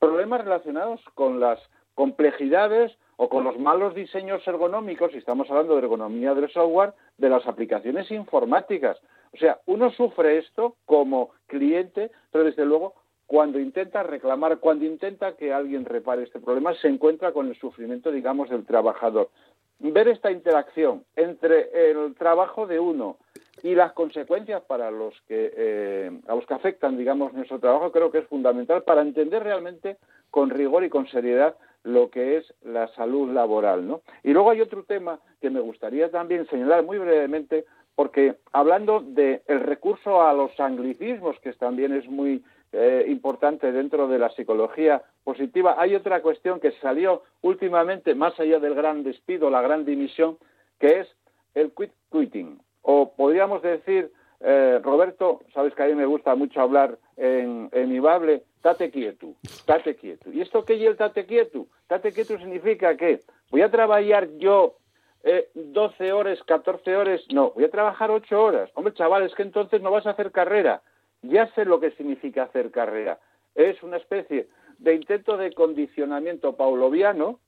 problemas 0.04 0.44
relacionados 0.44 1.00
con 1.14 1.40
las 1.40 1.58
complejidades 1.96 2.92
o 3.16 3.30
con 3.30 3.46
los 3.46 3.58
malos 3.58 3.96
diseños 3.96 4.46
ergonómicos, 4.46 5.14
y 5.14 5.18
estamos 5.18 5.50
hablando 5.50 5.76
de 5.76 5.80
ergonomía 5.80 6.34
del 6.34 6.52
software, 6.52 6.92
de 7.18 7.30
las 7.30 7.48
aplicaciones 7.48 8.12
informáticas. 8.12 9.00
O 9.34 9.38
sea, 9.38 9.62
uno 9.66 9.92
sufre 9.92 10.40
esto 10.40 10.76
como 10.86 11.30
cliente, 11.48 12.12
pero 12.32 12.44
desde 12.44 12.66
luego 12.66 12.96
cuando 13.34 13.60
intenta 13.60 14.04
reclamar, 14.04 14.60
cuando 14.60 14.86
intenta 14.86 15.36
que 15.36 15.52
alguien 15.52 15.86
repare 15.86 16.22
este 16.22 16.40
problema, 16.40 16.76
se 16.76 16.88
encuentra 16.88 17.32
con 17.32 17.48
el 17.48 17.56
sufrimiento, 17.56 18.12
digamos, 18.12 18.48
del 18.48 18.64
trabajador. 18.64 19.32
Ver 19.80 20.08
esta 20.08 20.30
interacción 20.30 21.04
entre 21.16 21.90
el 21.90 22.14
trabajo 22.14 22.68
de 22.68 22.80
uno 22.80 23.18
y 23.64 23.74
las 23.74 23.94
consecuencias 23.94 24.62
para 24.62 24.92
los 24.92 25.20
que 25.28 25.52
eh, 25.58 26.12
a 26.28 26.36
los 26.36 26.46
que 26.46 26.54
afectan 26.54 26.96
digamos 26.96 27.34
nuestro 27.34 27.60
trabajo 27.60 27.92
creo 27.92 28.12
que 28.12 28.20
es 28.20 28.28
fundamental 28.28 28.84
para 28.84 29.02
entender 29.02 29.42
realmente 29.42 29.98
con 30.30 30.52
rigor 30.52 30.84
y 30.84 30.92
con 30.92 31.08
seriedad 31.08 31.56
lo 31.82 32.12
que 32.12 32.38
es 32.38 32.54
la 32.62 32.88
salud 32.90 33.32
laboral 33.32 33.88
¿no? 33.88 34.02
y 34.24 34.32
luego 34.32 34.52
hay 34.52 34.62
otro 34.62 34.84
tema 34.84 35.20
que 35.42 35.50
me 35.50 35.60
gustaría 35.60 36.12
también 36.12 36.46
señalar 36.50 36.84
muy 36.84 37.00
brevemente 37.00 37.66
porque 37.96 38.36
hablando 38.52 39.00
del 39.00 39.42
recurso 39.48 40.22
a 40.22 40.34
los 40.34 40.60
anglicismos 40.60 41.40
que 41.40 41.54
también 41.54 41.94
es 41.94 42.08
muy 42.08 42.44
eh, 42.74 43.06
importante 43.08 43.72
dentro 43.72 44.08
de 44.08 44.20
la 44.20 44.30
psicología 44.32 45.02
positiva 45.24 45.76
hay 45.78 45.96
otra 45.96 46.22
cuestión 46.22 46.60
que 46.60 46.72
salió 46.82 47.24
últimamente 47.42 48.16
más 48.16 48.38
allá 48.40 48.60
del 48.60 48.76
gran 48.76 49.04
despido 49.04 49.50
la 49.50 49.62
gran 49.62 49.86
dimisión 49.86 50.38
que 50.80 51.00
es 51.02 51.08
el 51.54 51.72
quit 51.72 51.92
quitting 52.12 52.60
o 52.84 53.14
podríamos 53.16 53.62
decir, 53.62 54.12
eh, 54.42 54.80
Roberto, 54.84 55.42
sabes 55.54 55.74
que 55.74 55.84
a 55.84 55.88
mí 55.88 55.96
me 55.96 56.06
gusta 56.06 56.36
mucho 56.36 56.62
hablar 56.62 57.00
en, 57.16 57.70
en 57.72 57.90
mi 57.90 58.00
bable, 58.00 58.44
tate 58.62 58.92
quieto, 58.92 59.36
tate 59.66 59.96
quieto. 59.96 60.32
¿Y 60.32 60.42
esto 60.42 60.64
qué 60.66 60.76
es 60.76 60.82
el 60.82 60.98
tate 60.98 61.26
quieto? 61.26 61.68
Tate 61.88 62.12
quieto 62.12 62.38
significa 62.38 62.96
que 62.98 63.22
voy 63.50 63.62
a 63.62 63.72
trabajar 63.72 64.30
yo 64.38 64.76
eh, 65.24 65.50
12 65.56 66.12
horas, 66.12 66.44
14 66.44 66.96
horas, 66.96 67.22
no, 67.34 67.52
voy 67.52 67.64
a 67.64 67.72
trabajar 67.72 68.12
8 68.12 68.44
horas. 68.44 68.70
Hombre, 68.76 68.94
chaval, 68.94 69.24
es 69.24 69.34
que 69.34 69.44
entonces 69.44 69.82
no 69.82 69.90
vas 69.90 70.06
a 70.06 70.12
hacer 70.12 70.32
carrera. 70.32 70.82
Ya 71.24 71.48
sé 71.54 71.66
lo 71.66 71.80
que 71.80 71.92
significa 71.92 72.44
hacer 72.44 72.72
carrera. 72.72 73.20
Es 73.56 73.82
una 73.84 73.98
especie 73.98 74.48
de 74.78 74.96
intento 74.96 75.38
de 75.38 75.54
condicionamiento 75.54 76.56
pauloviano 76.56 77.40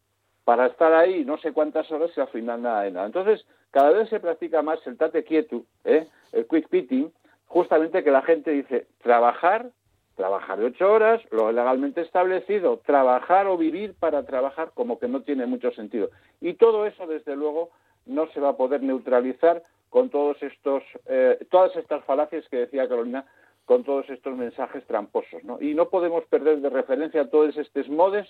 para 0.45 0.67
estar 0.67 0.93
ahí 0.93 1.25
no 1.25 1.37
sé 1.37 1.51
cuántas 1.51 1.91
horas 1.91 2.11
y 2.15 2.21
al 2.21 2.27
final 2.29 2.61
nada 2.61 2.83
de 2.83 2.91
nada. 2.91 3.05
Entonces, 3.05 3.45
cada 3.71 3.91
vez 3.91 4.07
se 4.09 4.19
practica 4.19 4.61
más 4.61 4.79
el 4.87 4.97
tate 4.97 5.23
quieto, 5.23 5.63
¿eh? 5.83 6.07
el 6.31 6.47
quick 6.47 6.69
pitting, 6.69 7.11
justamente 7.47 8.03
que 8.03 8.11
la 8.11 8.21
gente 8.21 8.51
dice 8.51 8.87
trabajar, 9.01 9.71
trabajar 10.15 10.59
de 10.59 10.65
ocho 10.65 10.91
horas, 10.91 11.21
lo 11.31 11.51
legalmente 11.51 12.01
establecido, 12.01 12.77
trabajar 12.85 13.47
o 13.47 13.57
vivir 13.57 13.95
para 13.99 14.23
trabajar 14.23 14.71
como 14.73 14.99
que 14.99 15.07
no 15.07 15.23
tiene 15.23 15.45
mucho 15.45 15.71
sentido. 15.71 16.09
Y 16.39 16.53
todo 16.53 16.85
eso, 16.85 17.05
desde 17.07 17.35
luego, 17.35 17.71
no 18.05 18.27
se 18.31 18.39
va 18.39 18.49
a 18.49 18.57
poder 18.57 18.81
neutralizar 18.81 19.63
con 19.89 20.09
todos 20.09 20.41
estos, 20.43 20.83
eh, 21.07 21.45
todas 21.49 21.75
estas 21.75 22.03
falacias 22.05 22.47
que 22.49 22.57
decía 22.57 22.87
Carolina, 22.87 23.25
con 23.65 23.83
todos 23.83 24.09
estos 24.09 24.37
mensajes 24.37 24.85
tramposos. 24.85 25.43
¿no? 25.43 25.61
Y 25.61 25.73
no 25.73 25.89
podemos 25.89 26.23
perder 26.25 26.61
de 26.61 26.69
referencia 26.69 27.29
todos 27.29 27.57
estos 27.57 27.89
modes 27.89 28.27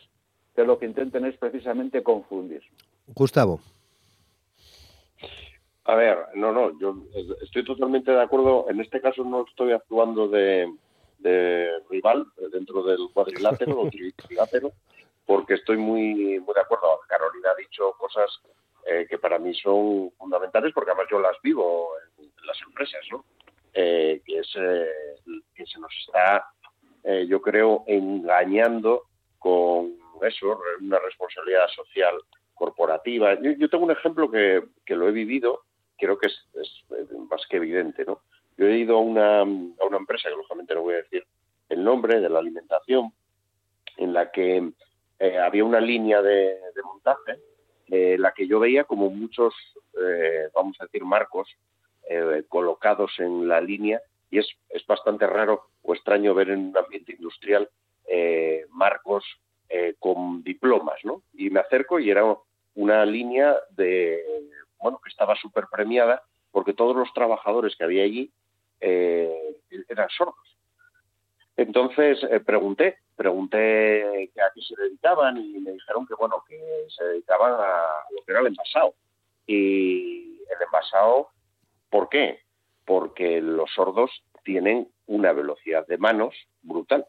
que 0.55 0.63
lo 0.63 0.79
que 0.79 0.85
intenten 0.85 1.25
es 1.25 1.37
precisamente 1.37 2.01
confundir. 2.01 2.63
Gustavo. 3.07 3.59
A 5.83 5.93
ver, 5.93 6.17
no, 6.33 6.51
no, 6.51 6.77
yo 6.79 6.95
estoy 7.43 7.63
totalmente 7.63 8.11
de 8.11 8.21
acuerdo. 8.21 8.65
En 8.69 8.79
este 8.79 8.99
caso 9.01 9.23
no 9.23 9.45
estoy 9.47 9.71
actuando 9.71 10.27
de, 10.27 10.67
rival 11.89 12.25
dentro 12.51 12.83
del 12.83 13.09
cuadrilátero 13.13 13.79
o 13.81 13.89
trilátero, 13.89 14.71
porque 15.25 15.55
estoy 15.55 15.77
muy, 15.77 16.39
muy 16.39 16.53
de 16.55 16.61
acuerdo. 16.61 16.99
Carolina 17.07 17.49
ha 17.51 17.55
dicho 17.55 17.93
cosas 17.99 18.31
eh, 18.87 19.05
que 19.07 19.19
para 19.19 19.37
mí 19.37 19.53
son 19.53 20.11
fundamentales, 20.17 20.73
porque 20.73 20.91
además 20.91 21.07
yo 21.11 21.19
las 21.19 21.39
vivo 21.43 21.89
en, 22.17 22.31
las 22.45 22.61
empresas, 22.61 23.01
¿no? 23.11 23.25
Eh, 23.77 24.21
que 24.25 24.39
es 24.39 24.47
eh, 24.55 24.87
que 25.53 25.65
se 25.65 25.79
nos 25.79 25.91
está, 26.07 26.47
yo 27.27 27.39
creo, 27.39 27.83
engañando 27.85 29.03
con 29.37 29.93
eso, 30.23 30.59
una 30.81 30.97
responsabilidad 30.99 31.67
social 31.75 32.15
corporativa. 32.55 33.39
Yo, 33.39 33.69
tengo 33.69 33.83
un 33.83 33.91
ejemplo 33.91 34.31
que, 34.31 34.63
que, 34.85 34.95
lo 34.95 35.07
he 35.07 35.11
vivido, 35.11 35.61
creo 35.97 36.17
que 36.17 36.27
es, 36.27 36.85
más 37.29 37.45
que 37.47 37.57
evidente. 37.57 38.05
¿no? 38.05 38.21
Yo 38.57 38.65
he 38.67 38.77
ido 38.77 38.97
a 38.97 39.01
una, 39.01 39.41
a 39.41 39.43
una 39.43 39.97
empresa, 39.97 40.29
que 40.29 40.35
lógicamente 40.35 40.73
no 40.73 40.81
voy 40.81 40.95
a 40.95 41.03
decir 41.03 41.25
el 41.69 41.83
nombre, 41.83 42.21
de 42.21 42.29
la 42.29 42.39
alimentación, 42.39 43.11
en 43.97 44.13
la 44.13 44.31
que 44.31 44.71
eh, 45.19 45.37
había 45.37 45.63
una 45.63 45.79
línea 45.79 46.21
de, 46.21 46.57
montaje, 46.83 47.39
eh, 47.87 48.17
la 48.17 48.33
que 48.33 48.47
yo 48.47 48.59
veía 48.59 48.83
como 48.83 49.09
muchos, 49.09 49.53
eh, 50.01 50.49
vamos 50.53 50.77
a 50.79 50.85
decir, 50.85 51.03
marcos 51.03 51.49
colocados 52.47 53.11
en 53.19 53.47
la 53.47 53.61
línea, 53.61 54.01
y 54.29 54.39
es, 54.39 54.47
es 54.69 54.85
bastante 54.85 55.25
raro 55.27 55.69
o 55.81 55.93
extraño 55.93 56.33
ver 56.33 56.49
en 56.49 56.69
un 56.69 56.77
ambiente 56.77 57.13
industrial 57.13 57.69
marcos 58.69 59.23
eh, 59.67 59.95
con 59.99 60.43
diplomas, 60.43 60.99
¿no? 61.03 61.23
Y 61.33 61.49
me 61.49 61.59
acerco 61.59 61.99
y 61.99 62.11
era 62.11 62.23
una 62.75 63.03
línea 63.03 63.55
de, 63.71 64.23
bueno, 64.79 64.99
que 65.03 65.09
estaba 65.09 65.35
súper 65.35 65.65
premiada 65.71 66.21
porque 66.51 66.73
todos 66.73 66.95
los 66.95 67.11
trabajadores 67.13 67.75
que 67.75 67.83
había 67.83 68.03
allí 68.03 68.31
eh, 68.79 69.57
eran 69.89 70.07
sordos. 70.09 70.57
Entonces 71.57 72.19
eh, 72.29 72.41
pregunté, 72.41 72.99
pregunté 73.15 74.29
a 74.39 74.51
qué 74.53 74.61
se 74.61 74.79
dedicaban 74.79 75.37
y 75.37 75.59
me 75.59 75.71
dijeron 75.71 76.05
que, 76.05 76.13
bueno, 76.13 76.43
que 76.47 76.85
se 76.95 77.03
dedicaban 77.03 77.53
a 77.53 78.03
lo 78.11 78.23
que 78.23 78.31
era 78.31 78.41
el 78.41 78.47
envasado. 78.47 78.93
Y 79.47 80.41
el 80.43 80.61
envasado, 80.63 81.29
¿por 81.95 82.09
qué? 82.09 82.39
Porque 82.83 83.39
los 83.39 83.71
sordos 83.73 84.11
tienen 84.43 84.89
una 85.07 85.31
velocidad 85.31 85.87
de 85.87 85.97
manos 85.97 86.35
brutal 86.61 87.05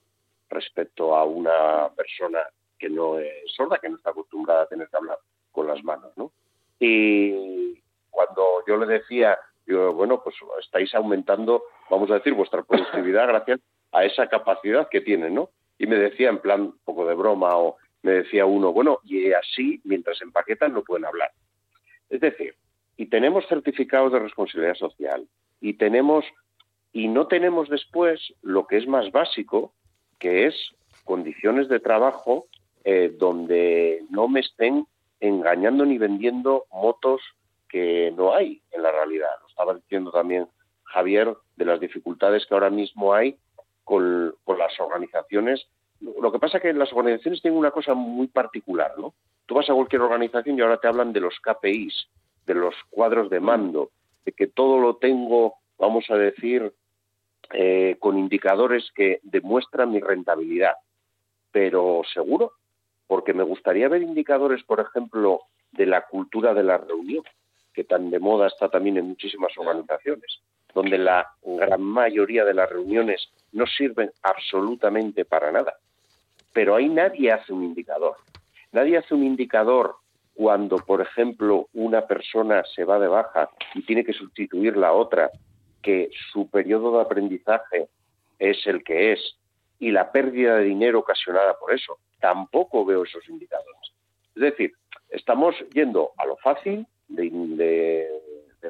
respecto 0.48 1.16
a 1.16 1.24
una 1.24 1.88
persona 1.96 2.38
que 2.78 2.88
no 2.88 3.18
es 3.18 3.52
sorda, 3.56 3.78
que 3.78 3.88
no 3.88 3.96
está 3.96 4.10
acostumbrada 4.10 4.62
a 4.62 4.68
tener 4.68 4.88
que 4.88 4.96
hablar 4.96 5.18
con 5.50 5.66
las 5.66 5.82
manos, 5.82 6.12
¿no? 6.16 6.30
Y 6.78 7.82
cuando 8.12 8.62
yo 8.68 8.76
le 8.76 8.86
decía, 8.86 9.36
yo, 9.66 9.92
bueno, 9.92 10.22
pues 10.22 10.36
estáis 10.60 10.94
aumentando, 10.94 11.64
vamos 11.90 12.08
a 12.12 12.14
decir, 12.14 12.34
vuestra 12.34 12.62
productividad 12.62 13.26
gracias 13.26 13.58
a 13.90 14.04
esa 14.04 14.28
capacidad 14.28 14.88
que 14.88 15.00
tienen, 15.00 15.34
¿no? 15.34 15.50
Y 15.78 15.88
me 15.88 15.96
decía 15.96 16.28
en 16.28 16.38
plan 16.38 16.60
un 16.60 16.78
poco 16.84 17.06
de 17.06 17.14
broma 17.16 17.56
o 17.56 17.76
me 18.02 18.12
decía 18.12 18.46
uno, 18.46 18.72
bueno, 18.72 19.00
y 19.02 19.32
así 19.32 19.80
mientras 19.82 20.22
empaquetan 20.22 20.72
no 20.72 20.84
pueden 20.84 21.06
hablar. 21.06 21.32
Es 22.08 22.20
decir, 22.20 22.54
y 22.96 23.06
tenemos 23.06 23.46
certificados 23.48 24.12
de 24.12 24.20
responsabilidad 24.20 24.74
social 24.74 25.26
y 25.60 25.74
tenemos 25.74 26.24
y 26.92 27.08
no 27.08 27.26
tenemos 27.26 27.68
después 27.68 28.32
lo 28.42 28.66
que 28.66 28.78
es 28.78 28.86
más 28.86 29.12
básico, 29.12 29.74
que 30.18 30.46
es 30.46 30.54
condiciones 31.04 31.68
de 31.68 31.78
trabajo 31.78 32.46
eh, 32.84 33.14
donde 33.18 34.02
no 34.10 34.28
me 34.28 34.40
estén 34.40 34.86
engañando 35.20 35.84
ni 35.84 35.98
vendiendo 35.98 36.64
motos 36.72 37.20
que 37.68 38.12
no 38.16 38.34
hay 38.34 38.62
en 38.70 38.82
la 38.82 38.92
realidad. 38.92 39.28
Lo 39.42 39.48
estaba 39.48 39.74
diciendo 39.74 40.10
también 40.10 40.48
Javier 40.84 41.36
de 41.56 41.64
las 41.64 41.80
dificultades 41.80 42.46
que 42.46 42.54
ahora 42.54 42.70
mismo 42.70 43.12
hay 43.12 43.36
con, 43.84 44.34
las 44.46 44.80
organizaciones. 44.80 45.66
Lo 46.00 46.32
que 46.32 46.38
pasa 46.38 46.58
es 46.58 46.62
que 46.62 46.72
las 46.72 46.92
organizaciones 46.92 47.42
tienen 47.42 47.58
una 47.58 47.70
cosa 47.70 47.94
muy 47.94 48.26
particular, 48.26 48.94
¿no? 48.98 49.14
Tú 49.46 49.54
vas 49.54 49.68
a 49.70 49.74
cualquier 49.74 50.02
organización 50.02 50.58
y 50.58 50.62
ahora 50.62 50.78
te 50.78 50.88
hablan 50.88 51.12
de 51.12 51.20
los 51.20 51.34
KPIs, 51.40 52.08
de 52.46 52.54
los 52.54 52.74
cuadros 52.90 53.28
de 53.30 53.40
mando, 53.40 53.90
de 54.24 54.32
que 54.32 54.46
todo 54.46 54.78
lo 54.80 54.96
tengo, 54.96 55.54
vamos 55.78 56.04
a 56.10 56.16
decir, 56.16 56.72
eh, 57.52 57.96
con 58.00 58.18
indicadores 58.18 58.90
que 58.94 59.20
demuestran 59.22 59.92
mi 59.92 60.00
rentabilidad. 60.00 60.74
Pero 61.52 62.02
seguro, 62.12 62.52
porque 63.06 63.34
me 63.34 63.44
gustaría 63.44 63.88
ver 63.88 64.02
indicadores, 64.02 64.62
por 64.64 64.80
ejemplo, 64.80 65.42
de 65.72 65.86
la 65.86 66.02
cultura 66.02 66.54
de 66.54 66.62
la 66.62 66.78
reunión, 66.78 67.22
que 67.72 67.84
tan 67.84 68.10
de 68.10 68.18
moda 68.18 68.48
está 68.48 68.68
también 68.68 68.96
en 68.96 69.08
muchísimas 69.08 69.56
organizaciones, 69.58 70.40
donde 70.74 70.98
la 70.98 71.28
gran 71.44 71.82
mayoría 71.82 72.44
de 72.44 72.54
las 72.54 72.70
reuniones 72.70 73.28
no 73.52 73.66
sirven 73.66 74.10
absolutamente 74.22 75.24
para 75.24 75.52
nada. 75.52 75.76
Pero 76.52 76.74
ahí 76.74 76.88
nadie 76.88 77.32
hace 77.32 77.52
un 77.52 77.64
indicador. 77.64 78.16
Nadie 78.72 78.98
hace 78.98 79.14
un 79.14 79.24
indicador 79.24 79.96
cuando, 80.36 80.76
por 80.76 81.00
ejemplo, 81.00 81.68
una 81.72 82.06
persona 82.06 82.62
se 82.74 82.84
va 82.84 82.98
de 82.98 83.08
baja 83.08 83.48
y 83.74 83.82
tiene 83.82 84.04
que 84.04 84.12
sustituir 84.12 84.76
la 84.76 84.92
otra 84.92 85.30
que 85.82 86.10
su 86.30 86.50
periodo 86.50 86.94
de 86.96 87.02
aprendizaje 87.02 87.88
es 88.38 88.66
el 88.66 88.84
que 88.84 89.12
es 89.12 89.36
y 89.78 89.92
la 89.92 90.12
pérdida 90.12 90.56
de 90.56 90.64
dinero 90.64 90.98
ocasionada 90.98 91.58
por 91.58 91.72
eso. 91.72 91.98
Tampoco 92.20 92.84
veo 92.84 93.04
esos 93.04 93.26
indicadores. 93.30 93.92
Es 94.34 94.42
decir, 94.42 94.74
estamos 95.08 95.54
yendo 95.72 96.10
a 96.18 96.26
lo 96.26 96.36
fácil 96.36 96.86
de, 97.08 98.10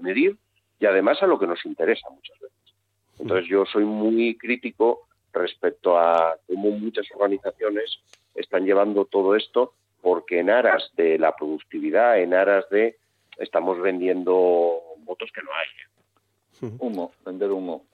medir 0.03 0.37
y 0.79 0.87
además 0.87 1.21
a 1.23 1.27
lo 1.27 1.39
que 1.39 1.49
nos 1.49 1.65
interesa 1.67 2.09
muchas 2.11 2.39
veces. 2.39 2.75
Entonces 3.19 3.49
yo 3.49 3.65
soy 3.65 3.85
muy 3.85 4.37
crítico 4.37 5.09
respecto 5.33 5.99
a 5.99 6.37
cómo 6.47 6.71
muchas 6.71 7.07
organizaciones 7.13 7.99
están 8.37 8.67
llevando 8.67 9.07
todo 9.07 9.35
esto 9.35 9.73
porque 10.07 10.39
en 10.39 10.51
aras 10.51 10.93
de 10.97 11.19
la 11.19 11.35
productividad, 11.35 12.21
en 12.21 12.33
aras 12.33 12.65
de 12.71 12.97
estamos 13.39 13.81
vendiendo 13.81 14.81
motos 15.05 15.33
que 15.35 15.43
no 15.43 15.51
hay. 15.51 16.77
Humo, 16.79 17.11
vender 17.25 17.51
humo. 17.51 17.87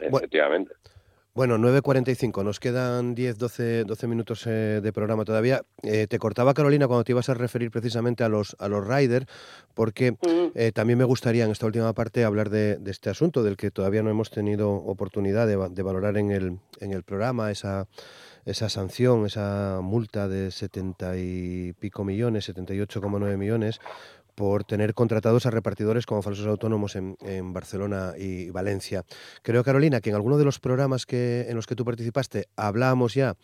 Efectivamente. 0.00 0.72
Bueno, 1.34 1.56
9.45, 1.56 2.42
nos 2.42 2.58
quedan 2.58 3.14
10, 3.14 3.38
12, 3.38 3.84
12 3.84 4.06
minutos 4.08 4.48
eh, 4.48 4.80
de 4.82 4.92
programa 4.92 5.24
todavía. 5.24 5.62
Eh, 5.84 6.08
te 6.08 6.18
cortaba 6.18 6.54
Carolina 6.54 6.88
cuando 6.88 7.04
te 7.04 7.12
ibas 7.12 7.28
a 7.28 7.34
referir 7.34 7.70
precisamente 7.70 8.24
a 8.24 8.28
los, 8.28 8.56
a 8.58 8.66
los 8.66 8.84
riders, 8.84 9.26
porque 9.74 10.16
eh, 10.56 10.72
también 10.72 10.98
me 10.98 11.04
gustaría 11.04 11.44
en 11.44 11.52
esta 11.52 11.66
última 11.66 11.92
parte 11.92 12.24
hablar 12.24 12.50
de, 12.50 12.80
este 12.86 13.10
asunto, 13.10 13.44
del 13.44 13.56
que 13.56 13.70
todavía 13.70 14.02
no 14.02 14.10
hemos 14.10 14.32
tenido 14.32 14.72
oportunidad 14.72 15.46
de, 15.46 15.56
de 15.70 15.82
valorar 15.84 16.16
en 16.16 16.32
el, 16.32 16.58
en 16.80 16.92
el 16.92 17.04
programa, 17.04 17.52
esa, 17.52 17.86
esa 18.48 18.70
sanción, 18.70 19.26
esa 19.26 19.80
multa 19.82 20.26
de 20.26 20.50
70 20.50 21.16
y 21.18 21.74
pico 21.74 22.02
millones, 22.02 22.48
78,9 22.48 23.36
millones, 23.36 23.78
por 24.34 24.64
tener 24.64 24.94
contratados 24.94 25.46
a 25.46 25.50
repartidores 25.50 26.06
como 26.06 26.22
falsos 26.22 26.46
autónomos 26.46 26.94
en, 26.94 27.16
Barcelona 27.52 28.12
y 28.16 28.50
Valencia. 28.50 29.04
Creo, 29.42 29.64
Carolina, 29.64 30.00
que 30.00 30.10
en 30.10 30.16
alguno 30.16 30.38
de 30.38 30.44
los 30.44 30.60
programas 30.60 31.06
que, 31.06 31.46
en 31.48 31.56
los 31.56 31.66
que 31.66 31.74
tú 31.74 31.84
participaste 31.84 32.46
hablábamos 32.56 33.14
ya 33.14 33.34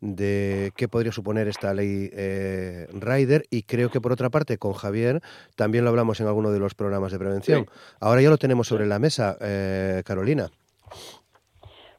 de 0.00 0.72
qué 0.76 0.86
podría 0.86 1.10
suponer 1.10 1.48
esta 1.48 1.74
ley 1.74 2.08
eh, 2.12 2.86
Rider 2.92 3.46
y 3.50 3.64
creo 3.64 3.90
que 3.90 4.00
por 4.00 4.12
otra 4.12 4.30
parte 4.30 4.56
con 4.56 4.74
Javier 4.74 5.20
también 5.56 5.82
lo 5.82 5.90
hablamos 5.90 6.20
en 6.20 6.28
alguno 6.28 6.52
de 6.52 6.60
los 6.60 6.74
programas 6.74 7.10
de 7.10 7.18
prevención. 7.18 7.66
Ahora 7.98 8.22
ya 8.22 8.30
lo 8.30 8.38
tenemos 8.38 8.68
sobre 8.68 8.86
la 8.86 9.00
mesa, 9.00 9.36
eh, 9.40 10.02
Carolina. 10.06 10.52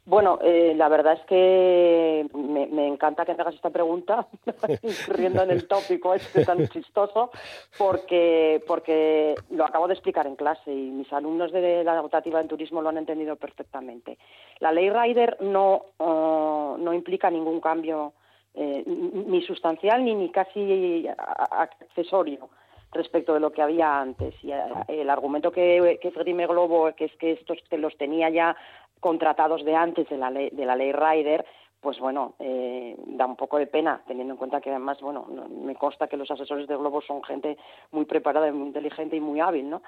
Bueno, 0.08 0.38
eh, 0.44 0.74
la 0.76 0.88
verdad 0.88 1.14
es 1.14 1.26
que 1.26 2.28
me, 2.36 2.88
encanta 2.88 3.26
que 3.26 3.34
me 3.34 3.42
hagas 3.42 3.56
esta 3.56 3.72
pregunta, 3.72 4.28
incurriendo 4.84 5.42
en 5.42 5.50
el 5.50 5.68
tópico 5.68 6.14
este 6.14 6.46
tan 6.46 6.68
chistoso, 6.68 7.32
porque, 7.76 8.64
porque 8.68 9.34
lo 9.50 9.66
acabo 9.66 9.88
de 9.88 9.96
explicar 9.96 10.28
en 10.28 10.36
clase 10.36 10.72
y 10.72 10.92
mis 10.92 11.12
alumnos 11.12 11.52
de 11.52 11.84
la 11.84 12.00
optativa 12.00 12.40
en 12.40 12.48
turismo 12.48 12.84
lo 12.84 12.90
han 12.90 13.00
entendido 13.00 13.36
perfectamente. 13.36 14.20
La 14.60 14.72
ley 14.72 14.92
Rider 14.92 15.38
no, 15.42 15.86
uh, 15.98 16.78
no 16.78 16.94
implica 16.94 17.32
ningún 17.32 17.60
cambio 17.60 18.14
eh, 18.54 18.84
ni 18.86 19.42
sustancial 19.42 20.06
ni, 20.06 20.14
ni 20.14 20.30
casi 20.30 21.08
accesorio 21.08 22.48
respecto 22.96 23.34
de 23.34 23.40
lo 23.40 23.52
que 23.52 23.62
había 23.62 24.00
antes. 24.00 24.34
Y 24.44 24.52
eh, 24.52 24.64
el 24.88 25.10
argumento 25.10 25.52
que, 25.52 26.00
que 26.02 26.12
Globo, 26.48 26.92
que 26.96 27.06
es 27.06 27.16
que 27.18 27.34
estos 27.34 27.58
que 27.70 27.78
los 27.78 27.96
tenía 27.98 28.30
ya 28.30 28.56
contratados 29.00 29.64
de 29.64 29.76
antes 29.76 30.08
de 30.10 30.18
la 30.18 30.30
ley, 30.30 30.50
de 30.52 30.66
la 30.66 30.76
ley 30.76 30.92
Ryder, 30.92 31.46
pues 31.86 32.00
bueno, 32.00 32.34
eh, 32.40 32.96
da 32.98 33.28
un 33.28 33.36
poco 33.36 33.60
de 33.60 33.68
pena, 33.68 34.02
teniendo 34.08 34.34
en 34.34 34.38
cuenta 34.38 34.60
que 34.60 34.72
además, 34.72 35.00
bueno, 35.02 35.28
me 35.50 35.76
consta 35.76 36.08
que 36.08 36.18
los 36.18 36.32
asesores 36.32 36.68
de 36.68 36.76
Globo 36.76 37.00
son 37.02 37.24
gente 37.24 37.58
muy 37.92 38.06
preparada, 38.06 38.52
muy 38.52 38.68
inteligente 38.68 39.16
y 39.16 39.20
muy 39.20 39.40
hábil, 39.40 39.70
¿no? 39.70 39.84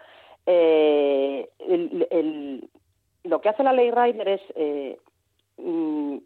Eh, 0.46 1.50
lo 3.24 3.42
que 3.42 3.50
hace 3.50 3.64
la 3.64 3.74
ley 3.74 3.90
Ryder 3.90 4.28
es 4.28 4.42
eh, 4.56 5.00
mm, 5.58 6.18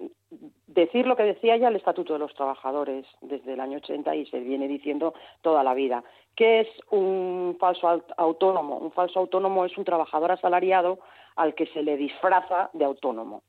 decir 0.67 1.07
lo 1.07 1.15
que 1.15 1.23
decía 1.23 1.55
ya 1.55 1.69
el 1.69 1.77
Estatuto 1.77 2.13
de 2.13 2.19
los 2.19 2.33
Trabajadores 2.33 3.05
desde 3.21 3.53
el 3.53 3.61
año 3.61 3.77
80 3.77 4.15
y 4.15 4.25
se 4.25 4.39
viene 4.39 4.67
diciendo 4.67 5.13
toda 5.41 5.63
la 5.63 5.73
vida. 5.73 6.03
¿Qué 6.35 6.61
es 6.61 6.67
un 6.89 7.55
falso 7.59 8.03
autónomo? 8.17 8.77
Un 8.77 8.91
falso 8.91 9.19
autónomo 9.19 9.65
es 9.65 9.77
un 9.77 9.85
trabajador 9.85 10.31
asalariado 10.31 10.99
al 11.35 11.55
que 11.55 11.67
se 11.67 11.83
le 11.83 11.97
disfraza 11.97 12.69
de 12.73 12.85
autónomo. 12.85 13.43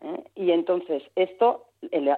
¿eh? 0.00 0.24
Y 0.34 0.50
entonces, 0.50 1.02
esto, 1.16 1.66
el, 1.90 2.08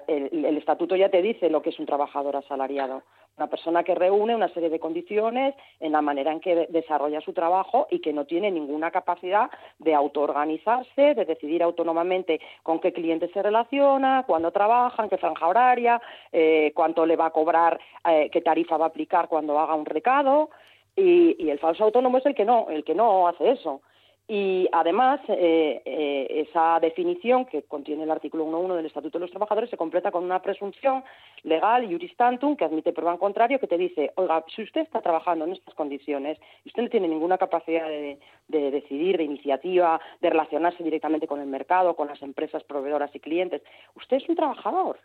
estatuto 0.57 0.95
ya 0.95 1.09
te 1.09 1.21
dice 1.21 1.49
lo 1.49 1.61
que 1.61 1.69
es 1.69 1.79
un 1.79 1.85
trabajador 1.85 2.35
asalariado. 2.35 3.03
Una 3.37 3.47
persona 3.47 3.83
que 3.83 3.93
reúne 3.93 4.35
una 4.35 4.51
serie 4.51 4.71
de 4.71 4.79
condiciones 4.79 5.53
en 5.79 5.91
la 5.91 6.01
manera 6.01 6.31
en 6.31 6.39
que 6.39 6.65
desarrolla 6.69 7.21
su 7.21 7.33
trabajo 7.33 7.85
y 7.91 7.99
que 7.99 8.11
no 8.11 8.25
tiene 8.25 8.49
ninguna 8.49 8.89
capacidad 8.89 9.51
de 9.77 9.93
autoorganizarse, 9.93 11.13
de 11.13 11.23
decidir 11.25 11.61
autónomamente 11.61 12.41
con 12.63 12.79
qué 12.79 12.91
cliente 12.91 13.29
se 13.29 13.43
relaciona, 13.43 14.23
cuándo 14.25 14.51
trabaja, 14.51 15.03
en 15.03 15.09
qué 15.09 15.17
franja 15.17 15.47
horaria, 15.47 16.01
eh, 16.31 16.71
cuánto 16.73 17.05
le 17.05 17.15
va 17.15 17.27
a 17.27 17.31
cobrar, 17.31 17.79
eh, 18.09 18.31
qué 18.31 18.41
tarifa 18.41 18.77
va 18.77 18.85
a 18.85 18.89
aplicar 18.89 19.27
cuando 19.27 19.59
haga 19.59 19.75
un 19.75 19.85
recado. 19.85 20.49
Y, 20.95 21.35
y, 21.37 21.51
el 21.51 21.59
falso 21.59 21.83
autónomo 21.83 22.17
es 22.17 22.25
el 22.25 22.33
que 22.33 22.43
no, 22.43 22.69
el 22.71 22.83
que 22.83 22.95
no 22.95 23.27
hace 23.27 23.51
eso. 23.51 23.81
Y 24.29 24.67
además, 24.73 25.21
eh, 25.29 25.81
eh, 25.85 26.45
esa 26.49 26.81
definición 26.81 27.45
que 27.45 27.63
contiene 27.63 28.03
el 28.03 28.11
artículo 28.11 28.45
1.1 28.45 28.75
del 28.75 28.85
Estatuto 28.85 29.17
de 29.17 29.21
los 29.21 29.31
Trabajadores 29.31 29.69
se 29.69 29.77
completa 29.77 30.11
con 30.11 30.25
una 30.25 30.41
presunción 30.41 31.01
legal, 31.43 31.87
juris 31.89 32.13
tantum, 32.17 32.57
que 32.57 32.65
admite 32.65 32.91
prueba 32.91 33.13
en 33.13 33.19
contrario, 33.19 33.57
que 33.57 33.67
te 33.67 33.77
dice, 33.77 34.11
oiga, 34.15 34.43
si 34.53 34.63
usted 34.63 34.81
está 34.81 35.01
trabajando 35.01 35.45
en 35.45 35.53
estas 35.53 35.73
condiciones 35.75 36.37
y 36.65 36.67
usted 36.67 36.83
no 36.83 36.89
tiene 36.89 37.07
ninguna 37.07 37.37
capacidad 37.37 37.87
de, 37.87 38.19
de 38.49 38.71
decidir, 38.71 39.15
de 39.15 39.23
iniciativa, 39.23 40.01
de 40.19 40.29
relacionarse 40.29 40.83
directamente 40.83 41.25
con 41.25 41.39
el 41.39 41.47
mercado, 41.47 41.95
con 41.95 42.09
las 42.09 42.21
empresas 42.21 42.65
proveedoras 42.65 43.15
y 43.15 43.21
clientes, 43.21 43.61
usted 43.95 44.17
es 44.17 44.27
un 44.27 44.35
trabajador. 44.35 44.99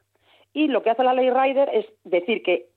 Y 0.53 0.67
lo 0.67 0.83
que 0.83 0.91
hace 0.91 1.05
la 1.05 1.15
ley 1.15 1.31
Rider 1.31 1.71
es 1.73 1.87
decir 2.03 2.43
que 2.43 2.72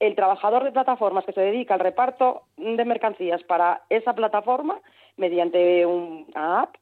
el 0.00 0.14
trabajador 0.14 0.64
de 0.64 0.72
plataformas 0.72 1.24
que 1.24 1.32
se 1.32 1.42
dedica 1.42 1.74
al 1.74 1.80
reparto 1.80 2.42
de 2.56 2.84
mercancías 2.84 3.42
para 3.44 3.82
esa 3.90 4.14
plataforma 4.14 4.80
mediante 5.16 5.84
una 5.84 6.62
app, 6.62 6.74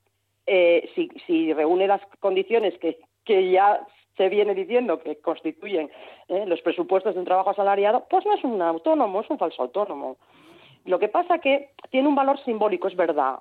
eh, 0.46 0.88
si, 1.26 1.52
reúne 1.52 1.88
las 1.88 2.00
condiciones 2.20 2.74
que, 2.78 2.96
ya 3.50 3.86
se 4.16 4.28
viene 4.30 4.54
diciendo 4.54 5.00
que 5.00 5.20
constituyen 5.20 5.90
eh, 6.28 6.46
los 6.46 6.62
presupuestos 6.62 7.14
de 7.14 7.20
un 7.20 7.26
trabajo 7.26 7.50
asalariado, 7.50 8.06
pues 8.08 8.24
no 8.24 8.34
es 8.34 8.42
un 8.42 8.62
autónomo, 8.62 9.20
es 9.20 9.28
un 9.28 9.38
falso 9.38 9.62
autónomo. 9.62 10.16
Lo 10.86 10.98
que 10.98 11.08
pasa 11.08 11.38
que 11.38 11.70
tiene 11.90 12.08
un 12.08 12.14
valor 12.14 12.42
simbólico, 12.44 12.88
es 12.88 12.96
verdad, 12.96 13.40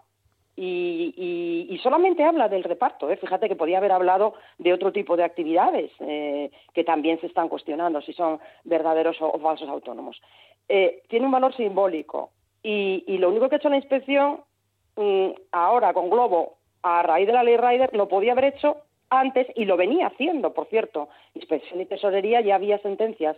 y, 0.57 1.79
solamente 1.83 2.23
habla 2.23 2.49
del 2.49 2.63
reparto. 2.63 3.09
¿eh? 3.09 3.17
Fíjate 3.17 3.47
que 3.47 3.55
podía 3.55 3.77
haber 3.77 3.91
hablado 3.91 4.33
de 4.57 4.73
otro 4.73 4.91
tipo 4.91 5.15
de 5.15 5.23
actividades 5.23 5.91
eh, 5.99 6.49
que 6.73 6.83
también 6.83 7.19
se 7.21 7.27
están 7.27 7.47
cuestionando 7.47 8.01
si 8.01 8.13
son 8.13 8.39
verdaderos 8.63 9.17
o, 9.21 9.37
falsos 9.39 9.69
autónomos. 9.69 10.19
Eh, 10.67 11.03
tiene 11.07 11.25
un 11.25 11.31
valor 11.31 11.55
simbólico 11.55 12.31
y, 12.63 13.17
lo 13.19 13.29
único 13.29 13.47
que 13.47 13.55
ha 13.55 13.57
hecho 13.59 13.69
la 13.69 13.77
inspección 13.77 14.41
mm, 14.95 15.29
ahora 15.51 15.93
con 15.93 16.09
Globo 16.09 16.57
a 16.81 17.03
raíz 17.03 17.27
de 17.27 17.33
la 17.33 17.43
ley 17.43 17.57
Rider 17.57 17.95
lo 17.95 18.07
podía 18.07 18.33
haber 18.33 18.45
hecho 18.45 18.77
antes 19.09 19.47
y 19.55 19.63
lo 19.63 19.77
venía 19.77 20.07
haciendo, 20.07 20.53
por 20.53 20.67
cierto. 20.67 21.07
Inspección 21.33 21.79
y 21.79 21.85
Tesorería 21.85 22.41
ya 22.41 22.55
había 22.55 22.79
sentencias 22.79 23.37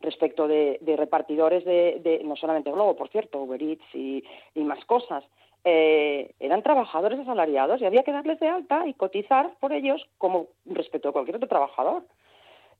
respecto 0.00 0.48
de, 0.48 0.80
repartidores 0.96 1.64
de, 1.64 2.20
no 2.24 2.36
solamente 2.36 2.72
Globo, 2.72 2.96
por 2.96 3.08
cierto, 3.10 3.42
Uber 3.42 3.62
Eats 3.62 3.94
y 3.94 4.24
más 4.56 4.84
cosas. 4.86 5.22
Eh, 5.68 6.32
eran 6.38 6.62
trabajadores 6.62 7.18
asalariados 7.18 7.80
y 7.80 7.86
había 7.86 8.04
que 8.04 8.12
darles 8.12 8.38
de 8.38 8.46
alta 8.46 8.86
y 8.86 8.94
cotizar 8.94 9.50
por 9.58 9.72
ellos 9.72 10.00
como 10.16 10.46
respecto 10.64 11.08
a 11.08 11.12
cualquier 11.12 11.38
otro 11.38 11.48
trabajador. 11.48 12.04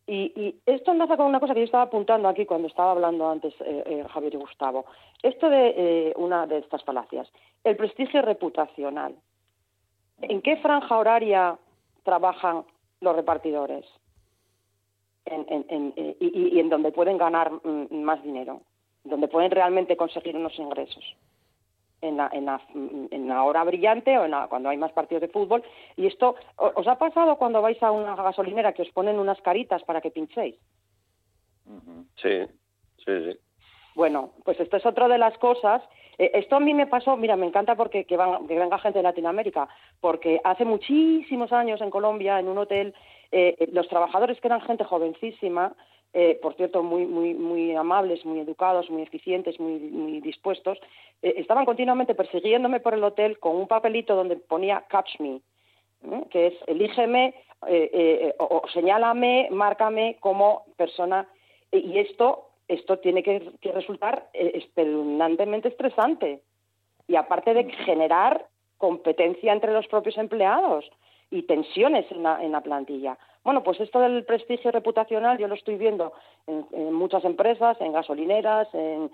Y, 0.06 0.54
esto 0.66 0.92
enlaza 0.92 1.16
con 1.16 1.26
una 1.26 1.40
cosa 1.40 1.52
que 1.52 1.60
yo 1.60 1.64
estaba 1.64 1.82
apuntando 1.82 2.28
aquí 2.28 2.46
cuando 2.46 2.68
estaba 2.68 2.92
hablando 2.92 3.28
antes 3.28 3.52
eh, 3.60 3.82
eh, 3.86 4.04
Javier 4.08 4.34
y 4.34 4.36
Gustavo. 4.36 4.86
Esto 5.20 5.50
de 5.50 6.14
una 6.16 6.46
de 6.46 6.58
estas 6.58 6.84
falacias, 6.84 7.28
el 7.64 7.76
prestigio 7.76 8.22
reputacional. 8.22 9.16
¿En 10.20 10.40
qué 10.40 10.56
franja 10.58 10.96
horaria 10.96 11.58
trabajan 12.04 12.64
los 13.00 13.16
repartidores? 13.16 13.84
y, 15.28 16.54
y, 16.54 16.60
en 16.60 16.68
donde 16.68 16.92
pueden 16.92 17.18
ganar 17.18 17.50
mm, 17.50 17.92
más 17.92 18.22
dinero, 18.22 18.60
donde 19.02 19.26
pueden 19.26 19.50
realmente 19.50 19.96
conseguir 19.96 20.36
unos 20.36 20.56
ingresos 20.56 21.02
en 22.06 22.16
la, 22.16 22.30
en, 22.32 22.46
la, 22.46 22.60
en 22.74 23.28
la 23.28 23.42
hora 23.42 23.64
brillante 23.64 24.16
o 24.18 24.24
en 24.24 24.32
cuando 24.48 24.68
hay 24.68 24.76
más 24.76 24.92
partidos 24.92 25.20
de 25.20 25.28
fútbol. 25.28 25.62
Y 25.96 26.06
esto, 26.06 26.36
¿os 26.56 26.86
ha 26.86 26.96
pasado 26.96 27.36
cuando 27.36 27.60
vais 27.60 27.82
a 27.82 27.90
una 27.90 28.14
gasolinera 28.14 28.72
que 28.72 28.82
os 28.82 28.90
ponen 28.90 29.18
unas 29.18 29.40
caritas 29.42 29.82
para 29.84 30.00
que 30.00 30.10
pinchéis? 30.10 30.56
Sí, 32.16 32.46
sí, 33.04 33.12
sí. 33.24 33.38
Bueno, 33.94 34.32
pues 34.44 34.60
esto 34.60 34.76
es 34.76 34.86
otra 34.86 35.08
de 35.08 35.18
las 35.18 35.36
cosas. 35.38 35.82
Eh, 36.18 36.30
esto 36.34 36.56
a 36.56 36.60
mí 36.60 36.74
me 36.74 36.86
pasó, 36.86 37.16
mira, 37.16 37.36
me 37.36 37.46
encanta 37.46 37.74
porque 37.74 38.04
que, 38.04 38.16
van, 38.16 38.46
que 38.46 38.58
venga 38.58 38.78
gente 38.78 38.98
de 38.98 39.02
Latinoamérica, 39.02 39.68
porque 40.00 40.40
hace 40.44 40.64
muchísimos 40.64 41.52
años 41.52 41.80
en 41.80 41.90
Colombia, 41.90 42.38
en 42.38 42.48
un 42.48 42.58
hotel, 42.58 42.94
eh, 43.32 43.68
los 43.72 43.88
trabajadores 43.88 44.40
que 44.40 44.48
eran 44.48 44.60
gente 44.60 44.84
jovencísima, 44.84 45.74
eh, 46.18 46.38
por 46.40 46.54
cierto, 46.54 46.82
muy, 46.82 47.04
muy, 47.04 47.34
muy 47.34 47.74
amables, 47.74 48.24
muy 48.24 48.40
educados, 48.40 48.88
muy 48.88 49.02
eficientes, 49.02 49.60
muy, 49.60 49.74
muy 49.74 50.22
dispuestos, 50.22 50.78
eh, 51.20 51.34
estaban 51.36 51.66
continuamente 51.66 52.14
persiguiéndome 52.14 52.80
por 52.80 52.94
el 52.94 53.04
hotel 53.04 53.38
con 53.38 53.54
un 53.54 53.68
papelito 53.68 54.16
donde 54.16 54.36
ponía 54.36 54.86
Catch 54.88 55.20
Me, 55.20 55.42
¿eh? 56.04 56.22
que 56.30 56.46
es 56.46 56.54
elígeme 56.68 57.34
o, 58.38 58.62
señálame, 58.72 59.48
márcame 59.50 60.16
como 60.20 60.64
persona. 60.78 61.28
Y 61.70 61.98
esto, 61.98 62.48
esto 62.66 62.98
tiene 63.00 63.22
que, 63.22 63.52
resultar 63.74 64.30
espeluznantemente 64.32 65.68
estresante. 65.68 66.40
Y 67.08 67.16
aparte 67.16 67.52
de 67.52 67.70
generar 67.84 68.46
competencia 68.78 69.52
entre 69.52 69.72
los 69.72 69.86
propios 69.88 70.16
empleados 70.16 70.90
y 71.30 71.42
tensiones 71.42 72.06
en 72.10 72.52
la 72.52 72.60
plantilla. 72.62 73.18
Bueno, 73.46 73.62
pues 73.62 73.78
esto 73.78 74.00
del 74.00 74.24
prestigio 74.24 74.72
reputacional 74.72 75.38
yo 75.38 75.46
lo 75.46 75.54
estoy 75.54 75.76
viendo 75.76 76.12
en, 76.48 76.92
muchas 76.92 77.24
empresas, 77.24 77.80
en 77.80 77.92
gasolineras, 77.92 78.66
en, 78.74 79.08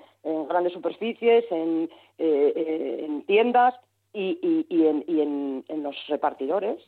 grandes 0.48 0.72
superficies, 0.72 1.44
en, 1.50 1.90
eh, 2.16 3.22
tiendas 3.26 3.74
y, 4.14 4.38
en, 4.70 5.82
los 5.82 5.94
repartidores. 6.08 6.78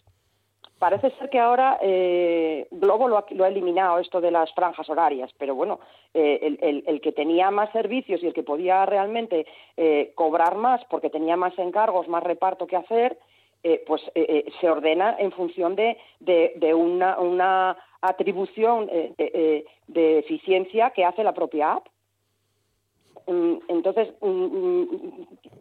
Parece 0.78 1.11
ser 1.18 1.28
que 1.28 1.38
ahora 1.38 1.76
eh, 1.82 2.66
Globo 2.70 3.09
lo 3.09 3.18
ha, 3.18 3.49
eliminado 3.49 3.99
esto 3.99 4.22
de 4.22 4.30
las 4.30 4.51
franjas 4.55 4.88
horarias, 4.88 5.30
pero 5.36 5.55
bueno, 5.55 5.80
eh, 6.14 6.57
el, 6.86 7.01
que 7.03 7.12
tenía 7.12 7.51
más 7.51 7.70
servicios 7.72 8.22
y 8.22 8.26
el 8.26 8.32
que 8.32 8.42
podía 8.42 8.86
realmente 8.86 9.47
cobrar 10.14 10.55
más 10.57 10.82
porque 10.86 11.11
tenía 11.11 11.36
más 11.36 11.53
encargos, 11.59 12.09
más 12.09 12.22
reparto 12.22 12.66
que 12.66 12.76
hacer, 12.76 13.18
eh, 13.66 13.82
pues 13.86 14.02
eh, 14.14 14.26
eh, 14.28 14.52
se 14.60 14.68
ordena 14.68 15.16
en 15.18 15.32
función 15.32 15.74
de, 15.74 15.96
de, 16.20 16.74
una, 16.74 17.18
una, 17.18 17.74
atribución 18.02 18.84
de, 18.86 19.64
eficiencia 20.18 20.90
que 20.90 21.02
hace 21.02 21.24
la 21.24 21.32
propia 21.32 21.72
app. 21.72 21.86
Mm, 23.26 23.54
entonces, 23.68 24.12
mm, 24.20 24.26
mm, 24.28 24.88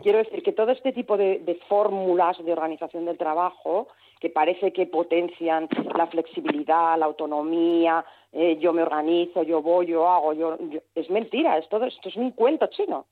quiero 0.02 0.18
decir 0.18 0.44
que 0.44 0.52
todo 0.52 0.72
este 0.72 0.92
tipo 0.92 1.16
de, 1.16 1.58
fórmulas 1.70 2.44
de 2.44 2.52
organización 2.52 3.06
del 3.06 3.18
trabajo, 3.18 3.88
que 4.20 4.30
parece 4.30 4.74
que 4.74 4.86
potencian 4.86 5.70
la 5.96 6.08
flexibilidad, 6.08 7.00
la 7.00 7.06
autonomía, 7.06 8.04
yo 8.60 8.74
me 8.74 8.82
organizo, 8.82 9.44
yo 9.44 9.62
voy, 9.62 9.86
yo 9.86 10.10
hago, 10.10 10.34
yo, 10.34 10.58
es 10.94 11.10
mentira, 11.10 11.58
es 11.58 11.70
todo, 11.70 11.86
esto 11.86 12.10
es 12.10 12.18
un 12.18 12.32
cuento 12.32 12.68
chino. 12.68 13.06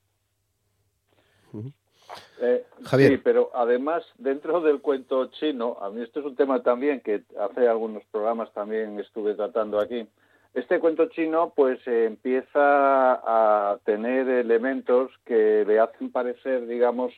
Eh, 2.43 2.65
sí, 2.89 3.17
pero 3.23 3.51
además, 3.53 4.03
dentro 4.17 4.61
del 4.61 4.81
cuento 4.81 5.27
chino, 5.27 5.77
a 5.79 5.91
mí 5.91 6.01
esto 6.01 6.21
es 6.21 6.25
un 6.25 6.35
tema 6.35 6.63
también 6.63 6.99
que 7.01 7.23
hace 7.39 7.67
algunos 7.67 8.03
programas 8.05 8.51
también 8.51 8.99
estuve 8.99 9.35
tratando 9.35 9.79
aquí. 9.79 10.07
Este 10.55 10.79
cuento 10.79 11.05
chino, 11.09 11.53
pues 11.55 11.79
empieza 11.85 12.49
a 12.55 13.77
tener 13.85 14.27
elementos 14.27 15.11
que 15.23 15.63
le 15.65 15.79
hacen 15.79 16.11
parecer, 16.11 16.65
digamos, 16.65 17.13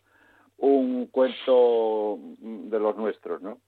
un 0.58 1.08
cuento 1.08 2.20
de 2.40 2.80
los 2.80 2.98
nuestros, 2.98 3.42
¿no? 3.42 3.60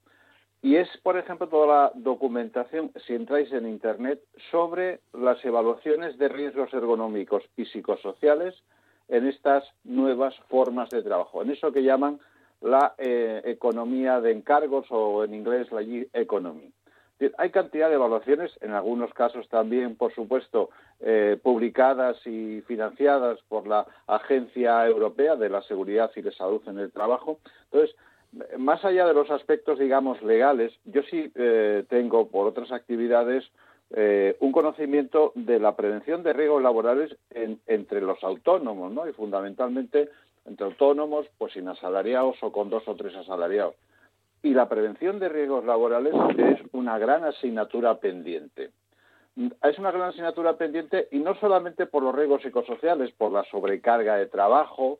Y 0.61 0.75
es, 0.75 0.89
por 1.03 1.17
ejemplo, 1.17 1.47
toda 1.47 1.67
la 1.67 1.91
documentación, 1.95 2.91
si 3.05 3.13
entráis 3.13 3.51
en 3.53 3.67
Internet, 3.67 4.19
sobre 4.51 4.99
las 5.13 5.43
evaluaciones 5.45 6.17
de 6.17 6.27
riesgos 6.27 6.73
ergonómicos 6.73 7.43
y 7.55 7.65
psicosociales 7.65 8.55
en 9.07 9.27
estas 9.27 9.63
nuevas 9.83 10.35
formas 10.49 10.89
de 10.89 11.03
trabajo, 11.03 11.41
en 11.41 11.51
eso 11.51 11.71
que 11.71 11.83
llaman 11.83 12.19
la 12.61 12.95
eh, 12.97 13.41
economía 13.45 14.21
de 14.21 14.31
encargos 14.31 14.87
o 14.89 15.23
en 15.23 15.33
inglés 15.33 15.71
la 15.71 15.83
gig 15.83 16.09
economy. 16.13 16.71
Hay 17.37 17.49
cantidad 17.49 17.87
de 17.87 17.95
evaluaciones, 17.95 18.51
en 18.59 18.71
algunos 18.71 19.13
casos 19.13 19.47
también, 19.47 19.95
por 19.95 20.13
supuesto, 20.13 20.69
eh, 20.99 21.39
publicadas 21.41 22.17
y 22.27 22.61
financiadas 22.61 23.39
por 23.47 23.67
la 23.67 23.85
Agencia 24.05 24.85
Europea 24.85 25.37
de 25.37 25.49
la 25.49 25.61
Seguridad 25.61 26.11
y 26.17 26.21
de 26.21 26.33
Salud 26.33 26.61
en 26.67 26.77
el 26.77 26.91
Trabajo. 26.91 27.39
Entonces, 27.71 27.95
más 28.57 28.83
allá 28.83 29.05
de 29.05 29.13
los 29.13 29.31
aspectos, 29.31 29.79
digamos, 29.79 30.21
legales, 30.23 30.73
yo 30.83 31.03
sí 31.03 31.31
eh, 31.35 31.85
tengo, 31.87 32.27
por 32.27 32.47
otras 32.47 32.73
actividades, 32.73 33.45
eh, 33.91 34.35
un 34.39 34.51
conocimiento 34.51 35.31
de 35.35 35.59
la 35.59 35.75
prevención 35.75 36.23
de 36.23 36.33
riesgos 36.33 36.61
laborales 36.61 37.15
entre 37.31 38.01
los 38.01 38.23
autónomos, 38.23 38.91
¿no? 38.91 39.07
Y 39.07 39.13
fundamentalmente 39.13 40.09
entre 40.45 40.65
autónomos, 40.65 41.27
pues 41.37 41.53
sin 41.53 41.67
asalariados 41.67 42.37
o 42.41 42.51
con 42.51 42.69
dos 42.69 42.87
o 42.87 42.95
tres 42.95 43.15
asalariados. 43.15 43.75
Y 44.41 44.53
la 44.53 44.69
prevención 44.69 45.19
de 45.19 45.29
riesgos 45.29 45.65
laborales 45.65 46.13
es 46.37 46.59
una 46.71 46.97
gran 46.97 47.23
asignatura 47.23 47.95
pendiente. 47.99 48.71
Es 49.63 49.77
una 49.79 49.91
gran 49.91 50.09
asignatura 50.09 50.55
pendiente 50.55 51.07
y 51.11 51.19
no 51.19 51.35
solamente 51.35 51.87
por 51.87 52.03
los 52.03 52.15
riesgos 52.15 52.41
psicosociales, 52.41 53.11
por 53.11 53.31
la 53.31 53.43
sobrecarga 53.45 54.15
de 54.15 54.27
trabajo, 54.27 54.99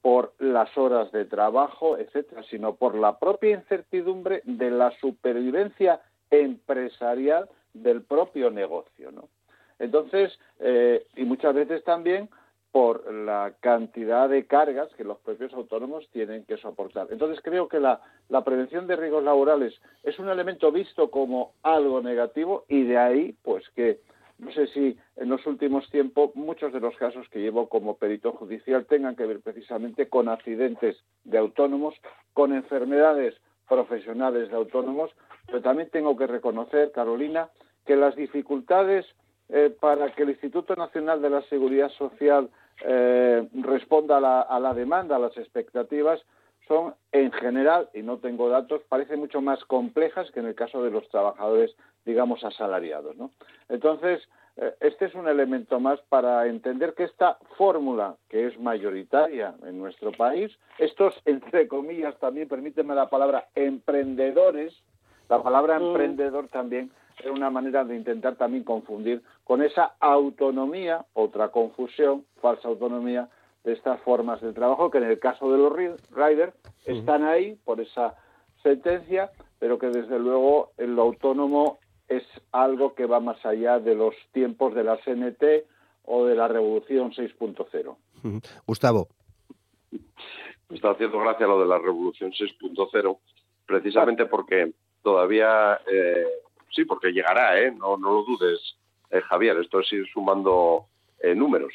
por 0.00 0.32
las 0.38 0.76
horas 0.76 1.10
de 1.12 1.24
trabajo, 1.24 1.98
etcétera, 1.98 2.42
sino 2.44 2.76
por 2.76 2.94
la 2.94 3.18
propia 3.18 3.50
incertidumbre 3.50 4.42
de 4.44 4.70
la 4.70 4.90
supervivencia 5.00 6.00
empresarial 6.30 7.48
del 7.74 8.02
propio 8.02 8.50
negocio, 8.50 9.12
¿no? 9.12 9.28
Entonces, 9.78 10.38
eh, 10.60 11.06
y 11.16 11.24
muchas 11.24 11.54
veces 11.54 11.84
también 11.84 12.30
por 12.70 13.12
la 13.12 13.54
cantidad 13.60 14.28
de 14.28 14.46
cargas 14.46 14.92
que 14.96 15.04
los 15.04 15.18
propios 15.18 15.52
autónomos 15.52 16.08
tienen 16.10 16.44
que 16.44 16.56
soportar. 16.56 17.06
Entonces 17.10 17.40
creo 17.40 17.68
que 17.68 17.78
la, 17.78 18.00
la, 18.28 18.42
prevención 18.42 18.88
de 18.88 18.96
riesgos 18.96 19.22
laborales 19.22 19.80
es 20.02 20.18
un 20.18 20.28
elemento 20.28 20.72
visto 20.72 21.08
como 21.08 21.52
algo 21.62 22.00
negativo 22.02 22.64
y 22.68 22.82
de 22.82 22.98
ahí 22.98 23.36
pues 23.42 23.62
que 23.76 24.00
no 24.38 24.50
sé 24.50 24.66
si 24.68 24.98
en 25.14 25.28
los 25.28 25.46
últimos 25.46 25.88
tiempos 25.90 26.34
muchos 26.34 26.72
de 26.72 26.80
los 26.80 26.96
casos 26.96 27.28
que 27.28 27.38
llevo 27.38 27.68
como 27.68 27.96
perito 27.96 28.32
judicial 28.32 28.86
tengan 28.86 29.14
que 29.14 29.26
ver 29.26 29.40
precisamente 29.40 30.08
con 30.08 30.28
accidentes 30.28 30.96
de 31.22 31.38
autónomos, 31.38 31.94
con 32.32 32.52
enfermedades 32.52 33.36
profesionales 33.68 34.50
de 34.50 34.56
autónomos, 34.56 35.10
pero 35.46 35.62
también 35.62 35.90
tengo 35.90 36.16
que 36.16 36.26
reconocer, 36.26 36.92
Carolina, 36.92 37.48
que 37.86 37.96
las 37.96 38.16
dificultades 38.16 39.06
eh, 39.48 39.74
para 39.78 40.12
que 40.14 40.22
el 40.22 40.30
Instituto 40.30 40.74
Nacional 40.74 41.20
de 41.20 41.30
la 41.30 41.42
Seguridad 41.42 41.90
Social 41.90 42.50
eh, 42.84 43.46
responda 43.54 44.16
a 44.16 44.20
la, 44.20 44.40
a 44.40 44.58
la, 44.58 44.74
demanda, 44.74 45.16
a 45.16 45.18
las 45.18 45.36
expectativas, 45.36 46.20
son 46.66 46.94
en 47.12 47.30
general, 47.32 47.90
y 47.92 48.02
no 48.02 48.18
tengo 48.18 48.48
datos, 48.48 48.80
parecen 48.88 49.20
mucho 49.20 49.42
más 49.42 49.62
complejas 49.66 50.30
que 50.30 50.40
en 50.40 50.46
el 50.46 50.54
caso 50.54 50.82
de 50.82 50.90
los 50.90 51.06
trabajadores, 51.08 51.76
digamos, 52.06 52.42
asalariados. 52.42 53.16
Entonces, 53.68 54.22
este 54.80 55.06
es 55.06 55.14
un 55.14 55.26
elemento 55.26 55.80
más 55.80 56.00
para 56.08 56.46
entender 56.46 56.94
que 56.94 57.04
esta 57.04 57.38
fórmula, 57.56 58.16
que 58.28 58.46
es 58.46 58.58
mayoritaria 58.58 59.54
en 59.66 59.78
nuestro 59.78 60.12
país, 60.12 60.56
estos, 60.78 61.20
entre 61.24 61.66
comillas, 61.66 62.16
también, 62.18 62.48
permíteme 62.48 62.94
la 62.94 63.08
palabra, 63.08 63.48
emprendedores, 63.54 64.72
la 65.28 65.42
palabra 65.42 65.78
mm. 65.78 65.82
emprendedor 65.82 66.48
también 66.48 66.90
es 67.22 67.30
una 67.30 67.50
manera 67.50 67.84
de 67.84 67.96
intentar 67.96 68.36
también 68.36 68.64
confundir 68.64 69.22
con 69.44 69.62
esa 69.62 69.94
autonomía, 70.00 71.04
otra 71.12 71.48
confusión, 71.48 72.24
falsa 72.40 72.68
autonomía 72.68 73.28
de 73.62 73.72
estas 73.72 74.00
formas 74.02 74.40
de 74.40 74.52
trabajo 74.52 74.90
que 74.90 74.98
en 74.98 75.04
el 75.04 75.18
caso 75.18 75.50
de 75.50 75.58
los 75.58 75.72
riders 76.10 76.52
están 76.84 77.24
ahí 77.24 77.56
por 77.64 77.80
esa 77.80 78.14
sentencia, 78.62 79.30
pero 79.58 79.78
que 79.78 79.88
desde 79.88 80.18
luego 80.18 80.72
en 80.76 80.96
lo 80.96 81.02
autónomo 81.02 81.78
es 82.08 82.24
algo 82.52 82.94
que 82.94 83.06
va 83.06 83.20
más 83.20 83.44
allá 83.44 83.78
de 83.78 83.94
los 83.94 84.14
tiempos 84.32 84.74
de 84.74 84.84
la 84.84 84.98
CNT 84.98 85.66
o 86.04 86.26
de 86.26 86.34
la 86.34 86.48
revolución 86.48 87.12
6.0. 87.12 87.96
Gustavo. 88.66 89.08
Me 89.90 90.76
está 90.76 90.90
haciendo 90.90 91.18
gracia 91.20 91.46
lo 91.46 91.60
de 91.60 91.66
la 91.66 91.78
revolución 91.78 92.32
6.0, 92.32 93.18
precisamente 93.66 94.26
porque 94.26 94.72
todavía, 95.02 95.80
eh, 95.90 96.26
sí, 96.70 96.84
porque 96.84 97.12
llegará, 97.12 97.60
¿eh? 97.60 97.70
no, 97.70 97.96
no 97.96 98.12
lo 98.12 98.22
dudes, 98.24 98.76
eh, 99.10 99.20
Javier, 99.20 99.58
esto 99.58 99.80
es 99.80 99.92
ir 99.92 100.06
sumando 100.08 100.86
eh, 101.20 101.34
números. 101.34 101.72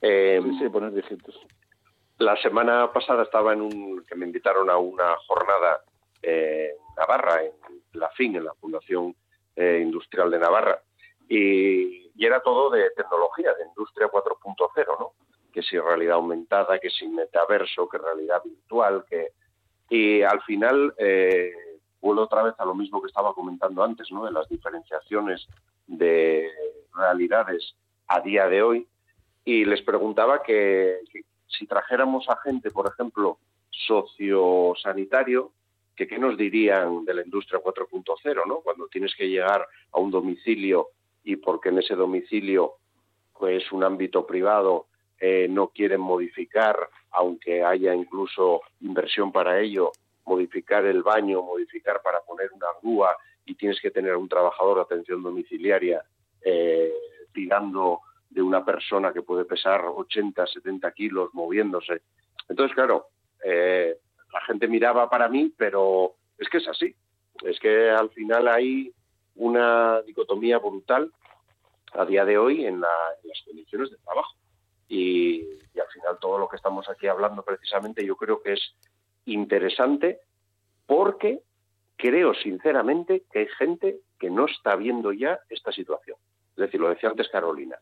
Eh, 0.00 0.40
sí, 0.58 0.68
poner 0.68 0.92
dígitos. 0.92 1.38
La 2.18 2.36
semana 2.40 2.90
pasada 2.92 3.24
estaba 3.24 3.52
en 3.52 3.62
un, 3.62 4.04
que 4.08 4.14
me 4.14 4.26
invitaron 4.26 4.70
a 4.70 4.78
una 4.78 5.16
jornada 5.26 5.82
en 6.22 6.70
Navarra, 6.96 7.44
en 7.44 7.52
la 7.92 8.08
FIN, 8.10 8.36
en 8.36 8.44
la 8.44 8.54
Fundación 8.54 9.14
Industrial 9.80 10.30
de 10.30 10.38
Navarra, 10.38 10.80
y, 11.28 12.06
era 12.20 12.40
todo 12.40 12.70
de 12.70 12.90
tecnología, 12.96 13.54
de 13.54 13.66
industria 13.66 14.08
4.0, 14.08 14.98
¿no? 14.98 15.12
Que 15.52 15.62
si 15.62 15.78
realidad 15.78 16.16
aumentada, 16.16 16.78
que 16.78 16.90
si 16.90 17.06
metaverso, 17.06 17.88
que 17.88 17.98
realidad 17.98 18.42
virtual, 18.44 19.04
que... 19.08 19.32
Y 19.88 20.22
al 20.22 20.42
final 20.42 20.94
vuelvo 22.00 22.22
otra 22.22 22.42
vez 22.42 22.54
a 22.58 22.64
lo 22.64 22.74
mismo 22.74 23.00
que 23.00 23.08
estaba 23.08 23.32
comentando 23.34 23.82
antes, 23.82 24.10
¿no? 24.10 24.24
De 24.24 24.32
las 24.32 24.48
diferenciaciones 24.48 25.46
de 25.86 26.50
realidades 26.94 27.74
a 28.08 28.20
día 28.20 28.48
de 28.48 28.62
hoy. 28.62 28.88
Y 29.44 29.64
les 29.64 29.82
preguntaba 29.82 30.42
que, 30.42 30.98
si 31.46 31.66
trajéramos 31.66 32.28
a 32.28 32.36
gente, 32.38 32.70
por 32.70 32.88
ejemplo, 32.88 33.38
sociosanitario, 33.70 35.52
qué 36.06 36.18
nos 36.18 36.36
dirían 36.36 37.04
de 37.04 37.14
la 37.14 37.22
industria 37.22 37.60
4.0, 37.60 38.46
¿no? 38.46 38.60
Cuando 38.60 38.86
tienes 38.88 39.14
que 39.16 39.28
llegar 39.28 39.66
a 39.92 39.98
un 39.98 40.10
domicilio 40.10 40.88
y 41.24 41.36
porque 41.36 41.70
en 41.70 41.78
ese 41.78 41.94
domicilio 41.94 42.74
pues 43.38 43.70
un 43.72 43.84
ámbito 43.84 44.26
privado 44.26 44.86
eh, 45.20 45.46
no 45.48 45.68
quieren 45.68 46.00
modificar, 46.00 46.76
aunque 47.10 47.62
haya 47.62 47.94
incluso 47.94 48.62
inversión 48.80 49.32
para 49.32 49.60
ello, 49.60 49.92
modificar 50.26 50.84
el 50.84 51.02
baño, 51.02 51.42
modificar 51.42 52.00
para 52.02 52.20
poner 52.20 52.50
una 52.52 52.66
grúa 52.82 53.16
y 53.44 53.54
tienes 53.54 53.80
que 53.80 53.90
tener 53.90 54.16
un 54.16 54.28
trabajador 54.28 54.76
de 54.76 54.82
atención 54.82 55.22
domiciliaria 55.22 56.02
eh, 56.42 56.92
tirando 57.32 58.00
de 58.28 58.42
una 58.42 58.64
persona 58.64 59.12
que 59.12 59.22
puede 59.22 59.44
pesar 59.44 59.84
80, 59.86 60.46
70 60.46 60.92
kilos 60.92 61.30
moviéndose. 61.32 62.02
Entonces, 62.48 62.74
claro, 62.74 63.06
eh, 63.44 63.96
la 64.38 64.44
gente 64.46 64.68
miraba 64.68 65.10
para 65.10 65.28
mí, 65.28 65.52
pero 65.56 66.14
es 66.38 66.48
que 66.48 66.58
es 66.58 66.68
así. 66.68 66.94
Es 67.42 67.58
que 67.58 67.90
al 67.90 68.10
final 68.10 68.48
hay 68.48 68.92
una 69.34 70.02
dicotomía 70.02 70.58
brutal 70.58 71.12
a 71.92 72.04
día 72.04 72.24
de 72.24 72.38
hoy 72.38 72.64
en, 72.64 72.80
las 72.80 73.42
condiciones 73.44 73.90
de 73.90 73.96
trabajo. 73.98 74.34
y, 74.88 75.42
al 75.78 75.88
final 75.92 76.18
todo 76.20 76.38
lo 76.38 76.48
que 76.48 76.56
estamos 76.56 76.88
aquí 76.88 77.06
hablando 77.06 77.44
precisamente 77.44 78.04
yo 78.04 78.16
creo 78.16 78.42
que 78.42 78.54
es 78.54 78.74
interesante 79.26 80.18
porque 80.86 81.40
creo 81.96 82.34
sinceramente 82.34 83.22
que 83.30 83.40
hay 83.40 83.46
gente 83.46 84.00
que 84.18 84.28
no 84.28 84.46
está 84.46 84.74
viendo 84.74 85.12
ya 85.12 85.38
esta 85.50 85.70
situación. 85.70 86.16
Es 86.50 86.56
decir, 86.56 86.80
lo 86.80 86.88
decía 86.88 87.10
antes 87.10 87.28
Carolina. 87.28 87.78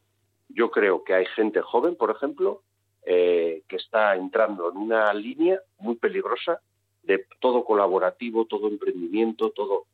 Yo 0.49 0.71
creo 0.71 1.05
que 1.05 1.15
hay 1.15 1.27
gente 1.27 1.63
joven, 1.63 1.97
por 1.97 2.11
ejemplo, 2.11 2.63
eh, 3.09 3.63
que 3.69 3.77
está 3.77 4.17
entrando 4.17 4.69
en 4.69 4.77
una 4.79 5.15
línea 5.15 5.61
muy 5.79 5.95
peligrosa 5.95 6.61
de 7.05 7.25
todo 7.39 7.65
colaborativo, 7.65 8.47
todo 8.47 8.67
emprendimiento, 8.67 9.51
todo. 9.51 9.85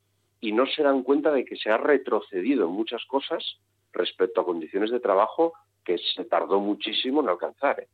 Y 0.41 0.53
no 0.53 0.65
se 0.67 0.83
dan 0.83 1.03
cuenta 1.03 1.31
de 1.31 1.45
que 1.45 1.57
se 1.57 1.69
ha 1.69 1.77
retrocedido 1.77 2.65
en 2.65 2.71
muchas 2.71 3.05
cosas 3.05 3.45
respecto 3.93 4.41
a 4.41 4.47
condiciones 4.47 4.91
de 4.91 4.99
trabajo 4.99 5.53
que 5.85 5.99
se 5.99 6.25
tardó 6.25 6.59
muchísimo 6.59 7.21
en 7.21 7.29
alcanzar. 7.29 7.81
¿eh? 7.81 7.89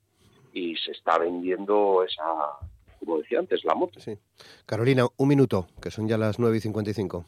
Y 0.53 0.77
se 0.77 0.93
está 0.93 1.19
vendiendo 1.19 2.05
esa, 2.05 2.23
como 3.01 3.19
decía 3.19 3.41
antes, 3.41 3.65
la 3.65 3.75
moto. 3.75 3.99
Sí. 3.99 4.17
Carolina, 4.67 5.09
un 5.17 5.29
minuto, 5.29 5.67
que 5.83 5.91
son 5.91 6.07
ya 6.07 6.17
las 6.17 6.39
9 6.39 6.59
y 6.59 6.61
55. 6.61 7.25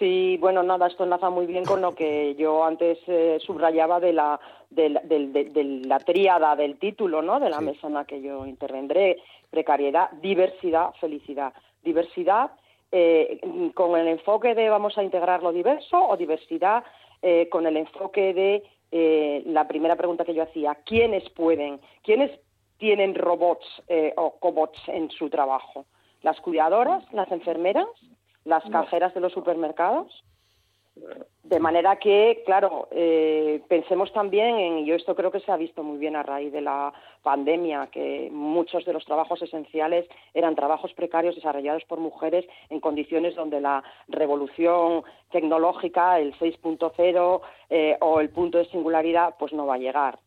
Sí, 0.00 0.38
bueno, 0.40 0.62
nada, 0.62 0.86
esto 0.86 1.04
enlaza 1.04 1.28
muy 1.28 1.44
bien 1.44 1.66
con 1.66 1.82
lo 1.82 1.94
que 1.94 2.34
yo 2.36 2.64
antes 2.64 2.98
eh, 3.06 3.38
subrayaba 3.44 4.00
de 4.00 4.14
la, 4.14 4.40
de, 4.70 5.82
la 5.84 5.98
tríada 5.98 6.56
del 6.56 6.78
título, 6.78 7.20
¿no? 7.20 7.38
De 7.38 7.50
la 7.50 7.60
mesa 7.60 7.86
en 7.86 7.92
la 7.92 8.06
que 8.06 8.22
yo 8.22 8.46
intervendré. 8.46 9.18
Precariedad, 9.50 10.10
diversidad, 10.22 10.94
felicidad. 10.98 11.52
Diversidad 11.84 12.50
eh, 12.90 13.40
con 13.74 13.94
el 14.00 14.08
enfoque 14.08 14.54
de 14.54 14.70
vamos 14.70 14.96
a 14.96 15.02
integrar 15.02 15.42
lo 15.42 15.52
diverso 15.52 16.02
o 16.02 16.16
diversidad 16.16 16.82
eh, 17.20 17.50
con 17.50 17.66
el 17.66 17.76
enfoque 17.76 18.32
de 18.32 18.64
la 19.46 19.68
primera 19.68 19.96
pregunta 19.96 20.24
que 20.24 20.34
yo 20.34 20.42
hacía, 20.42 20.76
¿quiénes 20.86 21.28
pueden? 21.30 21.78
¿Quiénes 22.02 22.30
tienen 22.78 23.14
robots 23.14 23.66
eh, 23.86 24.14
o 24.16 24.32
cobots 24.40 24.80
en 24.88 25.10
su 25.10 25.28
trabajo? 25.28 25.84
¿Las 26.22 26.40
cuidadoras, 26.40 27.04
las 27.12 27.30
enfermeras, 27.30 27.86
las 28.44 28.64
cajeras 28.70 29.14
de 29.14 29.20
los 29.20 29.32
supermercados? 29.32 30.24
De 31.42 31.58
manera 31.58 31.96
que, 31.96 32.42
claro, 32.46 32.88
eh, 32.92 33.60
pensemos 33.68 34.12
también 34.12 34.56
en, 34.56 34.84
yo 34.84 34.94
esto 34.94 35.16
creo 35.16 35.32
que 35.32 35.40
se 35.40 35.50
ha 35.50 35.56
visto 35.56 35.82
muy 35.82 35.98
bien 35.98 36.14
a 36.14 36.22
raíz 36.22 36.52
de 36.52 36.60
la 36.60 36.92
pandemia, 37.22 37.88
que 37.90 38.28
muchos 38.30 38.84
de 38.84 38.92
los 38.92 39.04
trabajos 39.04 39.42
esenciales 39.42 40.06
eran 40.32 40.54
trabajos 40.54 40.92
precarios 40.92 41.34
desarrollados 41.34 41.84
por 41.84 41.98
mujeres 41.98 42.44
en 42.68 42.78
condiciones 42.80 43.34
donde 43.34 43.60
la 43.60 43.82
revolución 44.08 45.02
tecnológica, 45.32 46.20
el 46.20 46.38
6.0 46.38 47.40
eh, 47.70 47.96
o 48.00 48.20
el 48.20 48.30
punto 48.30 48.58
de 48.58 48.66
singularidad, 48.66 49.34
pues 49.38 49.52
no 49.52 49.66
va 49.66 49.74
a 49.74 49.78
llegar. 49.78 50.18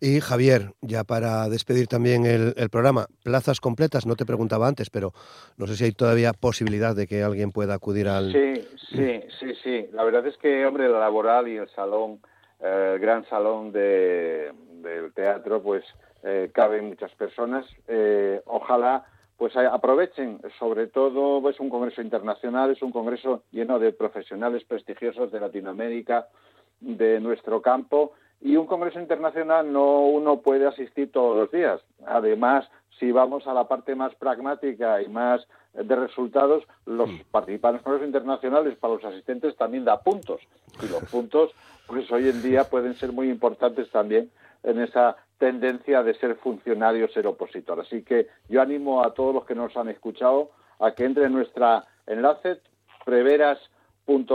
Y 0.00 0.20
Javier, 0.20 0.72
ya 0.80 1.02
para 1.02 1.48
despedir 1.48 1.88
también 1.88 2.24
el, 2.24 2.54
programa, 2.70 3.06
plazas 3.24 3.60
completas, 3.60 4.06
no 4.06 4.14
te 4.14 4.24
preguntaba 4.24 4.68
antes, 4.68 4.90
pero 4.90 5.12
no 5.56 5.66
sé 5.66 5.76
si 5.76 5.84
hay 5.84 5.92
todavía 5.92 6.32
posibilidad 6.32 6.94
de 6.94 7.06
que 7.06 7.22
alguien 7.22 7.50
pueda 7.50 7.74
acudir 7.74 8.08
al... 8.08 8.32
Sí, 8.32 8.68
sí, 8.90 9.20
sí, 9.40 9.54
sí. 9.62 9.88
La 9.92 10.04
verdad 10.04 10.26
es 10.26 10.36
que, 10.36 10.64
hombre, 10.66 10.88
la 10.88 11.00
laboral 11.00 11.48
y 11.48 11.56
el 11.56 11.68
salón, 11.70 12.20
eh, 12.60 12.92
el 12.94 13.00
gran 13.00 13.28
salón 13.28 13.72
de, 13.72 14.52
del 14.82 15.12
teatro, 15.14 15.62
pues 15.62 15.84
eh, 16.22 16.50
caben 16.52 16.86
muchas 16.86 17.12
personas. 17.16 17.66
Eh, 17.88 18.40
ojalá 18.46 19.04
pues 19.36 19.56
aprovechen, 19.56 20.40
sobre 20.58 20.88
todo 20.88 21.36
es 21.36 21.42
pues, 21.42 21.60
un 21.60 21.70
congreso 21.70 22.02
internacional, 22.02 22.72
es 22.72 22.82
un 22.82 22.90
congreso 22.90 23.44
lleno 23.52 23.78
de 23.78 23.92
profesionales 23.92 24.64
prestigiosos 24.64 25.30
de 25.30 25.38
Latinoamérica, 25.38 26.26
de 26.80 27.20
nuestro 27.20 27.62
campo, 27.62 28.14
y 28.40 28.56
un 28.56 28.66
congreso 28.66 29.00
internacional 29.00 29.72
no 29.72 30.00
uno 30.00 30.40
puede 30.40 30.66
asistir 30.66 31.10
todos 31.10 31.36
los 31.36 31.50
días. 31.50 31.80
Además, 32.06 32.68
si 32.98 33.12
vamos 33.12 33.46
a 33.46 33.54
la 33.54 33.68
parte 33.68 33.94
más 33.94 34.14
pragmática 34.14 35.02
y 35.02 35.08
más 35.08 35.46
de 35.72 35.96
resultados, 35.96 36.64
los 36.86 37.10
participantes 37.30 37.80
en 37.80 37.84
congresos 37.84 38.06
internacionales 38.06 38.76
para 38.78 38.94
los 38.94 39.04
asistentes 39.04 39.56
también 39.56 39.84
da 39.84 40.00
puntos. 40.00 40.40
Y 40.82 40.88
los 40.88 41.04
puntos, 41.04 41.52
pues 41.86 42.10
hoy 42.10 42.28
en 42.28 42.42
día 42.42 42.64
pueden 42.64 42.94
ser 42.94 43.12
muy 43.12 43.30
importantes 43.30 43.90
también 43.90 44.30
en 44.62 44.80
esa 44.80 45.16
tendencia 45.38 46.02
de 46.02 46.14
ser 46.14 46.34
funcionario, 46.36 47.08
ser 47.08 47.26
opositor. 47.26 47.80
Así 47.80 48.02
que 48.02 48.28
yo 48.48 48.60
animo 48.60 49.04
a 49.04 49.14
todos 49.14 49.34
los 49.34 49.44
que 49.44 49.54
nos 49.54 49.76
han 49.76 49.88
escuchado 49.88 50.50
a 50.80 50.92
que 50.92 51.04
entre 51.04 51.26
en 51.26 51.32
nuestra 51.32 51.84
enlace 52.06 52.60
preveras 53.04 53.58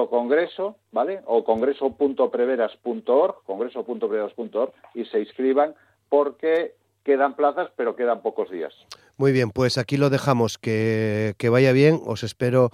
congreso, 0.09 0.77
¿vale? 0.91 1.21
O 1.25 1.43
congreso.preveras.org, 1.43 3.35
congreso.preveras.org 3.45 4.73
y 4.93 5.05
se 5.05 5.19
inscriban 5.19 5.75
porque 6.09 6.75
quedan 7.03 7.35
plazas, 7.35 7.69
pero 7.75 7.95
quedan 7.95 8.21
pocos 8.21 8.49
días. 8.49 8.73
Muy 9.17 9.31
bien, 9.31 9.51
pues 9.51 9.77
aquí 9.77 9.97
lo 9.97 10.09
dejamos. 10.09 10.57
Que, 10.57 11.35
que 11.37 11.49
vaya 11.49 11.71
bien. 11.71 11.99
Os 12.05 12.23
espero 12.23 12.71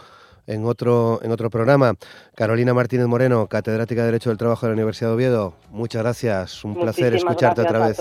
en 0.47 0.65
otro, 0.65 1.19
en 1.21 1.31
otro 1.31 1.49
programa. 1.49 1.93
Carolina 2.35 2.73
Martínez 2.73 3.07
Moreno, 3.07 3.47
catedrática 3.47 4.01
de 4.01 4.07
Derecho 4.07 4.29
del 4.29 4.37
Trabajo 4.37 4.65
de 4.65 4.71
la 4.71 4.75
Universidad 4.75 5.09
de 5.09 5.15
Oviedo. 5.15 5.53
Muchas 5.69 6.03
gracias. 6.03 6.63
Un 6.63 6.75
placer 6.75 7.15
escucharte 7.15 7.61
otra 7.61 7.87
vez. 7.87 7.99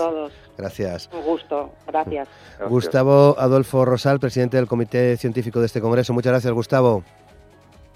Gracias. 0.56 1.08
Un 1.12 1.22
gusto. 1.22 1.70
Gracias. 1.86 2.28
Gustavo 2.68 3.36
Adolfo 3.38 3.84
Rosal, 3.84 4.18
presidente 4.18 4.56
del 4.56 4.66
Comité 4.66 5.16
Científico 5.16 5.60
de 5.60 5.66
este 5.66 5.80
Congreso. 5.80 6.12
Muchas 6.12 6.32
gracias, 6.32 6.52
Gustavo. 6.52 7.04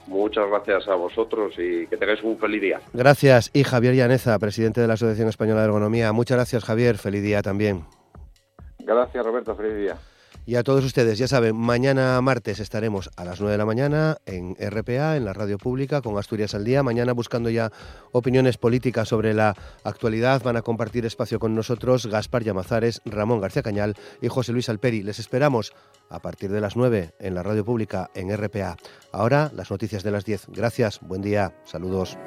Muchas 0.07 0.49
gracias 0.49 0.89
a 0.89 0.95
vosotros 0.95 1.55
y 1.59 1.87
que 1.87 1.97
tengáis 1.97 2.23
un 2.23 2.39
feliz 2.39 2.61
día. 2.61 2.81
Gracias. 2.93 3.51
Y 3.53 3.63
Javier 3.63 3.95
Llaneza, 3.95 4.39
presidente 4.39 4.81
de 4.81 4.89
la 4.89 4.95
Asociación 4.95 5.29
Española 5.29 5.61
de 5.61 5.67
Ergonomía. 5.67 6.13
Muchas 6.13 6.37
gracias, 6.37 6.65
Javier. 6.65 6.99
Feliz 6.99 7.23
día 7.23 7.43
también. 7.43 7.85
Gracias, 8.81 9.25
Roberto. 9.25 9.55
Feliz 9.55 9.77
día. 9.77 9.97
Y 10.45 10.57
a 10.57 10.65
todos 10.65 10.85
ustedes, 10.85 11.19
ya 11.19 11.29
saben, 11.29 11.55
mañana 11.55 12.21
martes 12.21 12.59
estaremos 12.59 13.11
a 13.17 13.25
las 13.25 13.41
9 13.41 13.53
de 13.53 13.59
la 13.59 13.65
mañana 13.65 14.17
en 14.27 14.57
RPA, 14.57 15.17
en 15.17 15.25
la 15.25 15.33
radio 15.33 15.57
pública, 15.57 16.03
con 16.03 16.19
Asturias 16.19 16.55
al 16.57 16.65
Día. 16.65 16.83
Mañana 16.83 17.13
buscando 17.13 17.49
ya 17.49 17.71
opiniones 18.11 18.59
políticas 18.59 19.09
sobre 19.09 19.35
la 19.35 19.55
actualidad. 19.85 20.43
Van 20.43 20.57
a 20.57 20.63
compartir 20.63 21.07
espacio 21.07 21.39
con 21.39 21.55
nosotros 21.55 22.07
Gaspar 22.07 22.43
Llamazares, 22.43 23.03
Ramón 23.05 23.41
García 23.41 23.63
Cañal 23.63 23.95
y 24.21 24.27
José 24.27 24.53
Luis 24.53 24.69
Alperi. 24.69 25.05
Les 25.05 25.21
esperamos 25.21 25.73
a 26.11 26.19
partir 26.19 26.51
de 26.51 26.61
las 26.61 26.77
9 26.77 27.15
en 27.21 27.35
la 27.37 27.45
radio 27.45 27.65
pública 27.65 28.11
en 28.15 28.37
RPA. 28.37 28.77
Ahora 29.13 29.53
las 29.55 29.71
noticias 29.71 30.03
de 30.03 30.11
las 30.11 30.25
10. 30.25 30.47
Gracias, 30.49 30.99
buen 31.03 31.23
día, 31.23 31.55
saludos. 31.65 32.19